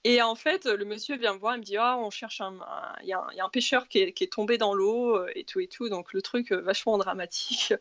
Et 0.05 0.21
en 0.21 0.35
fait, 0.35 0.67
le 0.67 0.85
monsieur 0.85 1.17
vient 1.17 1.33
me 1.33 1.39
voir, 1.39 1.55
il 1.55 1.61
me 1.61 1.65
dit 1.65 1.79
Ah, 1.79 1.97
on 1.97 2.11
cherche 2.11 2.43
un. 2.43 2.59
Il 3.03 3.09
y, 3.09 3.15
a 3.15 3.25
un- 3.41 3.49
pêcheur 3.49 3.89
qui 3.89 4.01
est, 4.01 4.33
tombé 4.33 4.59
dans 4.59 4.75
l'eau 4.75 5.27
et 5.35 5.45
tout 5.45 5.61
et 5.61 5.69
tout. 5.69 5.89
Donc 5.89 6.13
le 6.13 6.21
truc 6.21 6.53
vachement 6.53 6.99
dramatique. 6.99 7.73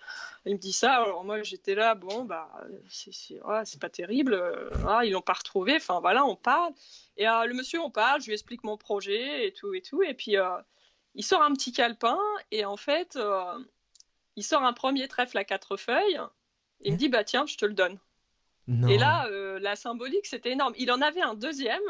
Il 0.46 0.54
me 0.54 0.58
dit 0.58 0.72
ça. 0.72 0.94
Alors 0.94 1.26
moi, 1.26 1.44
j'étais 1.44 1.76
là, 1.76 1.94
bon, 1.94 2.24
bah, 2.24 2.50
c'est 2.90 3.12
c'est 3.12 3.82
pas 3.82 3.90
terrible. 3.90 4.42
ah, 4.88 5.04
ils 5.04 5.12
l'ont 5.12 5.22
pas 5.22 5.34
retrouvé. 5.34 5.76
Enfin 5.76 6.00
voilà, 6.00 6.24
on 6.24 6.38
parle. 6.38 6.72
Et 7.18 7.28
euh, 7.28 7.46
le 7.46 7.54
monsieur, 7.56 7.82
on 7.82 7.90
parle, 7.90 8.22
je 8.22 8.28
lui 8.28 8.34
explique 8.34 8.64
mon 8.64 8.78
projet 8.78 9.48
et 9.48 9.52
tout 9.52 9.74
et 9.74 9.82
tout. 9.82 10.04
Et 10.04 10.14
puis 10.14 10.27
euh, 10.36 10.58
il 11.16 11.24
sort 11.24 11.42
un 11.42 11.54
petit 11.54 11.72
calepin 11.72 12.20
et 12.52 12.66
en 12.66 12.78
fait, 12.78 13.16
euh, 13.16 13.58
il 14.36 14.44
sort 14.44 14.64
un 14.64 14.74
premier 14.74 15.08
trèfle 15.08 15.38
à 15.38 15.44
quatre 15.44 15.78
feuilles. 15.78 16.20
Il 16.82 16.94
me 16.94 16.98
dit 16.98 17.10
Bah 17.10 17.24
tiens, 17.24 17.46
je 17.46 17.58
te 17.58 17.66
le 17.66 17.74
donne. 17.74 17.98
Non. 18.68 18.88
Et 18.90 18.98
là, 18.98 19.28
euh, 19.28 19.60
la 19.60 19.76
symbolique, 19.76 20.26
c'était 20.26 20.52
énorme. 20.52 20.74
Il 20.78 20.92
en 20.92 21.02
avait 21.02 21.22
un 21.22 21.36
deuxième. 21.36 21.82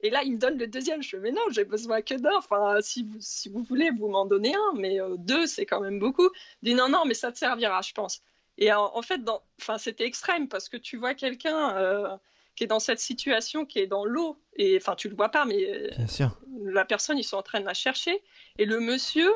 Et 0.00 0.10
là, 0.10 0.22
il 0.22 0.34
me 0.34 0.38
donne 0.38 0.58
le 0.58 0.66
deuxième. 0.66 1.02
Je 1.02 1.10
fais, 1.10 1.18
mais 1.18 1.32
non, 1.32 1.42
j'ai 1.50 1.64
besoin 1.64 2.02
que 2.02 2.14
d'un. 2.14 2.36
Enfin, 2.36 2.76
si 2.82 3.02
vous, 3.02 3.16
si 3.18 3.48
vous 3.48 3.62
voulez, 3.62 3.90
vous 3.90 4.08
m'en 4.08 4.26
donnez 4.26 4.54
un. 4.54 4.72
Mais 4.76 5.00
euh, 5.00 5.16
deux, 5.16 5.46
c'est 5.46 5.66
quand 5.66 5.80
même 5.80 5.98
beaucoup. 5.98 6.28
Il 6.62 6.70
dit, 6.70 6.74
non, 6.74 6.88
non, 6.88 7.04
mais 7.06 7.14
ça 7.14 7.32
te 7.32 7.38
servira, 7.38 7.80
je 7.80 7.92
pense. 7.92 8.22
Et 8.58 8.72
en, 8.72 8.94
en 8.94 9.02
fait, 9.02 9.24
dans... 9.24 9.42
enfin, 9.60 9.78
c'était 9.78 10.04
extrême 10.04 10.48
parce 10.48 10.68
que 10.68 10.76
tu 10.76 10.98
vois 10.98 11.14
quelqu'un 11.14 11.76
euh, 11.76 12.16
qui 12.58 12.64
est 12.64 12.66
dans 12.66 12.80
cette 12.80 12.98
situation, 12.98 13.64
qui 13.64 13.78
est 13.78 13.86
dans 13.86 14.04
l'eau. 14.04 14.36
Et 14.56 14.76
enfin, 14.80 14.96
tu 14.96 15.08
le 15.08 15.14
vois 15.14 15.28
pas, 15.28 15.44
mais 15.44 15.64
euh, 15.64 15.88
Bien 15.96 16.08
sûr. 16.08 16.36
la 16.64 16.84
personne, 16.84 17.16
ils 17.16 17.22
sont 17.22 17.36
en 17.36 17.42
train 17.42 17.60
de 17.60 17.64
la 17.64 17.72
chercher. 17.74 18.20
Et 18.58 18.64
le 18.64 18.80
monsieur, 18.80 19.30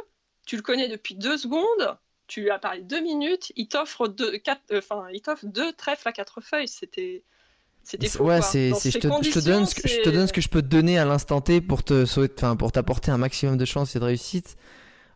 tu 0.45 0.57
le 0.57 0.63
connais 0.63 0.89
depuis 0.89 1.15
deux 1.15 1.37
secondes, 1.37 1.97
tu 2.27 2.41
lui 2.41 2.51
as 2.51 2.59
parlé 2.59 2.81
deux 2.83 3.01
minutes, 3.01 3.53
il 3.55 3.69
t'offre 3.69 4.09
deux, 4.09 4.39
quatre, 4.39 4.63
euh, 4.73 4.79
enfin, 4.79 5.07
il 5.13 5.23
t'offre 5.23 5.47
deux 5.47 5.73
trèfles 5.73 6.09
à 6.09 6.13
quatre 6.13 6.41
feuilles. 6.41 6.67
C'était, 6.67 7.23
c'était 7.85 8.09
fou. 8.09 8.25
ouais, 8.25 8.43
c'est, 8.43 8.71
je, 8.71 8.99
te, 8.99 9.07
je 9.23 9.31
te 9.31 9.39
donne 9.39 9.67
ce 9.67 9.77
que, 9.77 9.87
je 9.89 10.01
te 10.01 10.09
donne 10.11 10.27
ce 10.27 10.33
que 10.33 10.41
je 10.41 10.49
peux 10.49 10.61
te 10.63 10.67
donner 10.67 10.99
à 10.99 11.05
l'instant 11.05 11.41
T 11.41 11.61
pour 11.61 11.85
te 11.85 12.05
souhaiter, 12.05 12.35
enfin, 12.45 12.57
pour 12.57 12.73
t'apporter 12.73 13.13
un 13.13 13.19
maximum 13.19 13.57
de 13.57 13.65
chance 13.65 13.95
et 13.95 14.01
de 14.01 14.05
réussite. 14.05 14.57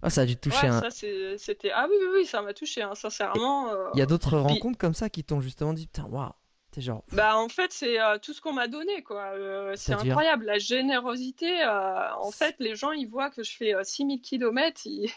Ah, 0.03 0.11
ça 0.11 0.21
a 0.21 0.27
dû 0.27 0.37
te 0.37 0.43
toucher. 0.49 0.69
Ouais, 0.69 0.77
un- 0.77 0.91
ça, 0.91 0.91
c'était. 1.39 1.73
Ah 1.75 1.89
oui, 1.91 1.97
oui, 2.01 2.07
oui, 2.21 2.27
ça 2.27 2.41
m'a 2.41 2.55
touché, 2.55 2.83
hein, 2.83 2.95
sincèrement. 2.95 3.73
euh. 3.73 3.89
Il 3.95 3.99
y 3.99 4.03
a 4.03 4.07
d'autres 4.07 4.29
Puis- 4.29 4.39
rencontres 4.55 4.79
comme 4.79 4.95
ça 4.95 5.09
qui 5.09 5.25
t'ont 5.25 5.41
justement 5.41 5.73
dit, 5.73 5.87
putain, 5.89 6.05
waouh, 6.05 6.31
t'es 6.77 6.83
genre. 6.83 7.03
Bah, 7.13 7.39
en 7.39 7.49
fait, 7.49 7.73
c'est 7.73 7.99
euh, 7.99 8.19
tout 8.19 8.35
ce 8.35 8.43
qu'on 8.43 8.53
m'a 8.53 8.69
donné, 8.69 9.03
quoi. 9.03 9.31
Euh, 9.33 9.73
c'est 9.77 9.95
incroyable. 9.95 10.45
La 10.45 10.59
générosité, 10.59 11.63
euh, 11.63 12.13
en 12.21 12.31
fait, 12.31 12.55
les 12.59 12.77
gens, 12.77 12.93
ils 12.93 13.09
voient 13.09 13.31
que 13.31 13.43
je 13.43 13.57
fais 13.57 13.75
euh, 13.75 13.83
6000 13.83 14.21
km, 14.21 14.83
ils... 14.85 15.11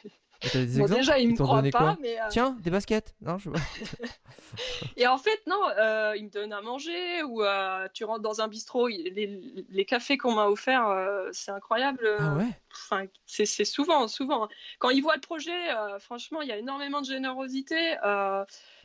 Des 0.53 0.65
Bon, 0.79 0.85
déjà, 0.85 1.19
il 1.19 1.31
Ils 1.31 1.33
me 1.33 1.37
donné 1.37 1.69
pas, 1.69 1.79
quoi 1.79 1.97
mais. 1.99 2.17
euh, 2.17 2.23
Tiens, 2.29 2.55
des 2.61 2.69
baskets 2.69 3.13
Non, 3.21 3.37
je 3.37 3.49
Et 4.95 5.05
en 5.05 5.17
fait, 5.17 5.41
non, 5.47 5.59
euh, 5.77 6.13
il 6.15 6.25
me 6.25 6.29
donne 6.29 6.53
à 6.53 6.61
manger 6.61 7.23
ou 7.23 7.43
euh, 7.43 7.87
tu 7.93 8.05
rentres 8.05 8.21
dans 8.21 8.39
un 8.39 8.47
bistrot. 8.47 8.87
les, 8.87 9.65
les 9.69 9.85
cafés 9.85 10.17
qu'on 10.17 10.33
m'a 10.35 10.47
offerts, 10.47 10.89
c'est 11.33 11.51
incroyable. 11.51 12.07
Ah 12.19 12.35
ouais 12.35 12.47
Enfin, 12.71 13.03
c'est 13.25 13.45
souvent, 13.65 14.07
souvent. 14.07 14.47
Quand 14.79 14.89
ils 14.91 15.01
voient 15.01 15.15
le 15.15 15.21
projet, 15.21 15.57
franchement, 15.99 16.41
il 16.41 16.47
y 16.47 16.51
a 16.53 16.57
énormément 16.57 17.01
de 17.01 17.05
générosité. 17.07 17.95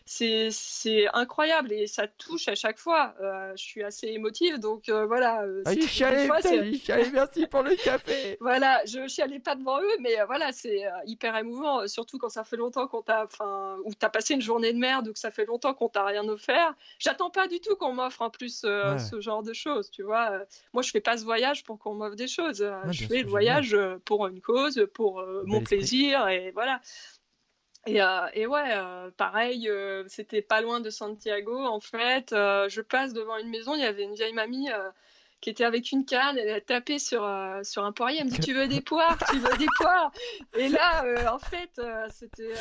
C'est 0.07 1.07
incroyable 1.15 1.73
et 1.73 1.87
ça 1.87 2.07
touche 2.07 2.49
à 2.49 2.55
chaque 2.55 2.79
fois. 2.79 3.15
Euh, 3.21 3.53
je 3.57 3.63
suis 3.63 3.83
assez 3.83 4.09
émotive, 4.09 4.59
donc 4.59 4.89
euh, 4.89 5.07
voilà. 5.07 5.43
euh, 5.43 5.63
Ah, 5.65 5.73
fois, 5.73 5.83
il 5.83 5.89
chialait, 6.79 7.11
merci 7.11 7.47
pour 7.47 7.63
le 7.63 7.75
café 7.75 8.37
voilà, 8.41 8.83
je 8.85 9.07
chialais 9.09 9.39
pas 9.41 9.55
devant 9.55 9.81
eux, 9.81 9.97
mais 10.01 10.21
euh, 10.21 10.27
voilà, 10.27 10.53
c'est 10.53 10.83
hyper 11.07 11.37
émouvant, 11.37 11.87
surtout 11.89 12.19
quand 12.19 12.29
ça 12.29 12.45
fait 12.45 12.57
longtemps 12.57 12.87
qu'on 12.87 13.03
t'a, 13.03 13.25
enfin, 13.25 13.79
ou 13.85 13.95
t'as 13.95 14.11
passé 14.11 14.35
une 14.35 14.43
journée 14.43 14.73
de 14.73 14.79
merde, 14.79 15.09
ou 15.09 15.13
que 15.13 15.19
ça 15.19 15.31
fait 15.31 15.47
longtemps 15.47 15.73
qu'on 15.75 15.89
t'a 15.89 16.05
rien 16.05 16.29
offert. 16.29 16.75
J'attends 16.99 17.31
pas 17.31 17.49
du 17.49 17.61
tout 17.61 17.75
qu'on 17.77 17.93
m'offre 17.93 18.23
en 18.23 18.31
plus 18.31 18.63
Ouais. 18.65 18.99
ce 18.99 19.21
genre 19.21 19.43
de 19.43 19.53
choses, 19.53 19.91
tu 19.91 20.03
vois. 20.03 20.41
Moi, 20.73 20.83
je 20.83 20.91
fais 20.91 21.01
pas 21.01 21.17
ce 21.17 21.25
voyage 21.25 21.65
pour 21.65 21.79
qu'on 21.79 21.95
m'offre 21.95 22.17
des 22.17 22.29
choses. 22.29 22.63
Ouais, 22.63 22.93
je 22.93 23.07
fais 23.07 23.23
le 23.23 23.29
voyage 23.29 23.77
pour 24.05 24.27
une 24.27 24.41
cause, 24.41 24.87
pour 24.95 25.25
mon 25.47 25.63
plaisir, 25.63 26.29
et 26.29 26.51
voilà. 26.53 26.81
Et, 27.87 28.01
euh, 28.01 28.27
et 28.33 28.47
ouais, 28.47 28.71
euh, 28.73 29.11
pareil, 29.17 29.69
euh, 29.69 30.05
c'était 30.09 30.43
pas 30.43 30.61
loin 30.61 30.81
de 30.81 30.91
Santiago 30.91 31.59
en 31.59 31.81
fait. 31.81 32.31
Je 32.31 32.81
passe 32.81 33.13
devant 33.13 33.37
une 33.37 33.51
maison, 33.51 33.75
il 33.75 33.83
y 33.83 33.85
avait 33.85 34.05
une 34.05 34.15
vieille 34.15 34.33
mamie 34.33 34.69
qui 35.41 35.51
était 35.51 35.65
avec 35.65 35.93
une 35.93 36.07
canne, 36.07 36.39
elle 36.39 36.49
a 36.49 36.61
tapé 36.63 36.99
sur, 36.99 37.29
sur 37.63 37.85
un 37.85 37.93
poirier, 37.93 38.21
elle 38.21 38.27
me 38.27 38.31
dit 38.31 38.41
Tu 38.41 38.55
veux 38.55 38.67
des 38.67 38.81
poires 38.81 39.19
Tu 39.31 39.39
veux 39.39 39.57
des 39.59 39.67
poires? 39.77 40.11
Et 40.57 40.71
là, 40.71 41.05
en 41.31 41.39
fait, 41.39 41.79
c'était. 42.09 42.55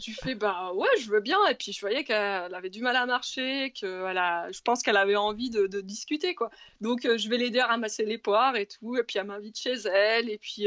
tu 0.00 0.12
fais 0.12 0.34
Bah 0.34 0.72
ouais, 0.74 0.88
je 1.00 1.08
veux 1.08 1.20
bien. 1.20 1.38
Et 1.46 1.54
puis 1.54 1.72
je 1.72 1.80
voyais 1.80 2.02
qu'elle 2.02 2.52
avait 2.52 2.70
du 2.70 2.82
mal 2.82 2.96
à 2.96 3.06
marcher, 3.06 3.72
que 3.80 4.08
elle 4.10 4.18
a, 4.18 4.50
je 4.50 4.60
pense 4.62 4.82
qu'elle 4.82 4.96
avait 4.96 5.14
envie 5.14 5.50
de, 5.50 5.68
de 5.68 5.80
discuter 5.80 6.34
quoi. 6.34 6.50
Donc 6.80 7.02
je 7.02 7.28
vais 7.28 7.36
l'aider 7.36 7.60
à 7.60 7.66
ramasser 7.68 8.04
les 8.04 8.18
poires 8.18 8.56
et 8.56 8.66
tout, 8.66 8.96
et 8.96 9.04
puis 9.04 9.18
elle 9.18 9.26
m'invite 9.26 9.56
chez 9.56 9.74
elle, 9.86 10.28
et 10.28 10.38
puis. 10.38 10.66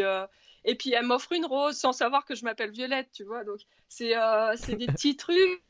Euh, 0.66 0.72
et 0.72 0.76
puis 0.76 0.94
elle 0.94 1.06
m'offre 1.06 1.32
une 1.34 1.46
rose 1.46 1.78
sans 1.78 1.94
savoir 1.94 2.26
que 2.26 2.36
je 2.36 2.44
m'appelle 2.44 2.72
Violette, 2.72 3.10
tu 3.14 3.24
vois. 3.24 3.44
Donc 3.44 3.60
c'est 3.90 4.16
euh, 4.16 4.56
des 4.68 4.88
petits 4.88 5.18
trucs, 5.18 5.62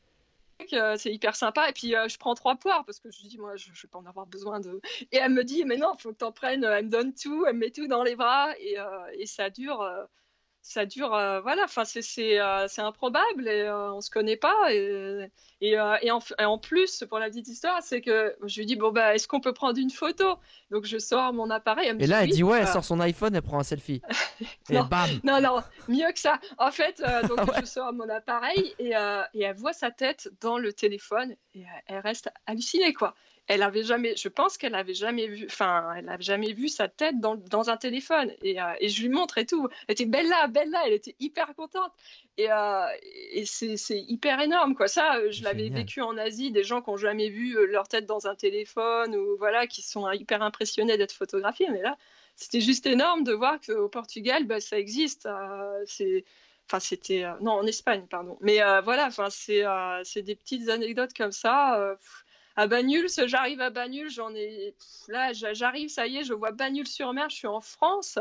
euh, 0.72 0.96
c'est 0.96 1.12
hyper 1.12 1.36
sympa. 1.36 1.68
Et 1.68 1.72
puis 1.72 1.94
euh, 1.96 2.08
je 2.08 2.18
prends 2.18 2.34
trois 2.34 2.56
poires 2.56 2.84
parce 2.84 3.00
que 3.00 3.10
je 3.10 3.26
dis 3.26 3.38
moi 3.38 3.56
je, 3.56 3.70
je 3.72 3.82
vais 3.82 3.88
pas 3.90 3.98
en 3.98 4.06
avoir 4.06 4.26
besoin 4.26 4.60
de. 4.60 4.80
Et 5.10 5.16
elle 5.16 5.32
me 5.32 5.44
dit 5.44 5.64
mais 5.64 5.76
non, 5.76 5.96
faut 5.98 6.12
que 6.12 6.18
t'en 6.18 6.32
prennes. 6.32 6.64
Elle 6.64 6.86
me 6.86 6.90
donne 6.90 7.14
tout, 7.14 7.44
elle 7.46 7.54
me 7.54 7.60
met 7.60 7.70
tout 7.70 7.86
dans 7.86 8.02
les 8.02 8.16
bras 8.16 8.52
et, 8.58 8.78
euh, 8.78 9.06
et 9.14 9.26
ça 9.26 9.50
dure. 9.50 9.86
Ça 10.64 10.86
dure, 10.86 11.12
euh, 11.12 11.40
voilà, 11.40 11.64
enfin 11.64 11.84
c'est 11.84 12.02
c'est 12.02 12.40
euh, 12.40 12.66
c'est 12.68 12.82
improbable 12.82 13.48
et 13.48 13.62
euh, 13.62 13.92
on 13.92 14.00
se 14.00 14.10
connaît 14.10 14.36
pas 14.36 14.72
et 14.72 15.26
et, 15.60 15.76
euh, 15.78 15.96
et, 16.02 16.10
en, 16.12 16.20
et 16.38 16.44
en 16.44 16.56
plus 16.56 17.04
pour 17.08 17.18
la 17.18 17.28
petite 17.28 17.48
histoire 17.48 17.82
c'est 17.82 18.00
que 18.00 18.36
je 18.44 18.60
lui 18.60 18.66
dis 18.66 18.76
bon 18.76 18.92
bah 18.92 19.14
est-ce 19.14 19.26
qu'on 19.26 19.40
peut 19.40 19.52
prendre 19.52 19.78
une 19.78 19.90
photo? 19.90 20.36
Donc 20.70 20.84
je 20.84 20.98
sors 20.98 21.32
mon 21.32 21.50
appareil 21.50 21.88
elle 21.88 21.96
me 21.96 22.02
Et 22.02 22.06
là, 22.06 22.22
elle 22.22 22.30
oui. 22.30 22.36
dit 22.36 22.42
ouais, 22.44 22.60
elle 22.60 22.68
sort 22.68 22.84
son 22.84 23.00
iPhone, 23.00 23.34
elle 23.34 23.42
prend 23.42 23.58
un 23.58 23.64
selfie. 23.64 24.02
et 24.70 24.74
Non. 24.74 24.84
bam 24.84 25.10
non, 25.24 25.40
non, 25.40 25.62
mieux 25.88 26.10
que 26.12 26.18
ça. 26.20 26.38
En 26.58 26.70
fait, 26.70 27.02
donc 27.28 27.38
ouais. 27.38 27.60
je 27.60 27.66
sors 27.66 27.92
mon 27.92 28.08
appareil 28.08 28.74
et, 28.78 28.90
et 29.34 29.42
elle 29.42 29.56
voit 29.56 29.72
sa 29.72 29.90
tête 29.90 30.30
dans 30.40 30.58
le 30.58 30.72
téléphone 30.72 31.34
et 31.54 31.64
elle 31.86 31.98
reste 31.98 32.30
hallucinée, 32.46 32.92
quoi. 32.92 33.14
Elle 33.48 33.62
avait 33.62 33.82
jamais, 33.82 34.14
je 34.16 34.28
pense 34.28 34.56
qu'elle 34.56 34.74
avait 34.76 34.94
jamais 34.94 35.26
vu, 35.26 35.46
enfin, 35.46 35.94
elle 35.98 36.08
avait 36.08 36.22
jamais 36.22 36.52
vu 36.52 36.68
sa 36.68 36.88
tête 36.88 37.18
dans, 37.18 37.34
dans 37.34 37.70
un 37.70 37.76
téléphone. 37.76 38.32
Et, 38.42 38.60
euh, 38.62 38.72
et 38.80 38.88
je 38.88 39.02
lui 39.02 39.08
montre 39.08 39.36
et 39.38 39.46
tout. 39.46 39.68
Elle 39.88 39.92
était 39.94 40.06
belle 40.06 40.28
là, 40.28 40.46
belle 40.46 40.70
là, 40.70 40.82
elle 40.86 40.92
était 40.92 41.16
hyper 41.18 41.52
contente. 41.56 41.92
Et, 42.38 42.50
euh, 42.50 42.86
et 43.32 43.44
c'est 43.44 43.76
hyper 43.90 44.40
énorme, 44.40 44.74
quoi. 44.76 44.86
Ça, 44.86 45.16
euh, 45.16 45.32
je 45.32 45.42
l'avais 45.42 45.68
vécu 45.70 46.00
en 46.00 46.16
Asie, 46.16 46.52
des 46.52 46.62
gens 46.62 46.82
qui 46.82 46.90
n'ont 46.90 46.96
jamais 46.96 47.28
vu 47.30 47.66
leur 47.66 47.88
tête 47.88 48.06
dans 48.06 48.26
un 48.28 48.36
téléphone 48.36 49.16
ou 49.16 49.36
voilà, 49.38 49.66
qui 49.66 49.82
sont 49.82 50.08
hyper 50.12 50.40
impressionnés 50.42 50.96
d'être 50.96 51.12
photographiés. 51.12 51.68
Mais 51.70 51.82
là, 51.82 51.98
c'était 52.36 52.60
juste 52.60 52.86
énorme 52.86 53.24
de 53.24 53.32
voir 53.32 53.58
qu'au 53.60 53.88
Portugal, 53.88 54.44
bah, 54.46 54.60
ça 54.60 54.78
existe. 54.78 55.26
euh, 55.26 55.82
c'est, 55.86 56.24
enfin, 56.68 56.78
c'était 56.80 57.24
non 57.40 57.52
en 57.52 57.66
Espagne, 57.66 58.06
pardon. 58.08 58.38
Mais 58.40 58.62
euh, 58.62 58.80
voilà, 58.82 59.06
enfin, 59.06 59.28
c'est 59.30 59.64
euh, 59.66 60.02
des 60.14 60.36
petites 60.36 60.68
anecdotes 60.68 61.12
comme 61.12 61.32
ça. 61.32 61.78
euh, 61.80 61.96
pff. 61.96 62.24
À 62.56 62.66
Bagnols, 62.66 63.08
j'arrive 63.26 63.60
à 63.60 63.70
Bagnols, 63.70 64.10
j'en 64.10 64.34
ai 64.34 64.74
là, 65.08 65.32
j'a- 65.32 65.54
j'arrive, 65.54 65.88
ça 65.88 66.06
y 66.06 66.18
est, 66.18 66.24
je 66.24 66.34
vois 66.34 66.52
Bagnols-sur-Mer, 66.52 67.28
je 67.30 67.36
suis 67.36 67.46
en 67.46 67.60
France. 67.60 68.18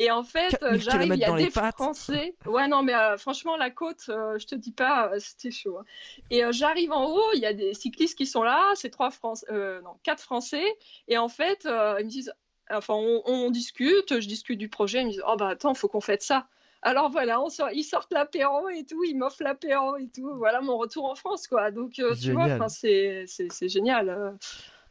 Et 0.00 0.10
en 0.12 0.22
fait, 0.22 0.50
4000 0.60 0.72
euh, 0.74 0.78
j'arrive, 0.80 1.14
il 1.14 1.18
y 1.20 1.24
a 1.24 1.32
des. 1.32 1.50
Français. 1.50 2.36
Ouais, 2.46 2.68
non, 2.68 2.82
mais 2.82 2.94
euh, 2.94 3.16
franchement, 3.18 3.56
la 3.56 3.70
côte, 3.70 4.04
euh, 4.10 4.38
je 4.38 4.46
te 4.46 4.54
dis 4.54 4.70
pas, 4.70 5.10
euh, 5.12 5.18
c'était 5.18 5.50
chaud. 5.50 5.78
hein. 5.78 5.84
Et 6.30 6.42
j'arrive 6.52 6.92
en 6.92 7.06
haut, 7.06 7.32
il 7.34 7.40
y 7.40 7.46
a 7.46 7.52
des 7.52 7.74
cyclistes 7.74 8.16
qui 8.16 8.26
sont 8.26 8.42
là, 8.44 8.72
c'est 8.74 8.90
trois 8.90 9.10
Français, 9.10 9.46
non, 9.82 9.94
quatre 10.04 10.22
Français. 10.22 10.64
Et 11.08 11.18
en 11.18 11.28
fait, 11.28 11.62
ils 11.64 12.04
me 12.04 12.08
disent, 12.08 12.32
enfin, 12.70 12.94
on, 12.94 13.22
on 13.26 13.50
discute, 13.50 14.20
je 14.20 14.28
discute 14.28 14.58
du 14.58 14.68
projet, 14.68 15.00
ils 15.00 15.06
me 15.06 15.10
disent, 15.10 15.22
oh 15.26 15.36
bah 15.36 15.48
attends, 15.48 15.74
faut 15.74 15.88
qu'on 15.88 16.00
fête 16.00 16.22
ça. 16.22 16.46
Alors 16.82 17.10
voilà, 17.10 17.40
on 17.40 17.48
sort, 17.48 17.70
ils 17.72 17.82
sortent 17.82 18.12
l'apéro 18.12 18.68
et 18.68 18.84
tout, 18.84 19.02
ils 19.04 19.16
m'offrent 19.16 19.42
l'apéro 19.42 19.96
et 19.96 20.08
tout. 20.08 20.32
Voilà 20.36 20.60
mon 20.60 20.78
retour 20.78 21.06
en 21.06 21.14
France, 21.16 21.48
quoi. 21.48 21.70
Donc, 21.72 21.98
euh, 21.98 22.14
tu 22.14 22.32
vois, 22.32 22.68
c'est 22.68 23.26
génial. 23.62 24.08
euh. 24.08 24.30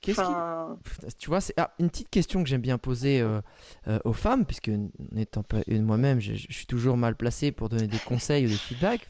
Qu'est-ce 0.02 0.18
qui... 0.18 0.28
Enfin, 0.28 0.78
Tu 1.18 1.30
vois, 1.30 1.42
c'est 1.42 1.54
ah, 1.58 1.74
une 1.80 1.90
petite 1.90 2.10
question 2.10 2.44
que 2.44 2.50
j'aime 2.50 2.62
bien 2.62 2.78
poser 2.78 3.22
euh, 3.22 3.42
euh, 3.88 4.00
aux 4.04 4.14
femmes, 4.14 4.46
puisque 4.46 4.70
n'étant 5.12 5.44
pas 5.44 5.60
une 5.66 5.84
moi-même, 5.84 6.20
je, 6.20 6.34
je 6.34 6.54
suis 6.54 6.66
toujours 6.66 6.98
mal 6.98 7.16
placé 7.16 7.52
pour 7.52 7.70
donner 7.70 7.88
des 7.88 8.00
conseils 8.00 8.46
ou 8.46 8.50
des 8.50 8.56
feedbacks. 8.58 9.10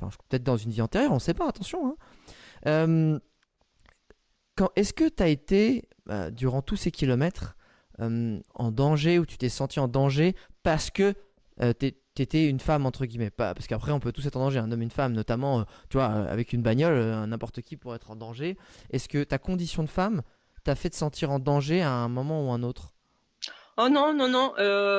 Enfin, 0.00 0.16
peut-être 0.28 0.44
dans 0.44 0.56
une 0.56 0.70
vie 0.70 0.80
antérieure, 0.80 1.10
on 1.10 1.16
ne 1.16 1.20
sait 1.20 1.34
pas, 1.34 1.48
attention. 1.48 1.86
hein. 1.86 1.96
Euh, 2.66 3.18
est-ce 4.76 4.92
que 4.92 5.08
tu 5.08 5.22
as 5.22 5.28
été, 5.28 5.88
durant 6.30 6.62
tous 6.62 6.76
ces 6.76 6.90
kilomètres, 6.92 7.56
en 7.98 8.70
danger, 8.70 9.18
ou 9.18 9.26
tu 9.26 9.38
t'es 9.38 9.48
senti 9.48 9.80
en 9.80 9.88
danger 9.88 10.34
parce 10.62 10.90
que 10.90 11.14
euh, 11.60 11.72
tu 11.78 12.22
étais 12.22 12.48
une 12.48 12.60
femme, 12.60 12.86
entre 12.86 13.06
guillemets 13.06 13.30
pas, 13.30 13.54
Parce 13.54 13.66
qu'après, 13.66 13.92
on 13.92 14.00
peut 14.00 14.12
tous 14.12 14.26
être 14.26 14.36
en 14.36 14.40
danger, 14.40 14.58
un 14.58 14.70
homme 14.70 14.82
une 14.82 14.90
femme, 14.90 15.12
notamment, 15.12 15.60
euh, 15.60 15.64
tu 15.88 15.96
vois, 15.96 16.10
euh, 16.10 16.32
avec 16.32 16.52
une 16.52 16.62
bagnole, 16.62 16.94
euh, 16.94 17.26
n'importe 17.26 17.62
qui 17.62 17.76
pourrait 17.76 17.96
être 17.96 18.10
en 18.10 18.16
danger. 18.16 18.56
Est-ce 18.90 19.08
que 19.08 19.24
ta 19.24 19.38
condition 19.38 19.82
de 19.82 19.88
femme 19.88 20.22
t'a 20.64 20.74
fait 20.74 20.90
te 20.90 20.96
sentir 20.96 21.30
en 21.30 21.38
danger 21.38 21.82
à 21.82 21.90
un 21.90 22.08
moment 22.08 22.46
ou 22.46 22.52
un 22.52 22.62
autre? 22.62 22.92
Oh 23.78 23.88
non, 23.88 24.12
non, 24.12 24.28
non, 24.28 24.52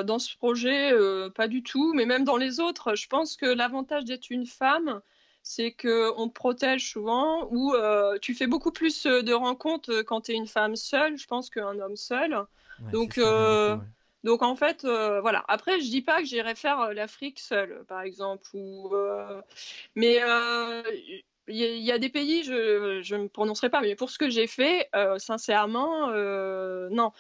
dans 0.03 0.19
ce 0.19 0.35
projet, 0.35 0.91
pas 1.35 1.47
du 1.47 1.61
tout, 1.61 1.93
mais 1.93 2.05
même 2.07 2.23
dans 2.23 2.37
les 2.37 2.59
autres, 2.59 2.95
je 2.95 3.07
pense 3.07 3.37
que 3.37 3.45
l'avantage 3.45 4.03
d'être 4.03 4.31
une 4.31 4.47
femme, 4.47 4.99
c'est 5.43 5.73
que 5.73 6.11
on 6.17 6.27
te 6.27 6.33
protège 6.33 6.89
souvent, 6.89 7.47
ou 7.51 7.75
euh, 7.75 8.17
tu 8.19 8.33
fais 8.33 8.47
beaucoup 8.47 8.71
plus 8.71 9.03
de 9.03 9.33
rencontres 9.33 10.01
quand 10.01 10.21
tu 10.21 10.31
es 10.31 10.35
une 10.35 10.47
femme 10.47 10.75
seule, 10.75 11.17
je 11.17 11.27
pense, 11.27 11.49
qu'un 11.49 11.79
homme 11.79 11.97
seul. 11.97 12.33
Ouais, 12.33 12.91
Donc, 12.93 13.13
ça, 13.13 13.75
ouais. 13.75 13.83
Donc 14.24 14.41
en 14.41 14.55
fait, 14.55 14.86
euh, 14.86 15.19
voilà. 15.21 15.43
Après, 15.47 15.80
je 15.82 15.89
dis 15.89 16.01
pas 16.01 16.19
que 16.19 16.26
j'irai 16.26 16.55
faire 16.55 16.80
euh, 16.80 16.93
l'Afrique 16.93 17.39
seule, 17.39 17.84
par 17.88 18.01
exemple, 18.01 18.47
ou 18.53 18.89
euh, 18.95 19.41
mais 19.95 20.15
il 21.47 21.55
y, 21.57 21.63
a- 21.63 21.76
il 21.76 21.84
y 21.84 21.91
a 21.91 21.99
des 21.99 22.09
pays, 22.09 22.43
je 22.43 23.01
je 23.03 23.15
me 23.15 23.28
prononcerai 23.28 23.69
pas, 23.69 23.82
mais 23.82 23.95
pour 23.95 24.09
ce 24.09 24.17
que 24.17 24.30
j'ai 24.30 24.47
fait, 24.47 24.89
sincèrement, 25.17 26.09
non. 26.89 27.11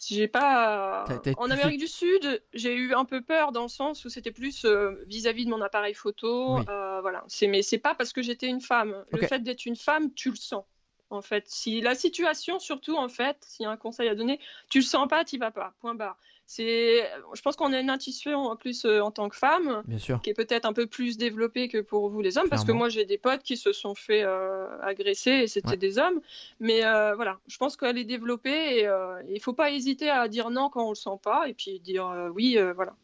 J'ai 0.00 0.28
pas. 0.28 1.04
En 1.36 1.50
Amérique 1.50 1.80
du 1.80 1.88
Sud, 1.88 2.42
j'ai 2.54 2.74
eu 2.74 2.94
un 2.94 3.04
peu 3.04 3.20
peur 3.22 3.50
dans 3.52 3.62
le 3.62 3.68
sens 3.68 4.04
où 4.04 4.08
c'était 4.08 4.30
plus 4.32 4.64
vis-à-vis 5.06 5.44
de 5.44 5.50
mon 5.50 5.60
appareil 5.60 5.94
photo. 5.94 6.56
Oui. 6.58 6.64
voilà. 6.66 7.24
Mais 7.42 7.62
c'est 7.62 7.78
pas 7.78 7.94
parce 7.94 8.12
que 8.12 8.22
j'étais 8.22 8.48
une 8.48 8.60
femme. 8.60 9.04
Le 9.10 9.22
fait 9.22 9.40
d'être 9.40 9.66
une 9.66 9.76
femme, 9.76 10.12
tu 10.14 10.30
le 10.30 10.36
sens. 10.36 10.64
En 11.10 11.22
fait, 11.22 11.48
si 11.48 11.80
la 11.80 11.94
situation, 11.94 12.58
surtout 12.58 12.96
en 12.96 13.08
fait, 13.08 13.38
s'il 13.42 13.64
y 13.64 13.66
a 13.66 13.70
un 13.70 13.76
conseil 13.78 14.08
à 14.08 14.14
donner, 14.14 14.38
tu 14.68 14.78
le 14.78 14.84
sens 14.84 15.08
pas, 15.08 15.24
tu 15.24 15.38
vas 15.38 15.50
pas. 15.50 15.74
Point 15.80 15.94
barre. 15.94 16.18
C'est, 16.50 17.06
je 17.34 17.42
pense 17.42 17.56
qu'on 17.56 17.74
a 17.74 17.78
une 17.78 17.90
intuition 17.90 18.46
en 18.46 18.56
plus 18.56 18.86
euh, 18.86 19.00
en 19.02 19.10
tant 19.10 19.28
que 19.28 19.36
femme 19.36 19.82
Bien 19.86 19.98
sûr. 19.98 20.18
qui 20.22 20.30
est 20.30 20.34
peut-être 20.34 20.64
un 20.64 20.72
peu 20.72 20.86
plus 20.86 21.18
développée 21.18 21.68
que 21.68 21.76
pour 21.76 22.08
vous 22.08 22.22
les 22.22 22.38
hommes, 22.38 22.48
parce 22.48 22.64
que 22.64 22.72
moi 22.72 22.88
j'ai 22.88 23.04
des 23.04 23.18
potes 23.18 23.42
qui 23.42 23.58
se 23.58 23.74
sont 23.74 23.94
fait 23.94 24.22
euh, 24.24 24.66
agresser 24.80 25.30
et 25.30 25.46
c'était 25.46 25.68
Ouais. 25.72 25.76
des 25.76 25.98
hommes. 25.98 26.22
Mais 26.58 26.86
euh, 26.86 27.14
voilà, 27.14 27.38
je 27.48 27.58
pense 27.58 27.76
qu'elle 27.76 27.98
est 27.98 28.04
développée 28.04 28.78
et 28.78 28.88
il 29.28 29.40
faut 29.40 29.52
pas 29.52 29.70
hésiter 29.70 30.08
à 30.08 30.26
dire 30.26 30.48
non 30.48 30.70
quand 30.70 30.86
on 30.86 30.90
le 30.90 30.94
sent 30.94 31.18
pas 31.22 31.48
et 31.50 31.52
puis 31.52 31.80
dire 31.80 32.30
oui, 32.34 32.56
voilà. 32.74 32.94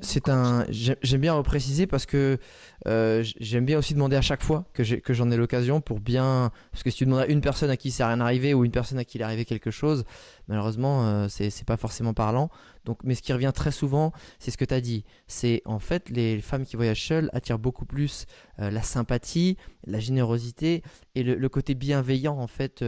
C'est- 0.00 0.28
un. 0.28 0.64
j'ai- 0.68 0.96
J'aime 1.02 1.20
bien 1.20 1.34
repréciser 1.34 1.88
parce 1.88 2.06
que 2.06 2.38
euh, 2.86 3.24
j'aime 3.40 3.64
bien 3.64 3.76
aussi 3.78 3.94
demander 3.94 4.14
à 4.14 4.20
chaque 4.20 4.44
fois 4.44 4.64
que 4.72 4.84
j'en 5.12 5.30
ai 5.32 5.36
l'occasion 5.36 5.80
pour 5.80 5.98
bien. 5.98 6.52
Parce 6.70 6.84
que 6.84 6.90
si 6.90 6.98
tu 6.98 7.04
demandes 7.04 7.20
à 7.22 7.26
une 7.26 7.40
personne 7.40 7.68
à 7.70 7.76
qui 7.76 7.90
ça 7.90 8.06
rien 8.06 8.20
arrivé 8.20 8.54
ou 8.54 8.64
une 8.64 8.70
personne 8.70 8.96
à 8.98 9.04
qui 9.04 9.18
il 9.18 9.20
est 9.22 9.24
arrivé 9.24 9.44
quelque 9.44 9.72
chose, 9.72 10.04
malheureusement, 10.46 11.04
euh, 11.08 11.26
c'est 11.28 11.50
c'est 11.50 11.66
pas 11.66 11.76
forcément 11.76 12.14
parlant. 12.14 12.48
Donc, 12.84 13.00
mais 13.02 13.16
ce 13.16 13.22
qui 13.22 13.32
revient 13.32 13.50
très 13.52 13.72
souvent, 13.72 14.12
c'est 14.38 14.52
ce 14.52 14.56
que 14.56 14.64
tu 14.64 14.72
as 14.74 14.80
dit. 14.80 15.04
C'est 15.26 15.62
en 15.64 15.80
fait 15.80 16.08
les 16.10 16.40
femmes 16.40 16.64
qui 16.64 16.76
voyagent 16.76 17.04
seules 17.04 17.28
attirent 17.32 17.58
beaucoup 17.58 17.86
plus 17.86 18.26
euh, 18.60 18.70
la 18.70 18.82
sympathie, 18.82 19.56
la 19.86 19.98
générosité 19.98 20.82
et 21.16 21.24
le, 21.24 21.34
le 21.34 21.48
côté 21.48 21.74
bienveillant 21.74 22.38
en 22.38 22.46
fait. 22.46 22.82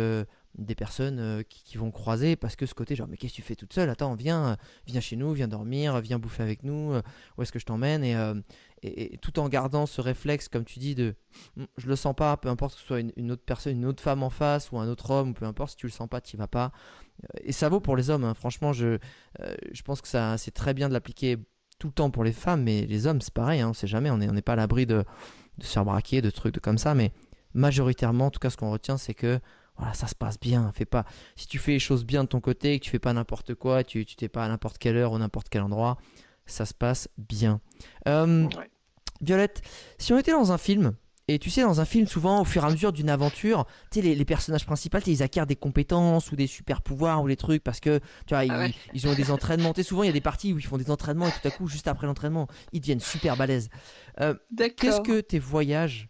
Des 0.59 0.75
personnes 0.75 1.19
euh, 1.19 1.43
qui, 1.49 1.79
vont 1.79 1.91
croiser 1.91 2.37
parce 2.37 2.57
que 2.57 2.67
ce 2.67 2.75
côté 2.75 2.97
genre 2.97 3.07
mais 3.09 3.17
qu'est-ce 3.17 3.33
que 3.33 3.37
tu 3.37 3.43
fais 3.43 3.55
toute 3.55 3.73
seule? 3.73 3.89
Attends, 3.89 4.15
viens, 4.15 4.51
euh, 4.51 4.57
viens 4.87 5.01
chez 5.01 5.17
nous, 5.17 5.33
viens 5.33 5.49
dormir, 5.49 6.01
viens 6.01 6.19
bouffer 6.19 6.43
avec 6.43 6.65
nous, 6.65 6.93
euh, 6.93 7.03
où 7.37 7.43
est-ce 7.43 7.53
que 7.53 7.59
je 7.59 7.67
t'emmène? 7.67 8.05
Et, 8.05 8.17
et- 8.83 9.19
tout 9.19 9.39
en 9.39 9.49
gardant 9.49 9.87
ce 9.87 10.01
réflexe, 10.01 10.49
comme 10.49 10.65
tu 10.65 10.79
dis, 10.79 10.95
de 10.95 11.15
Hum, 11.57 11.67
je 11.77 11.87
le 11.87 11.95
sens 11.95 12.15
pas, 12.17 12.37
peu 12.37 12.49
importe 12.49 12.75
que 12.75 12.81
ce 12.81 12.87
soit 12.87 13.01
une, 13.01 13.31
autre 13.31 13.45
personne, 13.45 13.77
une 13.77 13.87
autre 13.87 14.03
femme 14.03 14.25
en 14.25 14.31
face 14.31 14.73
ou 14.73 14.79
un 14.79 14.89
autre 14.89 15.11
homme, 15.11 15.33
peu 15.35 15.45
importe, 15.45 15.71
si 15.71 15.77
tu 15.77 15.87
le 15.87 15.93
sens 15.93 16.09
pas, 16.09 16.21
tu 16.21 16.37
vas 16.37 16.49
pas. 16.49 16.73
Et 17.45 17.53
ça 17.53 17.69
vaut 17.69 17.81
pour 17.81 17.97
les 17.97 18.11
hommes, 18.11 18.25
hein. 18.25 18.35
franchement, 18.35 18.73
je, 18.73 18.99
je 19.73 19.83
pense 19.83 20.01
que 20.01 20.09
ça 20.09 20.37
c'est 20.39 20.51
très 20.51 20.75
bien 20.75 20.89
de 20.89 20.95
l'appliquer 20.95 21.37
tout 21.79 21.87
le 21.89 21.93
temps 21.93 22.11
pour 22.11 22.25
les 22.25 22.33
femmes, 22.33 22.65
mais 22.65 22.87
les 22.87 23.07
hommes 23.07 23.21
c'est 23.21 23.33
pareil, 23.33 23.61
hein, 23.61 23.69
on 23.71 23.75
sait 23.75 23.87
jamais, 23.87 24.11
on 24.11 24.17
n'est 24.19 24.29
on 24.29 24.33
n'est 24.33 24.43
pas 24.43 24.55
à 24.55 24.57
l'abri 24.57 24.87
de, 24.87 25.05
de 25.59 25.65
se 25.65 25.73
faire 25.73 25.85
braquer, 25.85 26.21
de 26.21 26.31
trucs 26.31 26.55
de 26.55 26.61
comme 26.61 26.79
ça, 26.79 26.95
mais 26.95 27.13
majoritairement, 27.55 28.27
en 28.27 28.31
tout 28.31 28.39
cas, 28.41 28.51
ce 28.51 28.57
qu'on 28.57 28.71
retient, 28.71 28.97
c'est 28.97 29.15
que 29.15 29.41
voilà, 29.81 29.95
ça 29.95 30.07
se 30.07 30.15
passe 30.15 30.39
bien. 30.39 30.71
Fais 30.73 30.85
pas, 30.85 31.05
si 31.37 31.49
tu 31.49 31.59
fais 31.59 31.73
les 31.73 31.79
choses 31.81 32.05
bien 32.05 32.23
de 32.25 32.29
ton 32.29 32.41
côté, 32.41 32.79
que 32.79 32.85
tu 32.85 32.91
fais 32.91 32.99
pas 33.01 33.13
n'importe 33.13 33.55
quoi, 33.55 33.83
tu 33.83 34.05
tu 34.05 34.15
t'es 34.15 34.29
pas 34.29 34.45
à 34.45 34.49
n'importe 34.49 34.79
quelle 34.79 34.97
heure 34.97 35.13
ou 35.13 35.19
n'importe 35.19 35.49
quel 35.49 35.63
endroit, 35.63 35.97
ça 36.47 36.67
se 36.67 36.75
passe 36.75 37.09
bien. 37.19 37.61
Euh, 38.07 38.45
Ouais. 38.57 38.71
Violette, 39.23 39.61
si 39.99 40.13
on 40.13 40.19
était 40.19 40.33
dans 40.33 40.51
un 40.53 40.59
film, 40.59 40.95
et 41.29 41.39
tu 41.39 41.49
sais, 41.51 41.63
dans 41.63 41.81
un 41.81 41.85
film, 41.85 42.07
souvent, 42.09 42.41
au 42.41 42.45
fur 42.45 42.65
et 42.65 42.67
à 42.67 42.71
mesure 42.71 42.93
d'une 42.93 43.09
aventure, 43.11 43.67
tu 43.93 44.01
sais, 44.01 44.03
les, 44.03 44.15
les 44.17 44.25
personnages 44.25 44.65
principaux, 44.67 44.99
ils 45.07 45.23
acquièrent 45.23 45.47
des 45.47 45.57
compétences 45.57 46.33
ou 46.33 46.37
des 46.37 46.47
super 46.47 46.83
pouvoirs 46.83 47.23
ou 47.23 47.27
les 47.29 47.37
trucs 47.37 47.63
parce 47.63 47.79
que, 47.81 47.99
tu 48.27 48.35
vois, 48.35 48.45
ils, 48.45 48.51
Ah 48.51 48.59
ouais. 48.59 48.75
ils 48.95 49.07
ont 49.07 49.15
des 49.15 49.31
entraînements. 49.31 49.73
Tu 49.73 49.83
sais, 49.83 49.89
souvent, 49.89 50.03
il 50.03 50.07
y 50.07 50.11
a 50.11 50.13
des 50.13 50.21
parties 50.21 50.53
où 50.53 50.59
ils 50.59 50.65
font 50.67 50.79
des 50.79 50.91
entraînements 50.91 51.29
et 51.29 51.31
tout 51.31 51.47
à 51.47 51.51
coup, 51.53 51.69
juste 51.69 51.87
après 51.87 52.07
l'entraînement, 52.07 52.49
ils 52.73 52.81
deviennent 52.81 52.99
super 53.01 53.37
balèzes. 53.37 53.69
Qu'est-ce 54.17 55.01
que 55.03 55.21
tes 55.21 55.39
voyages 55.39 56.09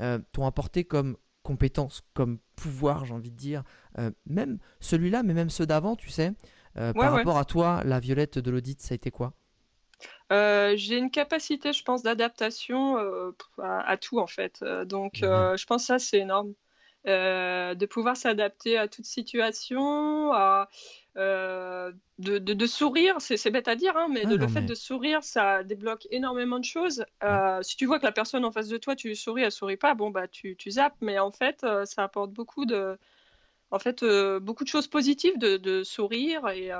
euh, 0.00 0.18
t'ont 0.32 0.44
apporté 0.46 0.84
comme 0.84 1.16
compétences, 1.50 2.02
comme 2.14 2.38
pouvoir, 2.56 3.04
j'ai 3.06 3.14
envie 3.14 3.30
de 3.30 3.36
dire 3.36 3.62
Euh, 3.98 4.10
Même 4.26 4.58
celui-là, 4.80 5.22
mais 5.22 5.34
même 5.34 5.50
ceux 5.50 5.66
d'avant, 5.66 5.96
tu 5.96 6.10
sais. 6.10 6.32
euh, 6.78 6.92
par 6.94 7.10
Ouais, 7.10 7.10
rapport 7.12 7.38
à 7.38 7.44
toi, 7.44 7.82
la 7.84 8.00
Violette 8.00 8.38
de 8.38 8.50
l'audit, 8.50 8.80
ça 8.80 8.94
a 8.94 8.96
été 8.96 9.10
quoi? 9.10 9.34
Euh, 10.32 10.74
j'ai 10.76 10.96
une 10.98 11.10
capacité, 11.10 11.72
je 11.72 11.82
pense, 11.82 12.02
d'adaptation 12.02 12.96
à, 13.58 13.80
à 13.80 13.96
tout 13.96 14.18
en 14.18 14.26
fait. 14.26 14.62
Donc, 14.86 15.22
euh, 15.22 15.56
je 15.56 15.66
pense 15.66 15.82
que 15.82 15.86
ça 15.86 15.98
c'est 15.98 16.18
énorme. 16.20 16.54
De 17.04 17.86
pouvoir 17.86 18.16
s'adapter 18.16 18.76
à 18.78 18.88
toute 18.88 19.06
situation, 19.06 20.32
à, 20.32 20.68
euh, 21.16 21.92
de, 22.18 22.38
de- 22.38 22.54
de 22.54 22.66
sourire, 22.66 23.16
c'est 23.20 23.50
bête 23.50 23.68
à 23.68 23.76
dire, 23.76 23.96
hein, 23.96 24.08
mais 24.10 24.24
Ah 24.24 24.28
de, 24.28 24.36
le 24.36 24.46
fait 24.48 24.60
mais- 24.60 24.66
de 24.66 24.74
sourire, 24.74 25.22
ça 25.24 25.64
débloque 25.64 26.06
énormément 26.10 26.58
de 26.58 26.64
choses. 26.64 27.04
Euh, 27.24 27.62
Si 27.62 27.76
tu 27.76 27.86
vois 27.86 27.98
que 27.98 28.06
la 28.06 28.12
personne 28.12 28.44
en 28.44 28.52
face 28.52 28.68
de 28.68 28.76
toi, 28.78 28.94
tu 28.96 29.14
souris, 29.14 29.42
elle 29.42 29.52
sourit 29.52 29.76
pas, 29.76 29.94
bon 29.94 30.10
bah 30.10 30.28
tu, 30.28 30.56
tu 30.56 30.70
zappes, 30.70 30.96
mais 31.00 31.18
en 31.18 31.30
fait, 31.32 31.64
euh, 31.64 31.84
ça 31.84 32.04
apporte 32.04 32.32
beaucoup 32.32 32.64
de, 32.64 32.98
en 33.70 33.78
fait, 33.78 34.04
beaucoup 34.40 34.64
de 34.64 34.68
choses 34.68 34.88
positives 34.88 35.38
de, 35.38 35.56
de 35.56 35.82
sourire 35.84 36.48
et 36.48 36.70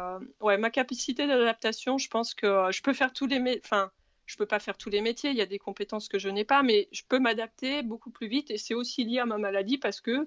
ouais, 0.40 0.58
ma 0.58 0.70
capacité 0.70 1.26
d'adaptation, 1.26 1.98
je 1.98 2.08
pense 2.08 2.34
que 2.34 2.70
je 2.72 2.82
peux 2.82 2.92
faire 2.92 3.12
tous 3.12 3.26
les 3.26 3.38
métiers, 3.38 3.62
enfin, 3.64 3.90
je 4.26 4.36
peux 4.36 4.46
pas 4.46 4.58
faire 4.60 4.76
tous 4.76 4.90
les 4.90 5.00
métiers, 5.00 5.30
il 5.30 5.36
y 5.36 5.40
a 5.42 5.46
des 5.46 5.58
compétences 5.58 6.08
que 6.08 6.18
je 6.18 6.28
n'ai 6.28 6.44
pas, 6.44 6.62
mais 6.62 6.88
je 6.92 7.02
peux 7.08 7.18
m'adapter 7.18 7.82
beaucoup 7.82 8.10
plus 8.10 8.28
vite 8.28 8.50
et 8.50 8.58
c'est 8.58 8.74
aussi 8.74 9.04
lié 9.04 9.18
à 9.20 9.26
ma 9.26 9.38
maladie 9.38 9.78
parce 9.78 10.00
que 10.00 10.26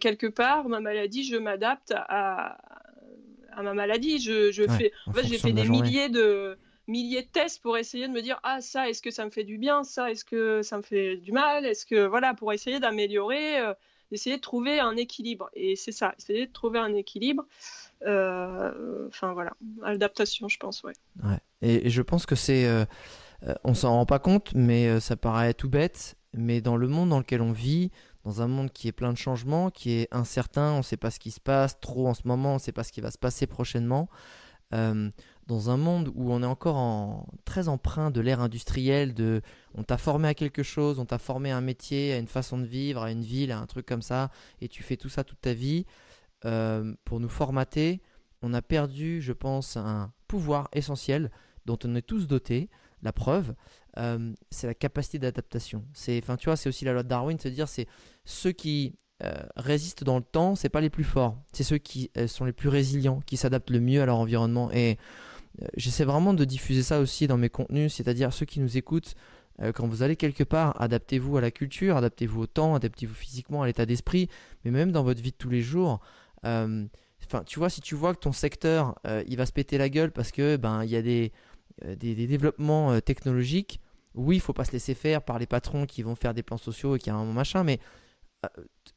quelque 0.00 0.26
part, 0.26 0.68
ma 0.68 0.80
maladie, 0.80 1.24
je 1.24 1.36
m'adapte 1.36 1.92
à, 1.96 2.58
à 3.56 3.62
ma 3.62 3.74
maladie. 3.74 4.20
Je, 4.20 4.52
je 4.52 4.66
Ouais, 4.66 4.68
fais, 4.68 4.92
en 5.06 5.12
en 5.12 5.14
fait, 5.14 5.24
j'ai 5.24 5.38
fait 5.38 5.52
de 5.52 5.56
des 5.56 5.64
journée. 5.64 5.90
milliers 5.90 6.08
de 6.08 6.58
milliers 6.88 7.22
de 7.22 7.28
tests 7.28 7.60
pour 7.62 7.76
essayer 7.76 8.06
de 8.08 8.12
me 8.12 8.22
dire 8.22 8.38
ah 8.44 8.60
ça 8.60 8.88
est-ce 8.88 9.02
que 9.02 9.10
ça 9.10 9.24
me 9.24 9.30
fait 9.30 9.44
du 9.44 9.58
bien? 9.58 9.82
Ça 9.84 10.10
est-ce 10.10 10.24
que 10.24 10.62
ça 10.62 10.76
me 10.78 10.82
fait 10.82 11.16
du 11.16 11.32
mal? 11.32 11.66
Est-ce 11.66 11.84
que 11.86 12.06
voilà 12.06 12.34
pour 12.34 12.52
essayer 12.52 12.78
d'améliorer 12.80 13.58
euh, 13.60 13.74
d'essayer 14.12 14.36
de 14.36 14.40
trouver 14.40 14.78
un 14.78 14.96
équilibre 14.96 15.50
et 15.54 15.74
c'est 15.76 15.90
ça 15.92 16.14
essayer 16.18 16.46
de 16.46 16.52
trouver 16.52 16.78
un 16.78 16.94
équilibre 16.94 17.44
Euh, 18.06 19.06
enfin 19.08 19.32
voilà 19.32 19.52
adaptation 19.82 20.48
je 20.48 20.58
pense 20.58 20.82
ouais 20.84 20.92
Ouais. 21.24 21.38
Et, 21.62 21.86
et 21.86 21.90
je 21.90 22.02
pense 22.02 22.26
que 22.26 22.34
c'est. 22.34 22.66
euh, 22.66 22.84
on 23.64 23.74
s'en 23.74 23.92
rend 23.92 24.06
pas 24.06 24.18
compte, 24.18 24.52
mais 24.54 25.00
ça 25.00 25.16
paraît 25.16 25.54
tout 25.54 25.68
bête. 25.68 26.16
Mais 26.34 26.60
dans 26.60 26.76
le 26.76 26.88
monde 26.88 27.10
dans 27.10 27.18
lequel 27.18 27.42
on 27.42 27.52
vit, 27.52 27.90
dans 28.26 28.42
un 28.42 28.48
monde 28.48 28.72
qui 28.72 28.88
est 28.88 28.92
plein 28.92 29.12
de 29.12 29.18
changements, 29.18 29.70
qui 29.70 29.92
est 29.92 30.08
incertain, 30.10 30.72
on 30.72 30.78
ne 30.78 30.82
sait 30.82 30.96
pas 30.96 31.12
ce 31.12 31.20
qui 31.20 31.30
se 31.30 31.38
passe 31.38 31.78
trop 31.78 32.08
en 32.08 32.14
ce 32.14 32.26
moment, 32.26 32.50
on 32.50 32.54
ne 32.54 32.58
sait 32.58 32.72
pas 32.72 32.82
ce 32.82 32.90
qui 32.90 33.00
va 33.00 33.12
se 33.12 33.18
passer 33.18 33.46
prochainement. 33.46 34.08
euh, 34.74 35.10
dans 35.46 35.70
un 35.70 35.76
monde 35.76 36.10
où 36.16 36.32
on 36.32 36.42
est 36.42 36.46
encore 36.46 36.74
en, 36.74 37.28
très 37.44 37.68
empreint 37.68 38.10
de 38.10 38.20
l'ère 38.20 38.40
industrielle, 38.40 39.14
on 39.74 39.84
t'a 39.84 39.96
formé 39.96 40.26
à 40.26 40.34
quelque 40.34 40.64
chose, 40.64 40.98
on 40.98 41.04
t'a 41.04 41.18
formé 41.18 41.52
à 41.52 41.56
un 41.56 41.60
métier, 41.60 42.14
à 42.14 42.18
une 42.18 42.26
façon 42.26 42.58
de 42.58 42.64
vivre, 42.64 43.00
à 43.00 43.12
une 43.12 43.22
ville, 43.22 43.52
à 43.52 43.60
un 43.60 43.66
truc 43.66 43.86
comme 43.86 44.02
ça, 44.02 44.32
et 44.60 44.66
tu 44.66 44.82
fais 44.82 44.96
tout 44.96 45.08
ça 45.08 45.22
toute 45.22 45.40
ta 45.40 45.54
vie, 45.54 45.86
euh, 46.44 46.94
pour 47.04 47.20
nous 47.20 47.28
formater, 47.28 48.02
on 48.42 48.52
a 48.54 48.60
perdu, 48.60 49.22
je 49.22 49.32
pense, 49.32 49.76
un 49.76 50.12
pouvoir 50.26 50.68
essentiel 50.72 51.30
dont 51.64 51.78
on 51.84 51.94
est 51.94 52.02
tous 52.02 52.26
dotés. 52.26 52.70
La 53.02 53.12
preuve, 53.12 53.54
euh, 53.98 54.32
c'est 54.50 54.66
la 54.66 54.74
capacité 54.74 55.18
d'adaptation. 55.18 55.84
C'est, 55.92 56.18
enfin, 56.22 56.36
tu 56.36 56.46
vois, 56.46 56.56
c'est 56.56 56.68
aussi 56.68 56.84
la 56.84 56.92
loi 56.92 57.02
de 57.02 57.08
Darwin, 57.08 57.38
se 57.38 57.48
dire, 57.48 57.68
c'est 57.68 57.86
ceux 58.24 58.52
qui 58.52 58.94
euh, 59.22 59.34
résistent 59.56 60.04
dans 60.04 60.18
le 60.18 60.24
temps, 60.24 60.54
c'est 60.54 60.68
pas 60.68 60.80
les 60.80 60.90
plus 60.90 61.04
forts, 61.04 61.38
c'est 61.52 61.62
ceux 61.62 61.78
qui 61.78 62.10
euh, 62.18 62.26
sont 62.26 62.44
les 62.44 62.52
plus 62.52 62.68
résilients, 62.68 63.20
qui 63.24 63.36
s'adaptent 63.36 63.70
le 63.70 63.80
mieux 63.80 64.02
à 64.02 64.06
leur 64.06 64.18
environnement. 64.18 64.70
Et 64.72 64.98
j'essaie 65.76 66.04
vraiment 66.04 66.34
de 66.34 66.44
diffuser 66.44 66.82
ça 66.82 67.00
aussi 67.00 67.26
dans 67.26 67.38
mes 67.38 67.48
contenus, 67.48 67.94
c'est-à-dire 67.94 68.32
ceux 68.32 68.44
qui 68.44 68.60
nous 68.60 68.76
écoutent. 68.76 69.14
quand 69.74 69.86
vous 69.86 70.02
allez 70.02 70.16
quelque 70.16 70.44
part, 70.44 70.78
adaptez-vous 70.82 71.38
à 71.38 71.40
la 71.40 71.50
culture, 71.50 71.96
adaptez-vous 71.96 72.42
au 72.42 72.46
temps, 72.46 72.74
adaptez-vous 72.74 73.14
physiquement 73.14 73.62
à 73.62 73.66
l'état 73.66 73.86
d'esprit, 73.86 74.28
mais 74.64 74.70
même 74.70 74.92
dans 74.92 75.02
votre 75.02 75.22
vie 75.22 75.30
de 75.30 75.36
tous 75.36 75.48
les 75.48 75.62
jours. 75.62 76.00
Enfin, 76.44 77.42
tu 77.46 77.58
vois, 77.58 77.70
si 77.70 77.80
tu 77.80 77.94
vois 77.94 78.14
que 78.14 78.20
ton 78.20 78.32
secteur, 78.32 78.96
il 79.26 79.38
va 79.38 79.46
se 79.46 79.52
péter 79.52 79.78
la 79.78 79.88
gueule 79.88 80.12
parce 80.12 80.30
que 80.30 80.56
ben 80.56 80.84
il 80.84 80.90
y 80.90 80.96
a 80.96 81.00
des, 81.00 81.32
des, 81.82 82.14
des 82.14 82.26
développements 82.26 82.92
euh, 82.92 83.00
technologiques, 83.00 83.80
oui, 84.14 84.36
il 84.36 84.40
faut 84.40 84.52
pas 84.54 84.64
se 84.64 84.72
laisser 84.72 84.94
faire 84.94 85.22
par 85.22 85.38
les 85.38 85.46
patrons 85.46 85.86
qui 85.86 86.02
vont 86.02 86.14
faire 86.14 86.32
des 86.34 86.42
plans 86.42 86.56
sociaux 86.56 86.96
et 86.96 86.98
qui 86.98 87.10
a 87.10 87.14
un 87.14 87.24
machin, 87.32 87.64
mais 87.64 87.78
euh, 88.44 88.48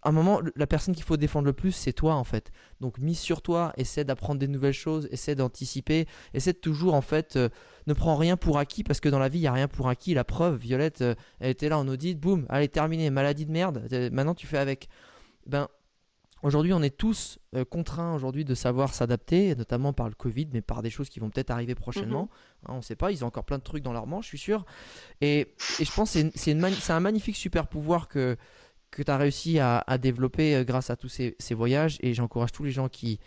à 0.01 0.09
un 0.09 0.11
moment, 0.13 0.41
la 0.55 0.67
personne 0.67 0.95
qu'il 0.95 1.03
faut 1.03 1.17
défendre 1.17 1.45
le 1.45 1.53
plus, 1.53 1.73
c'est 1.73 1.91
toi 1.91 2.15
en 2.15 2.23
fait. 2.23 2.51
Donc 2.79 2.99
mise 2.99 3.19
sur 3.19 3.41
toi, 3.41 3.73
essaie 3.75 4.05
d'apprendre 4.05 4.39
des 4.39 4.47
nouvelles 4.47 4.73
choses, 4.73 5.09
essaie 5.11 5.35
d'anticiper, 5.35 6.07
essaie 6.33 6.53
de 6.53 6.57
toujours 6.57 6.93
en 6.93 7.01
fait, 7.01 7.35
euh, 7.35 7.49
ne 7.87 7.93
prends 7.93 8.15
rien 8.15 8.37
pour 8.37 8.57
acquis 8.59 8.83
parce 8.83 9.01
que 9.01 9.09
dans 9.09 9.19
la 9.19 9.27
vie, 9.27 9.39
il 9.39 9.43
y 9.43 9.47
a 9.47 9.51
rien 9.53 9.67
pour 9.67 9.89
acquis. 9.89 10.13
La 10.13 10.23
preuve, 10.23 10.57
Violette, 10.57 11.01
euh, 11.01 11.15
elle 11.39 11.49
était 11.49 11.67
là 11.67 11.77
en 11.77 11.87
audit, 11.87 12.17
boum, 12.17 12.45
allez 12.49 12.69
terminé, 12.69 13.09
maladie 13.09 13.45
de 13.45 13.51
merde. 13.51 13.87
euh, 13.91 14.09
Maintenant, 14.11 14.35
tu 14.35 14.47
fais 14.47 14.57
avec. 14.57 14.87
Ben 15.45 15.67
Aujourd'hui, 16.41 16.71
on 16.73 16.81
est 16.81 16.95
tous 16.95 17.37
euh, 17.55 17.65
contraints 17.65 18.13
aujourd'hui 18.15 18.45
de 18.45 18.55
savoir 18.55 18.93
s'adapter, 18.93 19.55
notamment 19.55 19.91
par 19.93 20.07
le 20.07 20.15
Covid, 20.15 20.47
mais 20.53 20.61
par 20.61 20.81
des 20.81 20.89
choses 20.89 21.09
qui 21.09 21.19
vont 21.19 21.29
peut-être 21.29 21.51
arriver 21.51 21.75
prochainement. 21.75 22.29
Hein, 22.65 22.73
on 22.73 22.77
ne 22.77 22.81
sait 22.81 22.95
pas, 22.95 23.11
ils 23.11 23.23
ont 23.23 23.27
encore 23.27 23.43
plein 23.43 23.57
de 23.57 23.63
trucs 23.63 23.83
dans 23.83 23.91
leur 23.93 24.07
manche, 24.07 24.25
je 24.25 24.29
suis 24.29 24.37
sûr. 24.37 24.65
Et, 25.21 25.53
et 25.79 25.85
je 25.85 25.91
pense 25.91 26.13
que 26.13 26.19
c'est 26.35 26.53
mani- 26.53 26.77
un 26.89 26.99
magnifique 27.01 27.35
super 27.35 27.67
pouvoir 27.67 28.07
que, 28.07 28.37
que 28.91 29.03
tu 29.03 29.11
as 29.11 29.17
réussi 29.17 29.59
à, 29.59 29.83
à 29.85 29.97
développer 29.97 30.55
euh, 30.55 30.63
grâce 30.63 30.89
à 30.89 30.95
tous 30.95 31.09
ces, 31.09 31.35
ces 31.39 31.53
voyages. 31.55 31.97
Et 32.01 32.13
j'encourage 32.13 32.51
tous 32.53 32.63
les 32.63 32.71
gens 32.71 32.87
qui, 32.87 33.19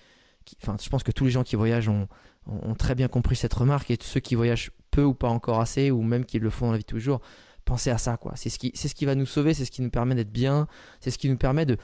qui- 0.47 0.57
Enfin, 0.63 0.77
je 0.83 0.89
pense 0.89 1.03
que 1.03 1.13
tous 1.13 1.25
les 1.27 1.31
gens 1.31 1.43
qui 1.45 1.57
voyagent 1.57 1.89
ont, 1.91 2.09
ont- 2.47 2.71
ont 2.71 2.75
très 2.75 2.95
bien 2.95 3.09
compris 3.09 3.37
cette 3.37 3.53
remarque. 3.55 3.91
Et 3.91 3.99
tous 3.99 4.07
ceux 4.07 4.21
qui 4.21 4.35
voyagent 4.37 4.71
peu 4.91 5.05
ou 5.05 5.15
pas 5.15 5.29
encore 5.29 5.61
assez, 5.61 5.91
ou 5.91 6.03
même 6.03 6.25
qui 6.25 6.39
le 6.39 6.49
font 6.51 6.67
dans 6.67 6.73
la 6.73 6.79
vie 6.79 6.85
de 6.85 6.89
tous 6.89 6.97
les 6.97 7.03
jours, 7.03 7.21
pensez 7.65 7.91
à 7.91 7.99
ça. 7.99 8.17
quoi. 8.17 8.33
C'est 8.37 8.51
ce, 8.51 8.59
qui- 8.59 8.73
c'est 8.75 8.89
ce 8.89 8.95
qui 8.95 9.05
va 9.05 9.15
nous 9.15 9.27
sauver, 9.27 9.55
c'est 9.55 9.65
ce 9.65 9.71
qui 9.71 9.83
nous 9.83 9.91
permet 9.91 10.15
d'être 10.15 10.33
bien, 10.33 10.67
c'est 11.01 11.11
ce 11.11 11.19
qui 11.19 11.29
nous 11.29 11.37
permet 11.39 11.67
de 11.67 11.77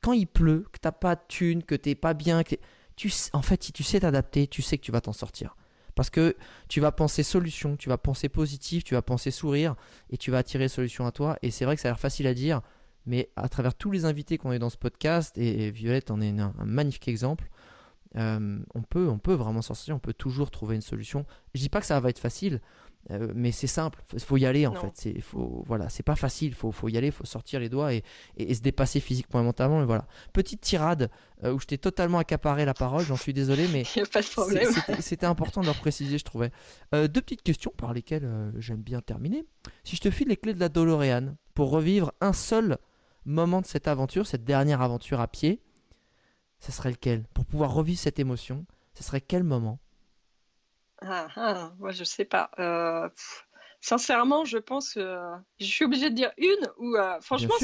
quand 0.00 0.12
il 0.12 0.26
pleut, 0.26 0.66
que 0.72 0.78
t'as 0.80 0.92
pas 0.92 1.14
de 1.16 1.20
thune, 1.28 1.62
que 1.62 1.74
t'es 1.74 1.94
pas 1.94 2.14
bien, 2.14 2.42
que 2.42 2.56
tu, 2.96 3.12
en 3.32 3.42
fait, 3.42 3.62
si 3.62 3.72
tu 3.72 3.82
sais 3.82 4.00
t'adapter, 4.00 4.46
tu 4.46 4.62
sais 4.62 4.76
que 4.78 4.82
tu 4.82 4.92
vas 4.92 5.00
t'en 5.00 5.12
sortir. 5.12 5.56
Parce 5.94 6.08
que 6.10 6.36
tu 6.68 6.80
vas 6.80 6.92
penser 6.92 7.22
solution, 7.22 7.76
tu 7.76 7.88
vas 7.88 7.98
penser 7.98 8.28
positif, 8.28 8.84
tu 8.84 8.94
vas 8.94 9.02
penser 9.02 9.30
sourire 9.30 9.74
et 10.10 10.16
tu 10.16 10.30
vas 10.30 10.38
attirer 10.38 10.68
solution 10.68 11.04
à 11.06 11.12
toi. 11.12 11.36
Et 11.42 11.50
c'est 11.50 11.64
vrai 11.64 11.76
que 11.76 11.82
ça 11.82 11.88
a 11.88 11.90
l'air 11.92 12.00
facile 12.00 12.26
à 12.26 12.34
dire, 12.34 12.60
mais 13.06 13.28
à 13.36 13.48
travers 13.48 13.74
tous 13.74 13.90
les 13.90 14.04
invités 14.04 14.38
qu'on 14.38 14.50
a 14.50 14.56
eu 14.56 14.58
dans 14.58 14.70
ce 14.70 14.76
podcast, 14.76 15.36
et, 15.36 15.66
et 15.66 15.70
Violette 15.70 16.10
en 16.10 16.20
est 16.20 16.30
un, 16.38 16.54
un 16.58 16.64
magnifique 16.64 17.08
exemple, 17.08 17.48
euh, 18.16 18.58
on, 18.74 18.82
peut, 18.82 19.08
on 19.08 19.18
peut 19.18 19.34
vraiment 19.34 19.62
s'en 19.62 19.74
sortir, 19.74 19.94
on 19.96 20.00
peut 20.00 20.14
toujours 20.14 20.50
trouver 20.50 20.74
une 20.76 20.80
solution. 20.82 21.26
Je 21.54 21.60
dis 21.60 21.68
pas 21.68 21.80
que 21.80 21.86
ça 21.86 21.98
va 22.00 22.08
être 22.10 22.18
facile, 22.18 22.60
euh, 23.10 23.32
mais 23.34 23.50
c'est 23.50 23.66
simple, 23.66 24.02
il 24.12 24.20
faut 24.20 24.36
y 24.36 24.44
aller 24.44 24.66
en 24.66 24.72
Non. 24.74 24.80
fait. 24.82 24.90
C'est 24.94 25.20
faut, 25.20 25.64
voilà, 25.66 25.88
c'est 25.88 26.02
pas 26.02 26.16
facile, 26.16 26.48
il 26.48 26.54
faut, 26.54 26.70
faut 26.70 26.88
y 26.88 26.96
aller, 26.98 27.06
il 27.08 27.12
faut 27.12 27.24
sortir 27.24 27.58
les 27.58 27.68
doigts 27.70 27.94
et, 27.94 28.02
et- 28.36 28.50
et 28.50 28.54
se 28.54 28.60
dépasser 28.60 29.00
physiquement 29.00 29.40
et 29.40 29.42
mentalement. 29.44 29.84
Voilà, 29.86 30.06
petite 30.32 30.60
tirade 30.60 31.10
euh, 31.42 31.52
où 31.54 31.58
je 31.60 31.64
t'ai 31.66 31.78
totalement 31.78 32.18
accaparé 32.18 32.64
la 32.66 32.74
parole, 32.74 33.02
j'en 33.04 33.16
suis 33.16 33.32
désolé, 33.32 33.66
mais 33.72 33.84
c'était- 35.00 35.26
important 35.26 35.62
de 35.62 35.66
leur 35.66 35.78
préciser, 35.78 36.18
je 36.18 36.24
trouvais. 36.24 36.50
Euh, 36.94 37.08
deux 37.08 37.22
petites 37.22 37.42
questions 37.42 37.72
par 37.76 37.92
lesquelles 37.94 38.52
j'aime 38.58 38.82
bien 38.82 39.00
terminer. 39.00 39.44
Si 39.84 39.96
je 39.96 40.02
te 40.02 40.10
file 40.10 40.28
les 40.28 40.36
clés 40.36 40.54
de 40.54 40.60
la 40.60 40.68
DeLorean 40.68 41.36
pour 41.54 41.70
revivre 41.70 42.12
un 42.20 42.32
seul 42.34 42.78
moment 43.24 43.60
de 43.60 43.66
cette 43.66 43.88
aventure, 43.88 44.26
cette 44.26 44.44
dernière 44.44 44.82
aventure 44.82 45.20
à 45.20 45.28
pied, 45.28 45.60
ça 46.58 46.72
serait 46.72 46.90
lequel? 46.90 47.24
Pour 47.34 47.46
pouvoir 47.46 47.72
revivre 47.72 47.98
cette 47.98 48.18
émotion, 48.18 48.66
ce 48.94 49.02
serait 49.02 49.20
quel 49.22 49.42
moment? 49.44 49.78
Ah, 51.02 51.28
ah, 51.36 51.72
moi, 51.78 51.90
je 51.92 52.04
sais 52.04 52.24
pas. 52.24 52.50
Euh, 52.58 53.08
pff, 53.08 53.46
sincèrement, 53.80 54.44
je 54.44 54.58
pense 54.58 54.94
que 54.94 55.18
je 55.58 55.64
suis 55.64 55.84
obligée 55.84 56.10
de 56.10 56.14
dire 56.14 56.32
une 56.36 56.70
ou 56.78 56.96
euh, 56.96 57.20
franchement, 57.20 57.54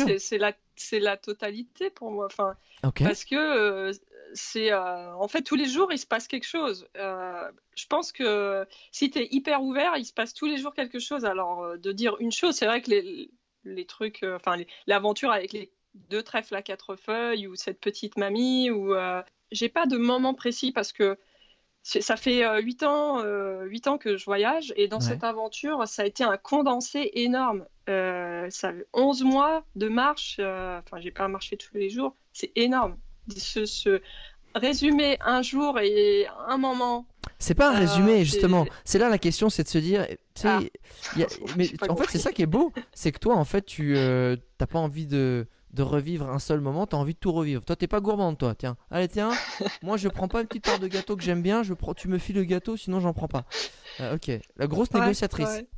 c'est 0.77 0.99
la 0.99 1.17
totalité 1.17 1.91
pour 1.91 2.11
moi. 2.11 2.27
Enfin, 2.27 2.57
parce 3.05 3.25
que 3.25 3.37
euh, 3.37 3.93
c'est 4.35 4.73
euh, 4.73 5.15
en 5.15 5.29
fait 5.29 5.43
tous 5.43 5.57
les 5.57 5.67
jours 5.67 5.93
il 5.93 5.99
se 5.99 6.07
passe 6.07 6.29
quelque 6.29 6.47
chose. 6.47 6.89
Euh, 6.97 7.51
je 7.77 7.87
pense 7.87 8.13
que 8.13 8.67
si 8.93 9.11
tu 9.11 9.19
es 9.19 9.29
hyper 9.31 9.63
ouvert, 9.63 9.97
il 9.97 10.05
se 10.05 10.13
passe 10.13 10.35
tous 10.35 10.47
les 10.47 10.57
jours 10.57 10.75
quelque 10.75 10.99
chose. 10.99 11.25
Alors 11.25 11.63
euh, 11.63 11.77
de 11.77 11.93
dire 11.93 12.17
une 12.21 12.33
chose, 12.33 12.55
c'est 12.55 12.67
vrai 12.67 12.83
que 12.83 12.91
les, 12.91 13.31
les 13.65 13.87
trucs, 13.87 14.23
euh, 14.23 14.37
enfin 14.37 14.57
l'aventure 14.87 15.31
avec 15.31 15.53
les 15.53 15.71
deux 15.95 16.23
trèfles 16.23 16.55
à 16.55 16.63
quatre 16.63 16.97
feuilles 16.97 17.47
ou 17.47 17.55
cette 17.57 17.81
petite 17.81 18.17
mamie 18.19 18.71
ou 18.71 18.95
euh, 18.95 19.23
j'ai 19.53 19.69
pas 19.69 19.87
de 19.87 19.97
moment 19.97 20.35
précis 20.35 20.73
parce 20.73 20.93
que 20.93 21.19
ça 22.01 22.17
fait 22.17 22.45
euh, 22.45 22.59
huit 22.61 22.83
ans, 22.83 23.21
euh, 23.23 23.65
huit 23.65 23.87
ans 23.87 23.97
que 23.99 24.17
je 24.17 24.25
voyage 24.25 24.73
et 24.77 24.89
dans 24.89 24.99
Ouais. 24.99 25.05
cette 25.05 25.23
aventure, 25.25 25.87
ça 25.87 26.03
a 26.03 26.07
été 26.07 26.25
un 26.25 26.37
condensé 26.37 27.11
énorme. 27.15 27.65
Euh, 27.89 28.47
ça, 28.51 28.73
11 28.93 29.23
mois 29.23 29.63
de 29.77 29.89
marche, 29.89 30.41
enfin 30.41 30.99
j'ai 31.01 31.13
pas 31.13 31.29
marché 31.29 31.57
tous 31.57 31.75
les 31.75 31.89
jours, 31.89 32.15
c'est 32.33 32.51
énorme. 32.57 32.97
Ce, 33.37 33.67
ce 33.67 34.01
résumer 34.55 35.19
un 35.25 35.43
jour 35.43 35.79
et 35.79 36.27
un 36.49 36.57
moment. 36.59 37.07
C'est 37.39 37.55
pas 37.55 37.71
un 37.71 37.79
résumé, 37.79 38.25
justement. 38.25 38.67
C'est 38.85 38.99
là 38.99 39.09
la 39.09 39.19
question, 39.19 39.51
c'est 39.51 39.65
de 39.65 39.69
se 39.69 39.79
dire, 39.79 40.07
tu 40.09 40.17
sais, 40.43 40.49
Ah. 40.49 40.61
y 41.17 41.23
a- 41.23 41.27
mais 41.57 41.69
en 41.89 41.97
fait, 41.97 42.07
c'est 42.11 42.19
ça 42.19 42.33
qui 42.33 42.43
est 42.43 42.47
beau, 42.47 42.73
c'est 42.95 43.13
que 43.13 43.19
toi, 43.19 43.35
en 43.37 43.45
fait, 43.45 43.63
tu 43.67 43.97
euh, 43.97 44.37
t'as 44.59 44.67
pas 44.67 44.79
envie 44.79 45.07
de, 45.07 45.47
de 45.77 45.83
revivre 45.83 46.29
un 46.29 46.39
seul 46.41 46.61
moment, 46.61 46.87
t'as 46.87 46.97
envie 46.97 47.15
de 47.15 47.19
tout 47.19 47.33
revivre. 47.33 47.65
Toi, 47.65 47.77
t'es 47.77 47.87
pas 47.87 48.01
gourmande, 48.01 48.39
toi. 48.39 48.55
Tiens, 48.55 48.77
allez, 48.91 49.09
tiens, 49.09 49.31
moi, 49.83 49.97
je 49.97 50.09
prends 50.09 50.27
pas 50.29 50.41
une 50.41 50.47
petite 50.49 50.65
part 50.65 50.79
de 50.79 50.89
gâteau 50.89 51.17
que 51.17 51.23
j'aime 51.23 51.43
bien, 51.43 51.63
je 51.63 51.75
prends, 51.75 51.95
tu 51.95 52.09
me 52.09 52.19
files 52.19 52.37
le 52.37 52.45
gâteau, 52.45 52.77
sinon 52.77 52.99
j'en 53.01 53.13
prends 53.13 53.29
pas. 53.29 53.45
Euh, 54.01 54.17
ok, 54.17 54.31
la 54.57 54.67
grosse 54.67 54.91
Ouais, 54.93 55.01
négociatrice. 55.01 55.49
ouais. 55.49 55.69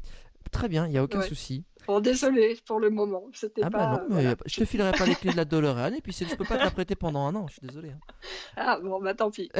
Très 0.50 0.68
bien, 0.68 0.86
il 0.86 0.92
y 0.92 0.98
a 0.98 1.02
aucun 1.04 1.18
Ouais. 1.20 1.28
souci. 1.28 1.64
Bon, 1.86 2.00
désolé 2.00 2.56
pour 2.66 2.80
le 2.80 2.90
moment. 2.90 3.24
C'était 3.34 3.62
Ah 3.62 3.70
pas. 3.70 3.86
bah 3.86 3.86
non, 3.86 4.06
mais 4.08 4.22
voilà. 4.22 4.36
je 4.46 4.56
te 4.58 4.64
filerai 4.64 4.92
pas 4.92 5.06
les 5.06 5.14
clés 5.14 5.30
de 5.30 5.36
la 5.36 5.44
DeLorean 5.44 5.92
et 5.92 6.00
puis 6.00 6.12
je 6.12 6.34
peux 6.36 6.44
pas 6.44 6.56
te 6.58 6.64
la 6.64 6.70
prêter 6.70 6.94
pendant 6.96 7.26
un 7.26 7.34
an, 7.34 7.46
je 7.48 7.54
suis 7.54 7.66
désolé. 7.66 7.90
hein. 7.90 8.00
Ah 8.56 8.78
bon, 8.80 9.00
bah 9.00 9.14
tant 9.14 9.30
pis. 9.30 9.50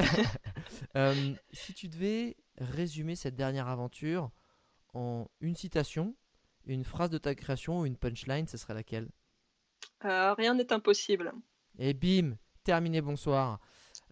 Euh, 0.96 1.34
si 1.52 1.72
tu 1.74 1.88
devais 1.88 2.36
résumer 2.58 3.16
cette 3.16 3.36
dernière 3.36 3.68
aventure 3.68 4.30
en 4.94 5.26
une 5.40 5.54
citation, 5.54 6.14
une 6.66 6.84
phrase 6.84 7.10
de 7.10 7.18
ta 7.18 7.34
création 7.34 7.80
ou 7.80 7.86
une 7.86 7.96
punchline, 7.96 8.46
ce 8.46 8.56
serait 8.56 8.74
laquelle? 8.74 9.08
Euh, 10.04 10.34
rien 10.34 10.54
n'est 10.54 10.72
impossible. 10.72 11.32
Et 11.78 11.94
bim, 11.94 12.36
terminé, 12.64 13.00
bonsoir. 13.00 13.60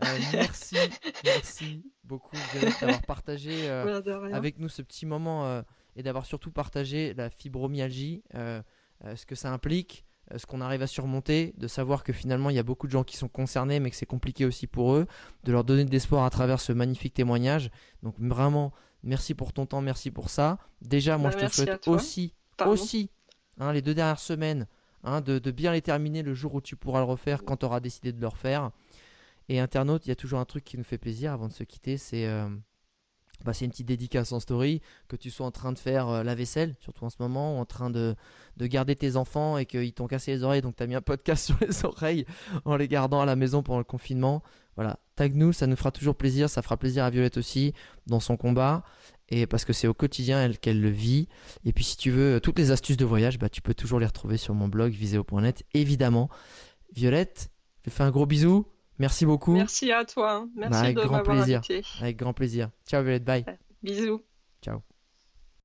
Euh, 0.05 0.07
merci, 0.33 0.77
merci 1.25 1.83
beaucoup 2.05 2.37
d'avoir 2.81 3.03
partagé 3.03 3.69
euh, 3.69 4.03
avec 4.33 4.59
nous 4.59 4.69
ce 4.69 4.83
petit 4.83 5.07
moment 5.07 5.63
et 5.95 6.03
d'avoir 6.03 6.27
surtout 6.27 6.51
partagé 6.51 7.15
la 7.15 7.31
fibromyalgie, 7.31 8.23
ce 8.35 9.27
que 9.27 9.35
ça 9.35 9.53
implique, 9.53 10.05
ce 10.37 10.45
qu'on 10.45 10.61
arrive 10.61 10.83
à 10.83 10.87
surmonter, 10.87 11.55
de 11.57 11.69
savoir 11.69 12.03
que 12.05 12.13
finalement 12.13 12.51
il 12.51 12.57
y 12.57 12.59
a 12.59 12.63
beaucoup 12.63 12.87
de 12.87 12.93
gens 12.93 13.05
qui 13.05 13.17
sont 13.17 13.29
concernés 13.29 13.81
mais 13.81 13.91
que 13.91 13.97
c'est 13.97 14.07
compliqué 14.07 14.45
aussi 14.45 14.67
pour 14.67 14.95
eux, 14.95 15.07
de 15.45 15.53
leur 15.53 15.65
donner 15.65 15.85
de 15.85 15.91
l'espoir 15.91 16.25
à 16.25 16.31
travers 16.31 16.61
ce 16.61 16.73
magnifique 16.73 17.15
témoignage. 17.15 17.71
Donc 18.03 18.17
vraiment, 18.19 18.73
merci 19.03 19.35
pour 19.35 19.53
ton 19.53 19.67
temps, 19.67 19.81
merci 19.81 20.11
pour 20.11 20.29
ça. 20.31 20.59
Déjà, 20.83 21.17
moi 21.17 21.31
Bah, 21.31 21.39
je 21.41 21.47
te 21.47 21.53
souhaite 21.53 21.89
aussi, 21.89 22.35
Pardon. 22.57 22.73
aussi, 22.75 23.11
hein, 23.59 23.73
les 23.73 23.83
deux 23.83 23.95
dernières 23.95 24.19
semaines, 24.19 24.67
hein, 25.07 25.21
de, 25.23 25.39
bien 25.51 25.73
les 25.73 25.81
terminer 25.81 26.23
le 26.23 26.35
jour 26.35 26.55
où 26.55 26.61
tu 26.61 26.77
pourras 26.77 27.01
le 27.01 27.07
refaire 27.07 27.45
quand 27.45 27.59
tu 27.59 27.67
auras 27.67 27.81
décidé 27.81 28.13
de 28.13 28.21
le 28.21 28.27
refaire. 28.27 28.71
Et 29.49 29.61
internaute, 29.61 30.05
il 30.07 30.11
y 30.11 30.13
a 30.13 30.17
toujours 30.17 30.41
un 30.41 30.45
truc 30.45 30.65
qui 30.65 30.77
nous 30.77 30.85
fait 30.85 30.99
plaisir 30.99 31.33
avant 31.33 31.47
de 31.47 31.53
se 31.53 31.63
quitter, 31.63 31.97
c'est 31.97 32.27
euh, 32.27 32.49
bah, 33.45 33.53
une 33.61 33.71
petite 33.71 33.87
dédicace 33.87 34.33
en 34.33 34.41
story, 34.41 34.83
que 35.07 35.15
tu 35.15 35.31
sois 35.31 35.47
en 35.47 35.53
train 35.53 35.73
de 35.73 35.79
faire 35.79 36.09
euh, 36.09 36.23
la 36.25 36.35
vaisselle, 36.35 36.75
surtout 36.81 37.05
en 37.05 37.11
ce 37.11 37.17
moment, 37.21 37.57
ou 37.57 37.61
en 37.61 37.65
train 37.65 37.91
de, 37.91 38.17
de 38.57 38.67
garder 38.67 38.97
tes 38.97 39.17
enfants 39.17 39.57
et 39.57 39.65
qu'ils 39.65 39.93
t'ont 39.93 40.09
cassé 40.09 40.33
les 40.33 40.43
oreilles, 40.43 40.63
donc 40.63 40.75
tu 40.75 40.83
as 40.83 40.87
mis 40.89 40.97
un 40.97 41.01
podcast 41.01 41.45
sur 41.47 41.57
les 41.61 41.85
oreilles 41.85 42.27
en 42.65 42.77
les 42.77 42.89
gardant 42.89 43.21
à 43.21 43.25
la 43.25 43.37
maison 43.37 43.63
pendant 43.63 43.79
le 43.79 43.85
confinement. 43.85 44.43
Voilà, 44.75 44.99
tag 45.15 45.35
nous, 45.35 45.53
ça 45.53 45.67
nous 45.67 45.77
fera 45.77 45.91
toujours 45.91 46.17
plaisir, 46.17 46.51
ça 46.51 46.61
fera 46.61 46.77
plaisir 46.77 47.05
à 47.05 47.11
Violette 47.11 47.39
aussi 47.39 47.73
dans 48.07 48.21
son 48.21 48.37
combat, 48.37 48.85
et 49.29 49.47
parce 49.47 49.65
que 49.65 49.73
c'est 49.73 49.87
au 49.89 49.95
quotidien 49.95 50.41
elle 50.43 50.59
qu'elle 50.59 50.81
le 50.81 50.89
vit. 50.91 51.29
Et 51.65 51.73
puis 51.73 51.85
si 51.85 51.97
tu 51.97 52.11
veux 52.11 52.41
toutes 52.41 52.59
les 52.59 52.71
astuces 52.71 52.97
de 52.97 53.05
voyage, 53.05 53.39
bah, 53.39 53.49
tu 53.49 53.61
peux 53.63 53.75
toujours 53.75 53.99
les 54.01 54.07
retrouver 54.07 54.37
sur 54.37 54.55
mon 54.55 54.69
blog 54.69 54.93
viséo.net, 54.93 55.65
évidemment. 55.75 56.29
Violette, 56.95 57.51
je 57.85 57.91
te 57.91 57.95
fais 57.95 58.03
un 58.05 58.11
gros 58.11 58.27
bisou, 58.27 58.67
merci 58.99 59.27
beaucoup, 59.27 59.53
Merci 59.55 59.91
à 59.93 60.05
toi. 60.05 60.47
Merci 60.57 60.71
Bah, 60.73 60.79
avec 60.81 60.97
de 60.97 61.03
grand 61.03 61.17
m'avoir 61.19 61.37
plaisir. 61.37 61.59
invité. 61.59 61.83
avec 62.01 62.17
grand 62.17 62.33
plaisir. 62.33 62.71
Ciao 62.89 63.03
Violette, 63.03 63.25
bye. 63.25 63.45
Bisous. 63.83 64.23